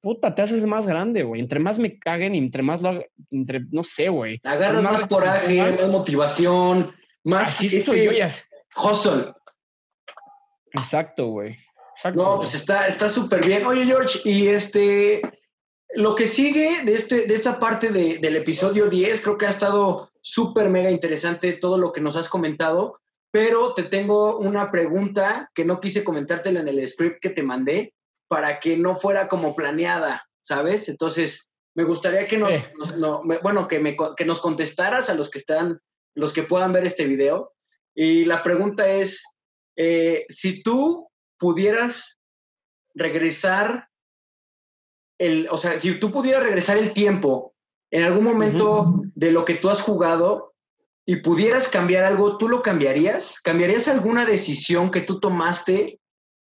puta, 0.03 0.35
te 0.35 0.43
haces 0.43 0.67
más 0.67 0.87
grande, 0.87 1.23
güey. 1.23 1.41
Entre 1.41 1.59
más 1.59 1.79
me 1.79 1.99
caguen 1.99 2.35
y 2.35 2.39
entre 2.39 2.63
más 2.63 2.83
lo 2.83 2.91
haga, 2.91 3.07
entre, 3.31 3.61
no 3.71 3.83
sé, 3.83 4.11
güey. 4.11 4.39
Agarras 4.45 4.83
más, 4.83 5.07
coraje, 5.07 5.73
más 5.73 5.89
motivación, 5.89 6.93
más 7.25 7.49
Así 7.49 7.81
soy 7.81 8.05
yo 8.05 8.13
ya. 8.13 8.29
Hustle. 8.77 9.33
Exacto, 10.73 11.29
güey. 11.29 11.57
no, 12.15 12.37
pues 12.41 12.55
está 12.55 13.09
súper 13.09 13.43
bien. 13.45 13.65
Oye, 13.65 13.87
George, 13.87 14.21
y 14.23 14.49
este, 14.49 15.23
lo 15.95 16.15
que 16.15 16.27
sigue 16.27 16.85
de, 16.85 16.95
este, 16.95 17.27
de 17.27 17.35
esta 17.35 17.59
parte 17.59 17.91
del 17.91 18.37
episodio 18.37 18.89
10, 18.89 19.21
creo 19.21 19.39
que 19.39 19.47
ha 19.47 19.51
estado 19.51 20.11
súper 20.21 20.69
mega 20.69 20.91
interesante 20.91 21.53
todo 21.55 21.79
lo 21.79 21.93
que 21.93 22.01
nos 22.01 22.17
has 22.17 22.29
comentado, 22.29 23.01
pero 23.31 23.75
te 23.75 23.85
tengo 23.85 24.39
una 24.39 24.71
pregunta 24.71 25.51
que 25.55 25.65
no 25.65 25.81
quise 25.81 26.05
comentártela 26.05 26.61
en 26.61 26.69
el 26.69 26.87
script 26.87 27.21
que 27.21 27.31
te 27.31 27.43
mandé 27.43 27.95
para 28.29 28.61
que 28.61 28.77
no 28.77 28.95
fuera 28.97 29.29
como 29.29 29.57
planeada, 29.57 30.25
¿sabes? 30.43 30.89
Entonces, 30.89 31.49
me 31.75 31.85
gustaría 31.85 32.27
que 32.27 32.39
nos, 32.39 32.53
bueno, 33.43 33.69
que, 33.69 33.79
me, 33.79 33.97
que 34.17 34.25
nos 34.25 34.41
contestaras 34.41 35.09
a 35.09 35.15
los 35.15 35.31
que 35.31 35.39
están, 35.39 35.81
los 36.15 36.33
que 36.33 36.43
puedan 36.43 36.73
ver 36.73 36.85
este 36.85 37.07
video. 37.07 37.53
Y 37.95 38.25
la 38.25 38.43
pregunta 38.43 38.89
es, 38.89 39.23
eh, 39.77 40.27
si 40.29 40.63
tú 40.63 41.09
pudieras 41.39 42.21
regresar 42.95 43.90
o 45.51 45.57
sea, 45.57 45.81
si 45.81 45.99
tú 45.99 46.11
pudieras 46.11 46.43
regresar 46.43 46.79
el 46.79 46.93
tiempo 46.93 47.55
en 47.91 48.05
algún 48.05 48.25
momento 48.25 49.03
de 49.15 49.33
lo 49.33 49.45
que 49.45 49.55
tú 49.55 49.69
has 49.69 49.83
jugado 49.83 50.55
y 51.05 51.17
pudieras 51.17 51.69
cambiar 51.69 52.05
algo, 52.05 52.39
¿tú 52.39 52.49
lo 52.49 52.63
cambiarías? 52.63 53.41
¿Cambiarías 53.41 53.89
alguna 53.89 54.25
decisión 54.25 54.91
que 54.91 55.01
tú 55.01 55.21
tomaste 55.21 56.01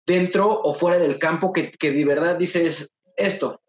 dentro 0.07 0.61
o 0.63 0.73
fuera 0.73 0.99
del 0.99 1.19
campo 1.19 1.53
que, 1.53 1.71
que 1.73 1.91
de 1.91 2.05
verdad 2.05 2.37
dices 2.37 2.93
esto? 3.17 3.61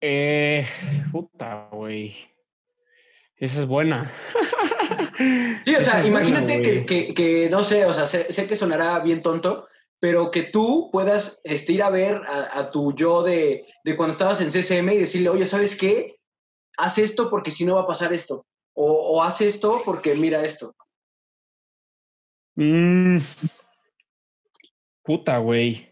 Eh, 0.00 0.66
puta, 1.10 1.68
güey. 1.72 2.16
Esa 3.36 3.60
es 3.60 3.66
buena. 3.66 4.12
Sí, 5.64 5.74
o 5.76 5.80
sea, 5.84 6.04
imagínate 6.04 6.84
que, 6.84 7.14
que, 7.14 7.48
no 7.50 7.62
sé, 7.62 7.84
o 7.84 7.94
sea, 7.94 8.06
sé, 8.06 8.32
sé, 8.32 8.46
que 8.46 8.56
sonará 8.56 8.98
bien 9.00 9.22
tonto, 9.22 9.67
pero 10.00 10.30
que 10.30 10.44
tú 10.44 10.90
puedas 10.92 11.40
este, 11.44 11.72
ir 11.72 11.82
a 11.82 11.90
ver 11.90 12.20
a, 12.26 12.70
tu 12.70 12.94
yo 12.94 13.22
de, 13.22 13.66
cuando 13.96 14.12
estabas 14.12 14.40
en 14.40 14.50
CCM 14.50 14.92
y 14.92 14.98
decirle, 14.98 15.28
oye, 15.28 15.44
¿sabes 15.44 15.76
qué? 15.76 16.16
Haz 16.76 16.98
esto 16.98 17.28
porque 17.28 17.50
si 17.50 17.64
no 17.64 17.74
va 17.74 17.82
a 17.82 17.86
pasar 17.86 18.12
esto. 18.12 18.46
O, 18.74 19.22
haz 19.22 19.40
esto 19.40 19.82
porque 19.84 20.14
mira 20.14 20.44
esto. 20.44 20.76
Mm. 22.54 23.18
Puta, 25.02 25.38
güey. 25.38 25.88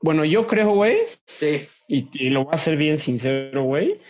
Bueno, 0.00 0.24
yo 0.24 0.46
creo, 0.46 0.70
güey. 0.74 1.00
Sí. 1.26 1.66
Y, 1.88 2.08
y, 2.12 2.30
lo 2.30 2.44
voy 2.44 2.52
a 2.52 2.56
hacer 2.56 2.76
bien 2.76 2.98
sincero, 2.98 3.64
güey. 3.64 4.00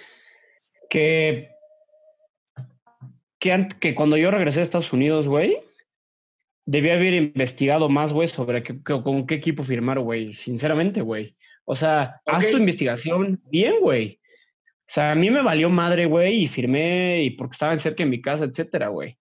Que, 0.90 1.48
que, 3.38 3.68
que 3.80 3.94
cuando 3.94 4.18
yo 4.18 4.30
regresé 4.30 4.61
a 4.61 4.64
Estados 4.64 4.92
Unidos, 4.92 5.26
güey, 5.26 5.62
debía 6.66 6.94
haber 6.94 7.14
investigado 7.14 7.88
más, 7.88 8.12
güey, 8.12 8.29
sobre 8.29 8.62
con 8.83 9.27
qué 9.27 9.35
equipo 9.35 9.62
firmar, 9.62 9.99
güey. 10.01 10.35
Sinceramente, 10.35 11.01
güey. 11.01 11.37
O 11.64 11.77
sea, 11.77 12.20
haz 12.27 12.51
tu 12.51 12.57
investigación 12.57 13.40
bien, 13.51 13.75
güey. 13.81 14.20
O 14.88 14.92
sea, 14.92 15.12
a 15.12 15.14
mí 15.14 15.31
me 15.31 15.42
valió 15.42 15.70
madre, 15.70 16.07
güey, 16.07 16.42
y 16.42 16.46
firmé 16.49 17.23
y 17.23 17.31
porque 17.31 17.53
estaban 17.53 17.79
cerca 17.79 18.03
de 18.03 18.11
mi 18.11 18.20
casa, 18.20 18.44
etcétera, 18.44 18.88
güey. 18.88 19.16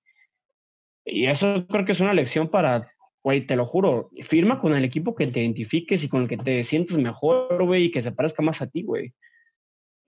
Y 1.06 1.28
eso 1.28 1.68
creo 1.68 1.86
que 1.86 1.92
es 1.92 2.00
una 2.00 2.14
lección 2.14 2.50
para, 2.50 2.92
güey, 3.24 3.46
te 3.46 3.56
lo 3.56 3.66
juro, 3.66 4.10
firma 4.24 4.60
con 4.60 4.76
el 4.76 4.84
equipo 4.84 5.16
que 5.16 5.28
te 5.28 5.42
identifiques 5.42 6.04
y 6.04 6.10
con 6.10 6.24
el 6.24 6.28
que 6.28 6.38
te 6.38 6.64
sientes 6.64 6.98
mejor, 6.98 7.64
güey, 7.64 7.86
y 7.86 7.92
que 7.92 8.02
se 8.02 8.12
parezca 8.12 8.42
más 8.42 8.62
a 8.64 8.68
ti, 8.68 8.82
güey. 8.82 9.14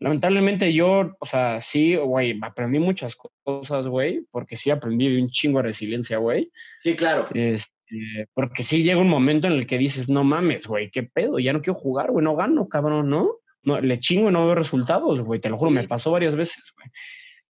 Lamentablemente 0.01 0.73
yo, 0.73 1.15
o 1.19 1.25
sea, 1.25 1.61
sí, 1.61 1.95
güey, 1.95 2.37
aprendí 2.41 2.79
muchas 2.79 3.15
cosas, 3.43 3.87
güey, 3.87 4.25
porque 4.31 4.57
sí 4.57 4.71
aprendí 4.71 5.15
un 5.21 5.29
chingo 5.29 5.59
de 5.59 5.69
resiliencia, 5.69 6.17
güey. 6.17 6.51
Sí, 6.81 6.95
claro. 6.95 7.27
Este, 7.33 8.27
porque 8.33 8.63
sí 8.63 8.83
llega 8.83 8.99
un 8.99 9.09
momento 9.09 9.47
en 9.47 9.53
el 9.53 9.67
que 9.67 9.77
dices, 9.77 10.09
no 10.09 10.23
mames, 10.23 10.67
güey, 10.67 10.89
qué 10.91 11.03
pedo, 11.03 11.39
ya 11.39 11.53
no 11.53 11.61
quiero 11.61 11.79
jugar, 11.79 12.11
güey, 12.11 12.23
no 12.23 12.35
gano, 12.35 12.67
cabrón, 12.67 13.09
¿no? 13.09 13.41
no 13.63 13.79
le 13.79 13.99
chingo 13.99 14.29
y 14.29 14.33
no 14.33 14.45
veo 14.45 14.55
resultados, 14.55 15.21
güey, 15.21 15.39
te 15.39 15.49
lo 15.49 15.57
juro, 15.57 15.71
me 15.71 15.87
pasó 15.87 16.11
varias 16.11 16.35
veces, 16.35 16.63
güey. 16.75 16.89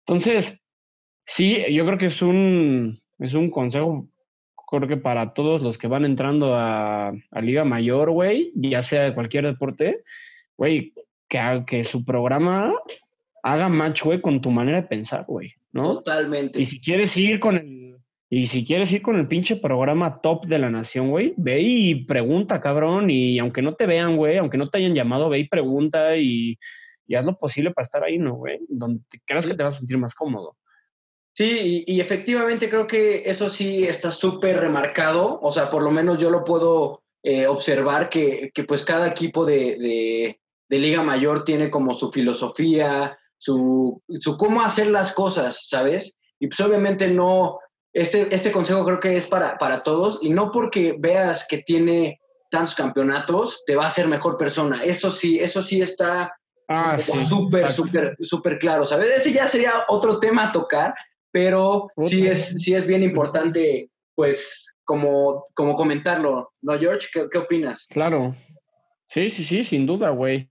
Entonces, 0.06 0.60
sí, 1.26 1.58
yo 1.70 1.84
creo 1.84 1.98
que 1.98 2.06
es 2.06 2.22
un, 2.22 3.00
es 3.18 3.34
un 3.34 3.50
consejo, 3.50 4.08
creo 4.70 4.88
que 4.88 4.96
para 4.96 5.34
todos 5.34 5.62
los 5.62 5.78
que 5.78 5.88
van 5.88 6.04
entrando 6.04 6.54
a, 6.54 7.08
a 7.08 7.40
Liga 7.40 7.64
Mayor, 7.64 8.10
güey, 8.10 8.52
ya 8.54 8.82
sea 8.82 9.04
de 9.04 9.14
cualquier 9.14 9.46
deporte, 9.46 10.02
güey, 10.56 10.92
que, 11.28 11.64
que 11.66 11.84
su 11.84 12.04
programa 12.04 12.72
haga 13.42 13.68
match, 13.68 14.02
güey, 14.02 14.20
con 14.20 14.40
tu 14.40 14.50
manera 14.50 14.82
de 14.82 14.88
pensar, 14.88 15.24
güey, 15.26 15.52
¿no? 15.72 15.94
Totalmente. 15.94 16.60
Y 16.60 16.66
si 16.66 16.80
quieres 16.80 17.16
ir 17.16 17.38
con 17.38 17.56
el, 17.56 17.96
y 18.28 18.48
si 18.48 18.64
quieres 18.64 18.90
ir 18.92 19.02
con 19.02 19.16
el 19.16 19.28
pinche 19.28 19.56
programa 19.56 20.20
top 20.20 20.46
de 20.46 20.58
la 20.58 20.68
nación, 20.68 21.10
güey, 21.10 21.32
ve 21.36 21.60
y 21.60 22.04
pregunta, 22.06 22.60
cabrón, 22.60 23.08
y 23.08 23.38
aunque 23.38 23.62
no 23.62 23.74
te 23.74 23.86
vean, 23.86 24.16
güey, 24.16 24.38
aunque 24.38 24.58
no 24.58 24.68
te 24.68 24.78
hayan 24.78 24.94
llamado, 24.94 25.28
ve 25.28 25.38
y 25.38 25.48
pregunta 25.48 26.16
y, 26.16 26.58
y 27.06 27.14
haz 27.14 27.24
lo 27.24 27.38
posible 27.38 27.70
para 27.70 27.84
estar 27.84 28.02
ahí, 28.02 28.18
¿no, 28.18 28.34
güey? 28.34 28.58
Donde 28.68 29.02
creas 29.24 29.46
que 29.46 29.54
te 29.54 29.62
vas 29.62 29.76
a 29.76 29.78
sentir 29.78 29.98
más 29.98 30.14
cómodo. 30.14 30.56
Sí, 31.36 31.84
y, 31.86 32.00
efectivamente 32.00 32.70
creo 32.70 32.86
que 32.86 33.22
eso 33.26 33.50
sí 33.50 33.84
está 33.84 34.10
súper 34.10 34.58
remarcado, 34.58 35.38
o 35.42 35.52
sea, 35.52 35.68
por 35.68 35.82
lo 35.82 35.90
menos 35.90 36.16
yo 36.16 36.30
lo 36.30 36.44
puedo 36.44 37.02
eh, 37.22 37.46
observar 37.46 38.08
que, 38.08 38.50
que, 38.54 38.64
pues 38.64 38.82
cada 38.82 39.06
equipo 39.06 39.44
de, 39.44 39.76
de 39.76 40.40
Liga 40.68 41.02
Mayor 41.02 41.44
tiene 41.44 41.70
como 41.70 41.94
su 41.94 42.10
filosofía, 42.10 43.16
su, 43.38 44.02
su 44.20 44.36
cómo 44.36 44.62
hacer 44.62 44.88
las 44.88 45.12
cosas, 45.12 45.60
¿sabes? 45.68 46.16
Y 46.38 46.48
pues 46.48 46.60
obviamente 46.60 47.08
no, 47.08 47.58
este, 47.92 48.34
este 48.34 48.52
consejo 48.52 48.84
creo 48.84 49.00
que 49.00 49.16
es 49.16 49.26
para, 49.26 49.58
para 49.58 49.82
todos 49.82 50.18
y 50.22 50.30
no 50.30 50.50
porque 50.50 50.96
veas 50.98 51.46
que 51.48 51.58
tiene 51.58 52.20
tantos 52.50 52.74
campeonatos, 52.74 53.62
te 53.66 53.76
va 53.76 53.84
a 53.84 53.88
hacer 53.88 54.08
mejor 54.08 54.36
persona. 54.36 54.82
Eso 54.84 55.10
sí, 55.10 55.38
eso 55.38 55.62
sí 55.62 55.80
está 55.82 56.32
ah, 56.68 56.98
súper, 57.28 57.70
súper, 57.72 58.16
súper 58.20 58.58
claro, 58.58 58.84
¿sabes? 58.84 59.12
Ese 59.12 59.32
ya 59.32 59.46
sería 59.46 59.84
otro 59.88 60.20
tema 60.20 60.48
a 60.48 60.52
tocar, 60.52 60.94
pero 61.30 61.88
sí 62.02 62.26
es, 62.26 62.62
sí 62.62 62.74
es 62.74 62.86
bien 62.86 63.02
importante, 63.02 63.90
pues, 64.14 64.74
como, 64.84 65.44
como 65.54 65.74
comentarlo, 65.74 66.52
¿no, 66.62 66.78
George? 66.78 67.08
¿Qué, 67.12 67.26
qué 67.30 67.38
opinas? 67.38 67.86
Claro. 67.90 68.34
Sí, 69.08 69.28
sí, 69.30 69.44
sí, 69.44 69.64
sin 69.64 69.86
duda, 69.86 70.10
güey 70.10 70.48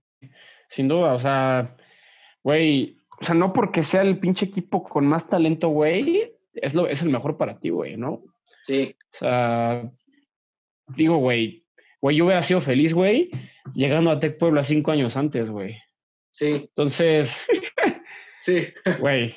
sin 0.70 0.88
duda, 0.88 1.14
o 1.14 1.20
sea, 1.20 1.76
güey, 2.42 2.98
o 3.20 3.24
sea, 3.24 3.34
no 3.34 3.52
porque 3.52 3.82
sea 3.82 4.02
el 4.02 4.18
pinche 4.18 4.46
equipo 4.46 4.82
con 4.82 5.06
más 5.06 5.28
talento, 5.28 5.68
güey, 5.68 6.32
es, 6.54 6.74
lo, 6.74 6.86
es 6.86 7.02
el 7.02 7.10
mejor 7.10 7.36
para 7.36 7.58
ti, 7.58 7.70
güey, 7.70 7.96
¿no? 7.96 8.22
Sí. 8.64 8.96
O 9.14 9.18
sea, 9.18 9.90
digo, 10.88 11.16
güey, 11.18 11.64
güey, 12.00 12.16
yo 12.16 12.26
hubiera 12.26 12.42
sido 12.42 12.60
feliz, 12.60 12.94
güey, 12.94 13.30
llegando 13.74 14.10
a 14.10 14.20
Tech 14.20 14.38
Puebla 14.38 14.62
cinco 14.62 14.90
años 14.90 15.16
antes, 15.16 15.48
güey. 15.48 15.76
Sí. 16.30 16.68
Entonces, 16.68 17.46
sí. 18.42 18.68
Güey, 19.00 19.34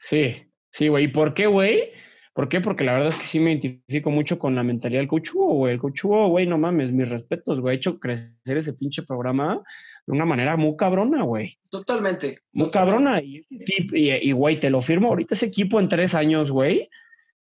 sí, 0.00 0.46
sí, 0.72 0.88
güey. 0.88 1.04
¿Y 1.04 1.08
por 1.08 1.34
qué, 1.34 1.46
güey? 1.46 1.92
¿Por 2.38 2.48
qué? 2.48 2.60
Porque 2.60 2.84
la 2.84 2.92
verdad 2.92 3.08
es 3.08 3.16
que 3.16 3.24
sí 3.24 3.40
me 3.40 3.54
identifico 3.54 4.12
mucho 4.12 4.38
con 4.38 4.54
la 4.54 4.62
mentalidad 4.62 5.00
del 5.00 5.08
coach 5.08 5.32
güey. 5.32 5.72
El 5.72 5.80
coach 5.80 6.04
güey, 6.04 6.46
no 6.46 6.56
mames, 6.56 6.92
mis 6.92 7.08
respetos, 7.08 7.58
güey. 7.58 7.74
Ha 7.74 7.76
hecho 7.78 7.98
crecer 7.98 8.56
ese 8.56 8.74
pinche 8.74 9.02
programa 9.02 9.60
de 10.06 10.12
una 10.12 10.24
manera 10.24 10.56
muy 10.56 10.76
cabrona, 10.76 11.24
güey. 11.24 11.58
Totalmente. 11.68 12.38
Muy 12.52 12.70
cabrona. 12.70 13.20
Y, 13.20 13.44
y, 13.50 14.30
güey, 14.30 14.60
te 14.60 14.70
lo 14.70 14.80
firmo 14.82 15.08
ahorita 15.08 15.34
ese 15.34 15.46
equipo 15.46 15.80
en 15.80 15.88
tres 15.88 16.14
años, 16.14 16.52
güey. 16.52 16.88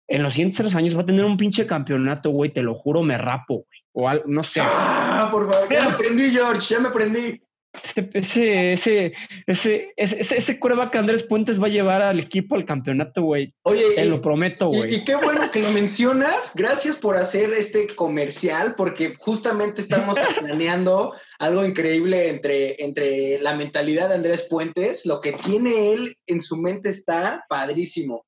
En 0.08 0.24
los 0.24 0.34
siguientes 0.34 0.58
tres 0.58 0.74
años 0.74 0.98
va 0.98 1.02
a 1.02 1.06
tener 1.06 1.26
un 1.26 1.38
pinche 1.38 1.68
campeonato, 1.68 2.32
güey. 2.32 2.50
Te 2.52 2.64
lo 2.64 2.74
juro, 2.74 3.04
me 3.04 3.20
rapo, 3.20 3.68
güey. 3.68 3.80
O 3.92 4.10
algo, 4.10 4.24
no 4.26 4.44
sé. 4.44 4.62
Ah, 4.64 5.30
por 5.32 5.46
favor. 5.46 5.72
Ya 5.72 5.90
me 5.90 5.92
aprendí, 5.92 6.32
George. 6.32 6.74
Ya 6.74 6.80
me 6.80 6.88
aprendí. 6.88 7.40
ese, 8.14 8.74
ese, 8.74 9.14
ese, 9.46 9.94
ese, 9.96 10.38
ese 10.38 10.60
que 10.60 10.98
Andrés 10.98 11.24
Puentes 11.24 11.62
va 11.62 11.68
a 11.68 11.70
llevar 11.70 12.02
al 12.02 12.20
equipo 12.20 12.56
al 12.56 12.66
campeonato, 12.66 13.22
güey. 13.22 13.54
Oye, 13.64 13.92
te 13.96 14.06
lo 14.06 14.22
prometo, 14.22 14.68
güey. 14.68 14.96
Y, 14.96 15.06
qué 15.06 15.16
bueno 15.16 15.50
que 15.52 15.62
lo 15.62 15.72
mencionas. 15.72 16.52
Gracias 16.56 16.98
por 16.98 17.16
hacer 17.16 17.54
este 17.54 17.88
comercial, 17.88 18.76
porque 18.76 19.14
justamente 19.18 19.82
estamos 19.82 20.18
planeando 20.40 21.14
algo 21.40 21.66
increíble 21.66 22.30
entre, 22.30 22.84
entre 22.84 23.40
la 23.40 23.56
mentalidad 23.56 24.10
de 24.10 24.16
Andrés 24.16 24.44
Puentes. 24.50 25.06
Lo 25.06 25.22
que 25.22 25.34
tiene 25.34 25.94
él 25.94 26.16
en 26.26 26.42
su 26.42 26.58
mente 26.58 26.90
está 26.90 27.46
padrísimo, 27.50 28.26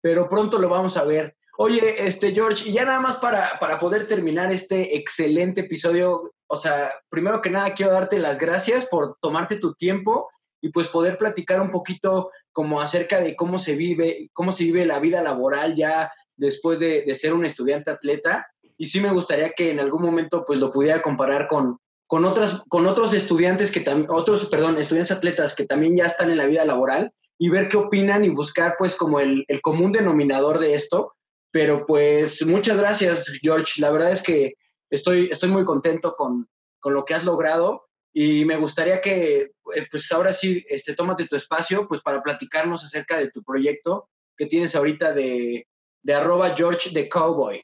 pero 0.00 0.28
pronto 0.28 0.58
lo 0.58 0.68
vamos 0.68 0.96
a 0.96 1.04
ver. 1.04 1.36
Oye, 1.58 2.06
este 2.06 2.32
George, 2.32 2.68
y 2.68 2.72
ya 2.72 2.84
nada 2.84 3.00
más 3.00 3.16
para, 3.16 3.58
para 3.60 3.78
poder 3.78 4.06
terminar 4.06 4.50
este 4.50 4.96
excelente 4.96 5.60
episodio, 5.60 6.22
o 6.52 6.56
sea, 6.58 6.92
primero 7.08 7.40
que 7.40 7.48
nada 7.48 7.72
quiero 7.72 7.92
darte 7.92 8.18
las 8.18 8.38
gracias 8.38 8.84
por 8.84 9.16
tomarte 9.22 9.56
tu 9.56 9.72
tiempo 9.72 10.28
y 10.60 10.68
pues 10.68 10.86
poder 10.86 11.16
platicar 11.16 11.62
un 11.62 11.70
poquito 11.70 12.30
como 12.52 12.82
acerca 12.82 13.20
de 13.20 13.34
cómo 13.34 13.58
se 13.58 13.74
vive, 13.74 14.28
cómo 14.34 14.52
se 14.52 14.64
vive 14.64 14.84
la 14.84 14.98
vida 14.98 15.22
laboral 15.22 15.74
ya 15.74 16.12
después 16.36 16.78
de, 16.78 17.10
ser 17.14 17.32
un 17.32 17.46
estudiante 17.46 17.90
atleta. 17.90 18.48
Y 18.76 18.88
sí 18.88 19.00
me 19.00 19.10
gustaría 19.14 19.52
que 19.52 19.70
en 19.70 19.80
algún 19.80 20.02
momento 20.02 20.44
pues 20.46 20.58
lo 20.58 20.70
pudiera 20.70 21.00
comparar 21.00 21.48
con, 21.48 21.78
con, 22.06 22.26
otras, 22.26 22.62
con 22.68 22.86
otros 22.86 23.14
estudiantes 23.14 23.70
que 23.70 23.80
también, 23.80 24.10
otros, 24.10 24.44
perdón, 24.44 24.76
estudiantes 24.76 25.16
atletas 25.16 25.54
que 25.54 25.64
también 25.64 25.96
ya 25.96 26.04
están 26.04 26.30
en 26.30 26.36
la 26.36 26.44
vida 26.44 26.66
laboral 26.66 27.14
y 27.38 27.48
ver 27.48 27.68
qué 27.68 27.78
opinan 27.78 28.26
y 28.26 28.28
buscar 28.28 28.74
pues 28.78 28.94
como 28.94 29.20
el, 29.20 29.46
el 29.48 29.62
común 29.62 29.90
denominador 29.90 30.58
de 30.58 30.74
esto. 30.74 31.14
Pero 31.50 31.86
pues 31.86 32.44
muchas 32.44 32.76
gracias, 32.76 33.24
George. 33.40 33.80
La 33.80 33.90
verdad 33.90 34.10
es 34.10 34.22
que 34.22 34.52
estoy, 34.92 35.28
estoy 35.30 35.48
muy 35.48 35.64
contento 35.64 36.14
con, 36.16 36.46
lo 36.84 37.04
que 37.04 37.14
has 37.14 37.24
logrado 37.24 37.86
y 38.12 38.44
me 38.44 38.56
gustaría 38.56 39.00
que, 39.00 39.52
eh, 39.74 39.86
pues 39.90 40.10
ahora 40.12 40.32
sí, 40.32 40.64
este, 40.68 40.94
tómate 40.94 41.28
tu 41.28 41.36
espacio, 41.36 41.86
pues 41.88 42.02
para 42.02 42.22
platicarnos 42.22 42.84
acerca 42.84 43.16
de 43.16 43.30
tu 43.30 43.42
proyecto 43.42 44.08
que 44.36 44.46
tienes 44.46 44.74
ahorita 44.74 45.12
de, 45.12 45.66
de 46.02 46.14
arroba 46.14 46.54
George 46.56 46.90
the 46.92 47.08
Cowboy. 47.08 47.62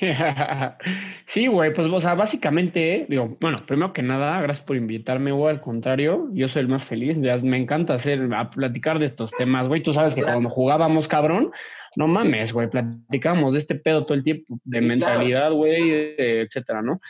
Sí, 1.26 1.46
güey, 1.46 1.74
pues, 1.74 1.88
o 1.88 2.00
sea, 2.00 2.14
básicamente, 2.14 3.04
digo, 3.08 3.36
bueno, 3.40 3.58
primero 3.66 3.92
que 3.92 4.02
nada, 4.02 4.40
gracias 4.40 4.64
por 4.64 4.76
invitarme, 4.76 5.32
güey, 5.32 5.54
al 5.54 5.60
contrario, 5.60 6.28
yo 6.32 6.48
soy 6.48 6.62
el 6.62 6.68
más 6.68 6.84
feliz, 6.84 7.18
me 7.18 7.56
encanta 7.56 7.94
hacer, 7.94 8.32
a 8.32 8.50
platicar 8.50 8.98
de 8.98 9.06
estos 9.06 9.30
temas, 9.32 9.68
güey, 9.68 9.82
tú 9.82 9.92
sabes 9.92 10.14
que 10.14 10.22
cuando 10.22 10.48
jugábamos, 10.48 11.08
cabrón, 11.08 11.52
no 11.96 12.06
mames, 12.06 12.52
güey, 12.52 12.68
platicamos 12.68 13.52
de 13.52 13.60
este 13.60 13.74
pedo 13.74 14.04
todo 14.04 14.14
el 14.14 14.24
tiempo, 14.24 14.58
de 14.64 14.80
mentalidad, 14.80 15.52
güey, 15.52 16.14
etcétera, 16.18 16.82
¿no? 16.82 17.00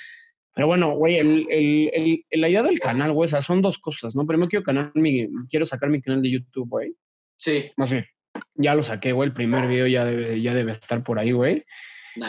Pero 0.54 0.66
bueno, 0.66 0.96
güey, 0.96 1.18
el, 1.18 1.46
el, 1.50 2.24
el, 2.30 2.40
la 2.40 2.48
idea 2.48 2.62
del 2.62 2.80
canal, 2.80 3.12
güey, 3.12 3.26
o 3.26 3.30
sea, 3.30 3.42
son 3.42 3.62
dos 3.62 3.78
cosas, 3.78 4.16
¿no? 4.16 4.26
Primero 4.26 4.48
quiero, 4.48 4.64
canal, 4.64 4.90
mi, 4.94 5.28
quiero 5.48 5.66
sacar 5.66 5.88
mi 5.88 6.02
canal 6.02 6.20
de 6.20 6.30
YouTube, 6.30 6.68
güey. 6.68 6.94
Sí. 7.36 7.70
Más 7.76 7.92
bien, 7.92 8.06
ya 8.54 8.74
lo 8.74 8.82
saqué, 8.82 9.12
güey, 9.12 9.28
el 9.28 9.34
primer 9.34 9.68
video 9.68 9.86
ya 9.86 10.04
debe, 10.04 10.40
ya 10.40 10.54
debe 10.54 10.72
estar 10.72 11.04
por 11.04 11.18
ahí, 11.18 11.32
güey. 11.32 11.64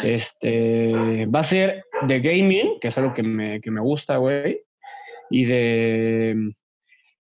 Este, 0.03 1.25
va 1.25 1.39
a 1.39 1.43
ser 1.43 1.83
de 2.03 2.19
gaming, 2.19 2.79
que 2.79 2.89
es 2.89 2.97
algo 2.97 3.13
que 3.13 3.23
me, 3.23 3.61
que 3.61 3.71
me 3.71 3.81
gusta, 3.81 4.17
güey, 4.17 4.61
y 5.31 5.45
de, 5.45 6.51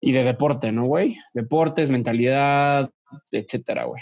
y 0.01 0.11
de 0.11 0.24
deporte, 0.24 0.72
¿no, 0.72 0.86
güey? 0.86 1.17
Deportes, 1.34 1.89
mentalidad, 1.89 2.89
etcétera, 3.32 3.86
güey. 3.86 4.01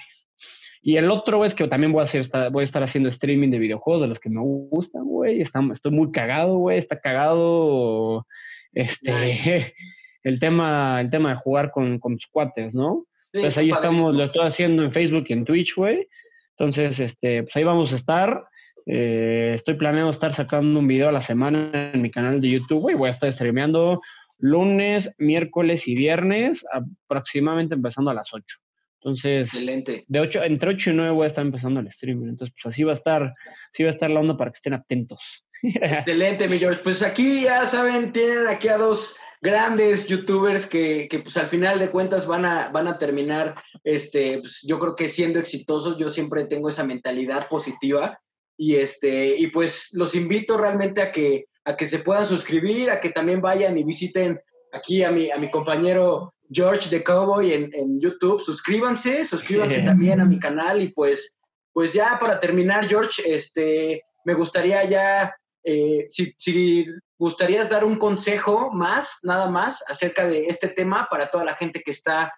Y 0.81 0.97
el 0.97 1.11
otro 1.11 1.43
es 1.45 1.53
que 1.53 1.67
también 1.67 1.91
voy 1.91 2.01
a, 2.01 2.03
hacer, 2.03 2.27
voy 2.51 2.61
a 2.61 2.65
estar 2.65 2.83
haciendo 2.83 3.09
streaming 3.09 3.49
de 3.49 3.59
videojuegos 3.59 4.01
de 4.01 4.07
los 4.07 4.19
que 4.19 4.29
me 4.29 4.41
gustan, 4.41 5.05
güey. 5.05 5.41
Estoy 5.41 5.91
muy 5.91 6.11
cagado, 6.11 6.57
güey. 6.57 6.77
Está 6.77 6.99
cagado 6.99 8.25
este, 8.73 9.73
el, 10.23 10.39
tema, 10.39 11.01
el 11.01 11.09
tema 11.09 11.29
de 11.29 11.35
jugar 11.35 11.71
con, 11.71 11.99
con 11.99 12.13
mis 12.13 12.27
cuates, 12.27 12.73
¿no? 12.73 13.05
Entonces 13.33 13.57
ahí 13.57 13.69
estamos, 13.69 14.15
lo 14.15 14.23
estoy 14.23 14.47
haciendo 14.47 14.83
en 14.83 14.91
Facebook 14.91 15.25
y 15.27 15.33
en 15.33 15.45
Twitch, 15.45 15.75
güey. 15.75 16.07
Entonces, 16.51 16.99
este, 16.99 17.43
pues 17.43 17.55
ahí 17.55 17.63
vamos 17.63 17.93
a 17.93 17.97
estar. 17.97 18.45
Eh, 18.85 19.53
estoy 19.55 19.75
planeando 19.75 20.11
estar 20.11 20.33
sacando 20.33 20.79
un 20.79 20.87
video 20.87 21.09
a 21.09 21.11
la 21.11 21.21
semana 21.21 21.91
en 21.93 22.01
mi 22.01 22.09
canal 22.09 22.39
de 22.39 22.49
YouTube, 22.49 22.81
güey. 22.81 22.95
Voy 22.95 23.09
a 23.09 23.11
estar 23.11 23.31
streameando 23.31 24.01
lunes, 24.39 25.13
miércoles 25.17 25.87
y 25.87 25.95
viernes, 25.95 26.65
aproximadamente 26.71 27.75
empezando 27.75 28.11
a 28.11 28.13
las 28.13 28.33
8. 28.33 28.57
Entonces, 29.01 29.47
Excelente. 29.47 30.05
De 30.07 30.19
8, 30.19 30.43
entre 30.43 30.71
8 30.71 30.89
y 30.89 30.93
9 30.93 31.11
voy 31.11 31.25
a 31.25 31.29
estar 31.29 31.45
empezando 31.45 31.79
el 31.79 31.87
streaming. 31.87 32.29
Entonces, 32.29 32.55
pues 32.61 32.73
así 32.73 32.83
va 32.83 32.93
a 32.93 32.95
estar, 32.95 33.33
así 33.71 33.83
va 33.83 33.89
a 33.89 33.93
estar 33.93 34.09
la 34.09 34.19
onda 34.19 34.37
para 34.37 34.51
que 34.51 34.57
estén 34.57 34.73
atentos. 34.73 35.45
Excelente, 35.61 36.47
mi 36.47 36.59
George. 36.59 36.81
Pues 36.83 37.03
aquí 37.03 37.43
ya 37.43 37.65
saben, 37.65 38.11
tienen 38.11 38.47
aquí 38.47 38.67
a 38.67 38.77
dos 38.77 39.15
grandes 39.41 40.07
youtubers 40.07 40.65
que, 40.65 41.07
que, 41.09 41.19
pues 41.19 41.37
al 41.37 41.47
final 41.47 41.79
de 41.79 41.89
cuentas 41.89 42.25
van 42.25 42.45
a, 42.45 42.69
van 42.69 42.87
a 42.87 42.97
terminar, 42.97 43.55
este, 43.83 44.39
pues, 44.39 44.61
yo 44.63 44.79
creo 44.79 44.95
que 44.95 45.09
siendo 45.09 45.39
exitosos, 45.39 45.97
yo 45.97 46.09
siempre 46.09 46.45
tengo 46.45 46.69
esa 46.69 46.83
mentalidad 46.83 47.47
positiva 47.47 48.19
y 48.57 48.75
este, 48.75 49.37
y 49.37 49.47
pues 49.47 49.89
los 49.93 50.15
invito 50.15 50.57
realmente 50.57 51.01
a 51.01 51.11
que, 51.11 51.45
a 51.65 51.75
que 51.75 51.85
se 51.85 51.99
puedan 51.99 52.25
suscribir, 52.25 52.89
a 52.89 52.99
que 52.99 53.11
también 53.11 53.41
vayan 53.41 53.77
y 53.77 53.83
visiten 53.83 54.39
aquí 54.71 55.03
a 55.03 55.11
mi, 55.11 55.29
a 55.29 55.37
mi 55.37 55.51
compañero 55.51 56.33
George 56.49 56.89
the 56.89 57.03
Cowboy 57.03 57.51
en, 57.53 57.99
YouTube. 57.99 58.41
Suscríbanse, 58.41 59.25
suscríbanse 59.25 59.81
también 59.85 60.19
a 60.19 60.25
mi 60.25 60.39
canal 60.39 60.81
y 60.81 60.89
pues, 60.89 61.37
pues 61.73 61.93
ya 61.93 62.17
para 62.19 62.39
terminar, 62.39 62.87
George, 62.87 63.21
este, 63.25 64.03
me 64.25 64.33
gustaría 64.33 64.83
ya, 64.85 65.35
eh, 65.63 66.07
si, 66.09 66.33
si 66.37 66.85
gustarías 67.17 67.69
dar 67.69 67.83
un 67.83 67.97
consejo 67.97 68.71
más, 68.71 69.19
nada 69.23 69.49
más, 69.49 69.83
acerca 69.87 70.27
de 70.27 70.47
este 70.47 70.69
tema 70.69 71.07
para 71.09 71.29
toda 71.29 71.43
la 71.43 71.55
gente 71.55 71.81
que 71.81 71.91
está 71.91 72.33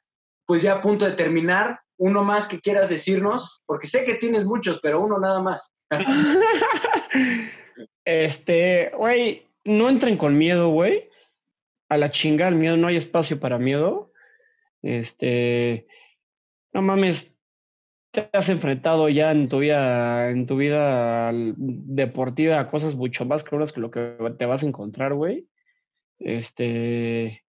pues 0.45 0.63
ya 0.63 0.73
a 0.73 0.81
punto 0.81 1.05
de 1.05 1.11
terminar, 1.11 1.79
uno 1.97 2.23
más 2.23 2.47
que 2.47 2.59
quieras 2.59 2.89
decirnos, 2.89 3.61
porque 3.67 3.85
sé 3.85 4.03
que 4.03 4.15
tienes 4.15 4.45
muchos, 4.45 4.79
pero 4.81 4.99
uno 4.99 5.19
nada 5.19 5.43
más. 5.43 5.71
este, 8.05 8.91
güey, 8.97 9.45
no 9.63 9.89
entren 9.89 10.17
con 10.17 10.35
miedo, 10.35 10.69
güey 10.69 11.08
a 11.89 11.97
la 11.97 12.11
chingada 12.11 12.49
el 12.49 12.55
miedo, 12.55 12.77
no 12.77 12.87
hay 12.87 12.95
espacio 12.95 13.39
para 13.39 13.57
miedo. 13.57 14.13
Este, 14.81 15.87
no 16.71 16.81
mames, 16.81 17.35
te 18.11 18.29
has 18.31 18.49
enfrentado 18.49 19.09
ya 19.09 19.31
en 19.31 19.49
tu 19.49 19.59
vida, 19.59 20.29
en 20.29 20.45
tu 20.45 20.55
vida 20.55 21.31
deportiva 21.33 22.59
a 22.59 22.69
cosas 22.69 22.95
mucho 22.95 23.25
más 23.25 23.43
cabronas 23.43 23.73
que 23.73 23.81
lo 23.81 23.91
que 23.91 24.15
te 24.37 24.45
vas 24.45 24.63
a 24.63 24.67
encontrar, 24.67 25.13
güey. 25.15 25.47
Este, 26.19 27.43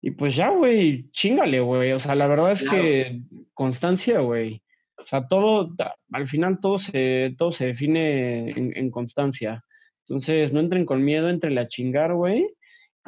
y 0.00 0.10
pues 0.10 0.34
ya, 0.34 0.50
güey, 0.50 1.10
chingale, 1.12 1.60
güey. 1.60 1.92
O 1.92 2.00
sea, 2.00 2.14
la 2.16 2.26
verdad 2.26 2.52
es 2.52 2.64
que 2.64 3.20
constancia, 3.54 4.20
güey. 4.20 4.62
O 4.98 5.06
sea, 5.06 5.26
todo, 5.28 5.74
al 6.12 6.28
final 6.28 6.60
todo 6.60 6.78
se, 6.78 7.34
todo 7.38 7.52
se 7.52 7.66
define 7.66 8.50
en, 8.50 8.76
en 8.76 8.90
constancia. 8.90 9.64
Entonces, 10.06 10.52
no 10.52 10.60
entren 10.60 10.84
con 10.84 11.04
miedo, 11.04 11.28
entren 11.28 11.58
a 11.58 11.68
chingar, 11.68 12.14
güey. 12.14 12.48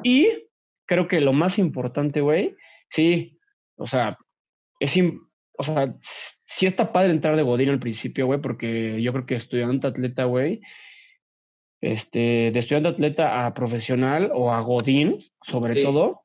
Y 0.03 0.29
creo 0.87 1.09
que 1.09 1.21
lo 1.21 1.33
más 1.33 1.59
importante, 1.59 2.21
güey, 2.21 2.57
sí, 2.91 3.39
o 3.77 3.87
sea, 3.87 4.19
es, 4.81 4.95
o 5.59 5.65
sea, 5.65 5.95
sí 6.03 6.67
está 6.67 6.93
padre 6.93 7.13
entrar 7.13 7.37
de 7.37 7.43
Godín 7.43 7.71
al 7.71 7.81
principio, 7.81 8.27
güey, 8.27 8.41
porque 8.41 9.01
yo 9.03 9.13
creo 9.13 9.27
que 9.27 9.37
estudiante 9.37 9.87
atleta, 9.87 10.25
güey, 10.25 10.61
este, 11.81 12.51
de 12.51 12.59
estudiante 12.59 12.89
atleta 12.89 13.47
a 13.47 13.55
profesional 13.55 14.31
o 14.35 14.53
a 14.53 14.61
Godín, 14.61 15.25
sobre 15.43 15.83
todo, 15.83 16.23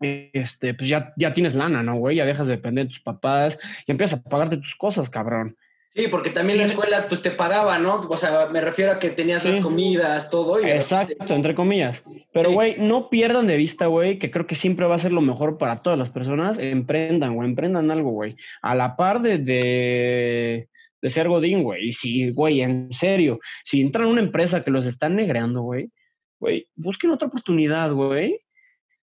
este, 0.00 0.74
pues 0.74 0.88
ya, 0.88 1.12
ya 1.16 1.34
tienes 1.34 1.54
lana, 1.54 1.82
¿no, 1.82 1.96
güey? 1.96 2.16
Ya 2.16 2.24
dejas 2.24 2.46
de 2.46 2.56
depender 2.56 2.86
de 2.86 2.90
tus 2.90 3.00
papás 3.00 3.58
y 3.86 3.90
empiezas 3.90 4.20
a 4.20 4.22
pagarte 4.22 4.58
tus 4.58 4.76
cosas, 4.76 5.10
cabrón. 5.10 5.56
Sí, 5.94 6.06
porque 6.08 6.30
también 6.30 6.58
la 6.58 6.64
escuela 6.64 7.06
pues 7.08 7.22
te 7.22 7.30
pagaba, 7.30 7.78
¿no? 7.78 7.96
O 7.96 8.16
sea, 8.16 8.46
me 8.46 8.60
refiero 8.60 8.92
a 8.92 8.98
que 8.98 9.10
tenías 9.10 9.44
las 9.44 9.60
comidas, 9.60 10.30
todo. 10.30 10.60
Y 10.60 10.70
Exacto, 10.70 11.34
entre 11.34 11.54
comillas. 11.54 12.04
Pero, 12.32 12.52
güey, 12.52 12.76
no 12.78 13.08
pierdan 13.08 13.46
de 13.46 13.56
vista, 13.56 13.86
güey, 13.86 14.18
que 14.18 14.30
creo 14.30 14.46
que 14.46 14.54
siempre 14.54 14.86
va 14.86 14.94
a 14.94 15.00
ser 15.00 15.12
lo 15.12 15.20
mejor 15.20 15.58
para 15.58 15.82
todas 15.82 15.98
las 15.98 16.10
personas. 16.10 16.58
Emprendan, 16.58 17.34
güey, 17.34 17.48
emprendan 17.48 17.90
algo, 17.90 18.10
güey. 18.10 18.36
A 18.62 18.74
la 18.74 18.96
par 18.96 19.22
de, 19.22 19.38
de, 19.38 20.68
de 21.00 21.10
ser 21.10 21.28
Godín, 21.28 21.62
güey. 21.62 21.88
Y 21.88 21.92
si, 21.92 22.30
güey, 22.30 22.60
en 22.60 22.92
serio, 22.92 23.40
si 23.64 23.80
entran 23.80 24.06
a 24.06 24.10
una 24.10 24.20
empresa 24.20 24.62
que 24.62 24.70
los 24.70 24.86
están 24.86 25.16
negreando, 25.16 25.62
güey, 25.62 25.90
güey, 26.38 26.68
busquen 26.76 27.10
otra 27.10 27.28
oportunidad, 27.28 27.92
güey 27.92 28.40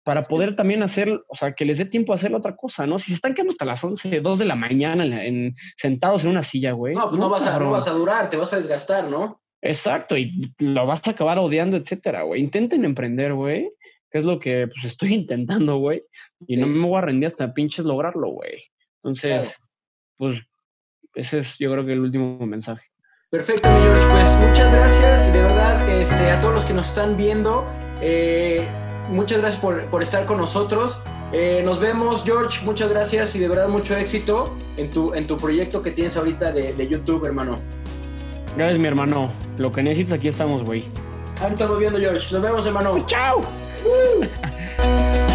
para 0.03 0.27
poder 0.27 0.55
también 0.55 0.81
hacer, 0.83 1.23
o 1.27 1.35
sea, 1.35 1.53
que 1.53 1.65
les 1.65 1.77
dé 1.77 1.85
tiempo 1.85 2.11
a 2.11 2.15
hacer 2.15 2.33
otra 2.33 2.55
cosa, 2.55 2.87
¿no? 2.87 2.97
Si 2.97 3.07
se 3.07 3.15
están 3.15 3.33
quedando 3.33 3.51
hasta 3.51 3.65
las 3.65 3.83
11, 3.83 4.21
2 4.21 4.39
de 4.39 4.45
la 4.45 4.55
mañana 4.55 5.25
en, 5.25 5.55
sentados 5.77 6.23
en 6.23 6.31
una 6.31 6.43
silla, 6.43 6.71
güey. 6.71 6.95
No, 6.95 7.09
pues 7.09 7.19
no, 7.19 7.29
vas 7.29 7.45
a, 7.45 7.59
no 7.59 7.71
vas 7.71 7.87
a 7.87 7.91
durar, 7.91 8.29
te 8.29 8.37
vas 8.37 8.51
a 8.53 8.57
desgastar, 8.57 9.07
¿no? 9.09 9.41
Exacto, 9.61 10.17
y 10.17 10.53
lo 10.57 10.87
vas 10.87 11.07
a 11.07 11.11
acabar 11.11 11.37
odiando, 11.37 11.77
etcétera, 11.77 12.23
güey. 12.23 12.41
Intenten 12.41 12.83
emprender, 12.83 13.33
güey, 13.33 13.71
que 14.09 14.17
es 14.17 14.23
lo 14.23 14.39
que 14.39 14.67
pues 14.67 14.91
estoy 14.91 15.13
intentando, 15.13 15.77
güey, 15.77 16.03
y 16.47 16.57
no 16.57 16.67
me 16.67 16.87
voy 16.87 16.97
a 16.97 17.01
rendir 17.01 17.27
hasta 17.27 17.53
pinches 17.53 17.85
lograrlo, 17.85 18.29
güey. 18.29 18.63
Entonces, 19.03 19.53
pues 20.17 20.41
ese 21.13 21.39
es 21.39 21.57
yo 21.59 21.71
creo 21.71 21.85
que 21.85 21.93
el 21.93 21.99
último 21.99 22.39
mensaje. 22.45 22.87
Perfecto, 23.29 23.69
mi 23.71 23.79
George, 23.79 24.07
pues 24.07 24.47
muchas 24.47 24.73
gracias 24.73 25.29
y 25.29 25.31
de 25.31 25.41
verdad 25.41 25.89
este, 25.89 26.31
a 26.31 26.41
todos 26.41 26.53
los 26.53 26.65
que 26.65 26.73
nos 26.73 26.87
están 26.87 27.15
viendo, 27.15 27.65
eh, 28.01 28.67
muchas 29.11 29.39
gracias 29.39 29.61
por, 29.61 30.01
estar 30.01 30.25
con 30.25 30.37
nosotros. 30.37 30.97
Eh, 31.33 31.61
nos 31.63 31.79
vemos, 31.79 32.23
George. 32.25 32.65
Muchas 32.65 32.89
gracias 32.89 33.35
y 33.35 33.39
de 33.39 33.47
verdad 33.47 33.67
mucho 33.67 33.95
éxito 33.95 34.53
en 34.77 34.89
tu, 34.89 35.13
en 35.13 35.27
tu 35.27 35.37
proyecto 35.37 35.81
que 35.81 35.91
tienes 35.91 36.17
ahorita 36.17 36.51
de, 36.51 36.87
YouTube, 36.87 37.25
hermano. 37.25 37.57
Gracias, 38.57 38.79
mi 38.79 38.87
hermano. 38.87 39.31
Lo 39.57 39.71
que 39.71 39.83
necesites, 39.83 40.13
aquí 40.13 40.27
estamos, 40.27 40.63
güey. 40.63 40.85
Ahí 41.41 41.51
estamos 41.51 41.79
viendo, 41.79 41.99
George. 41.99 42.33
Nos 42.33 42.41
vemos, 42.41 42.65
hermano. 42.65 43.05
¡Chao! 43.07 43.41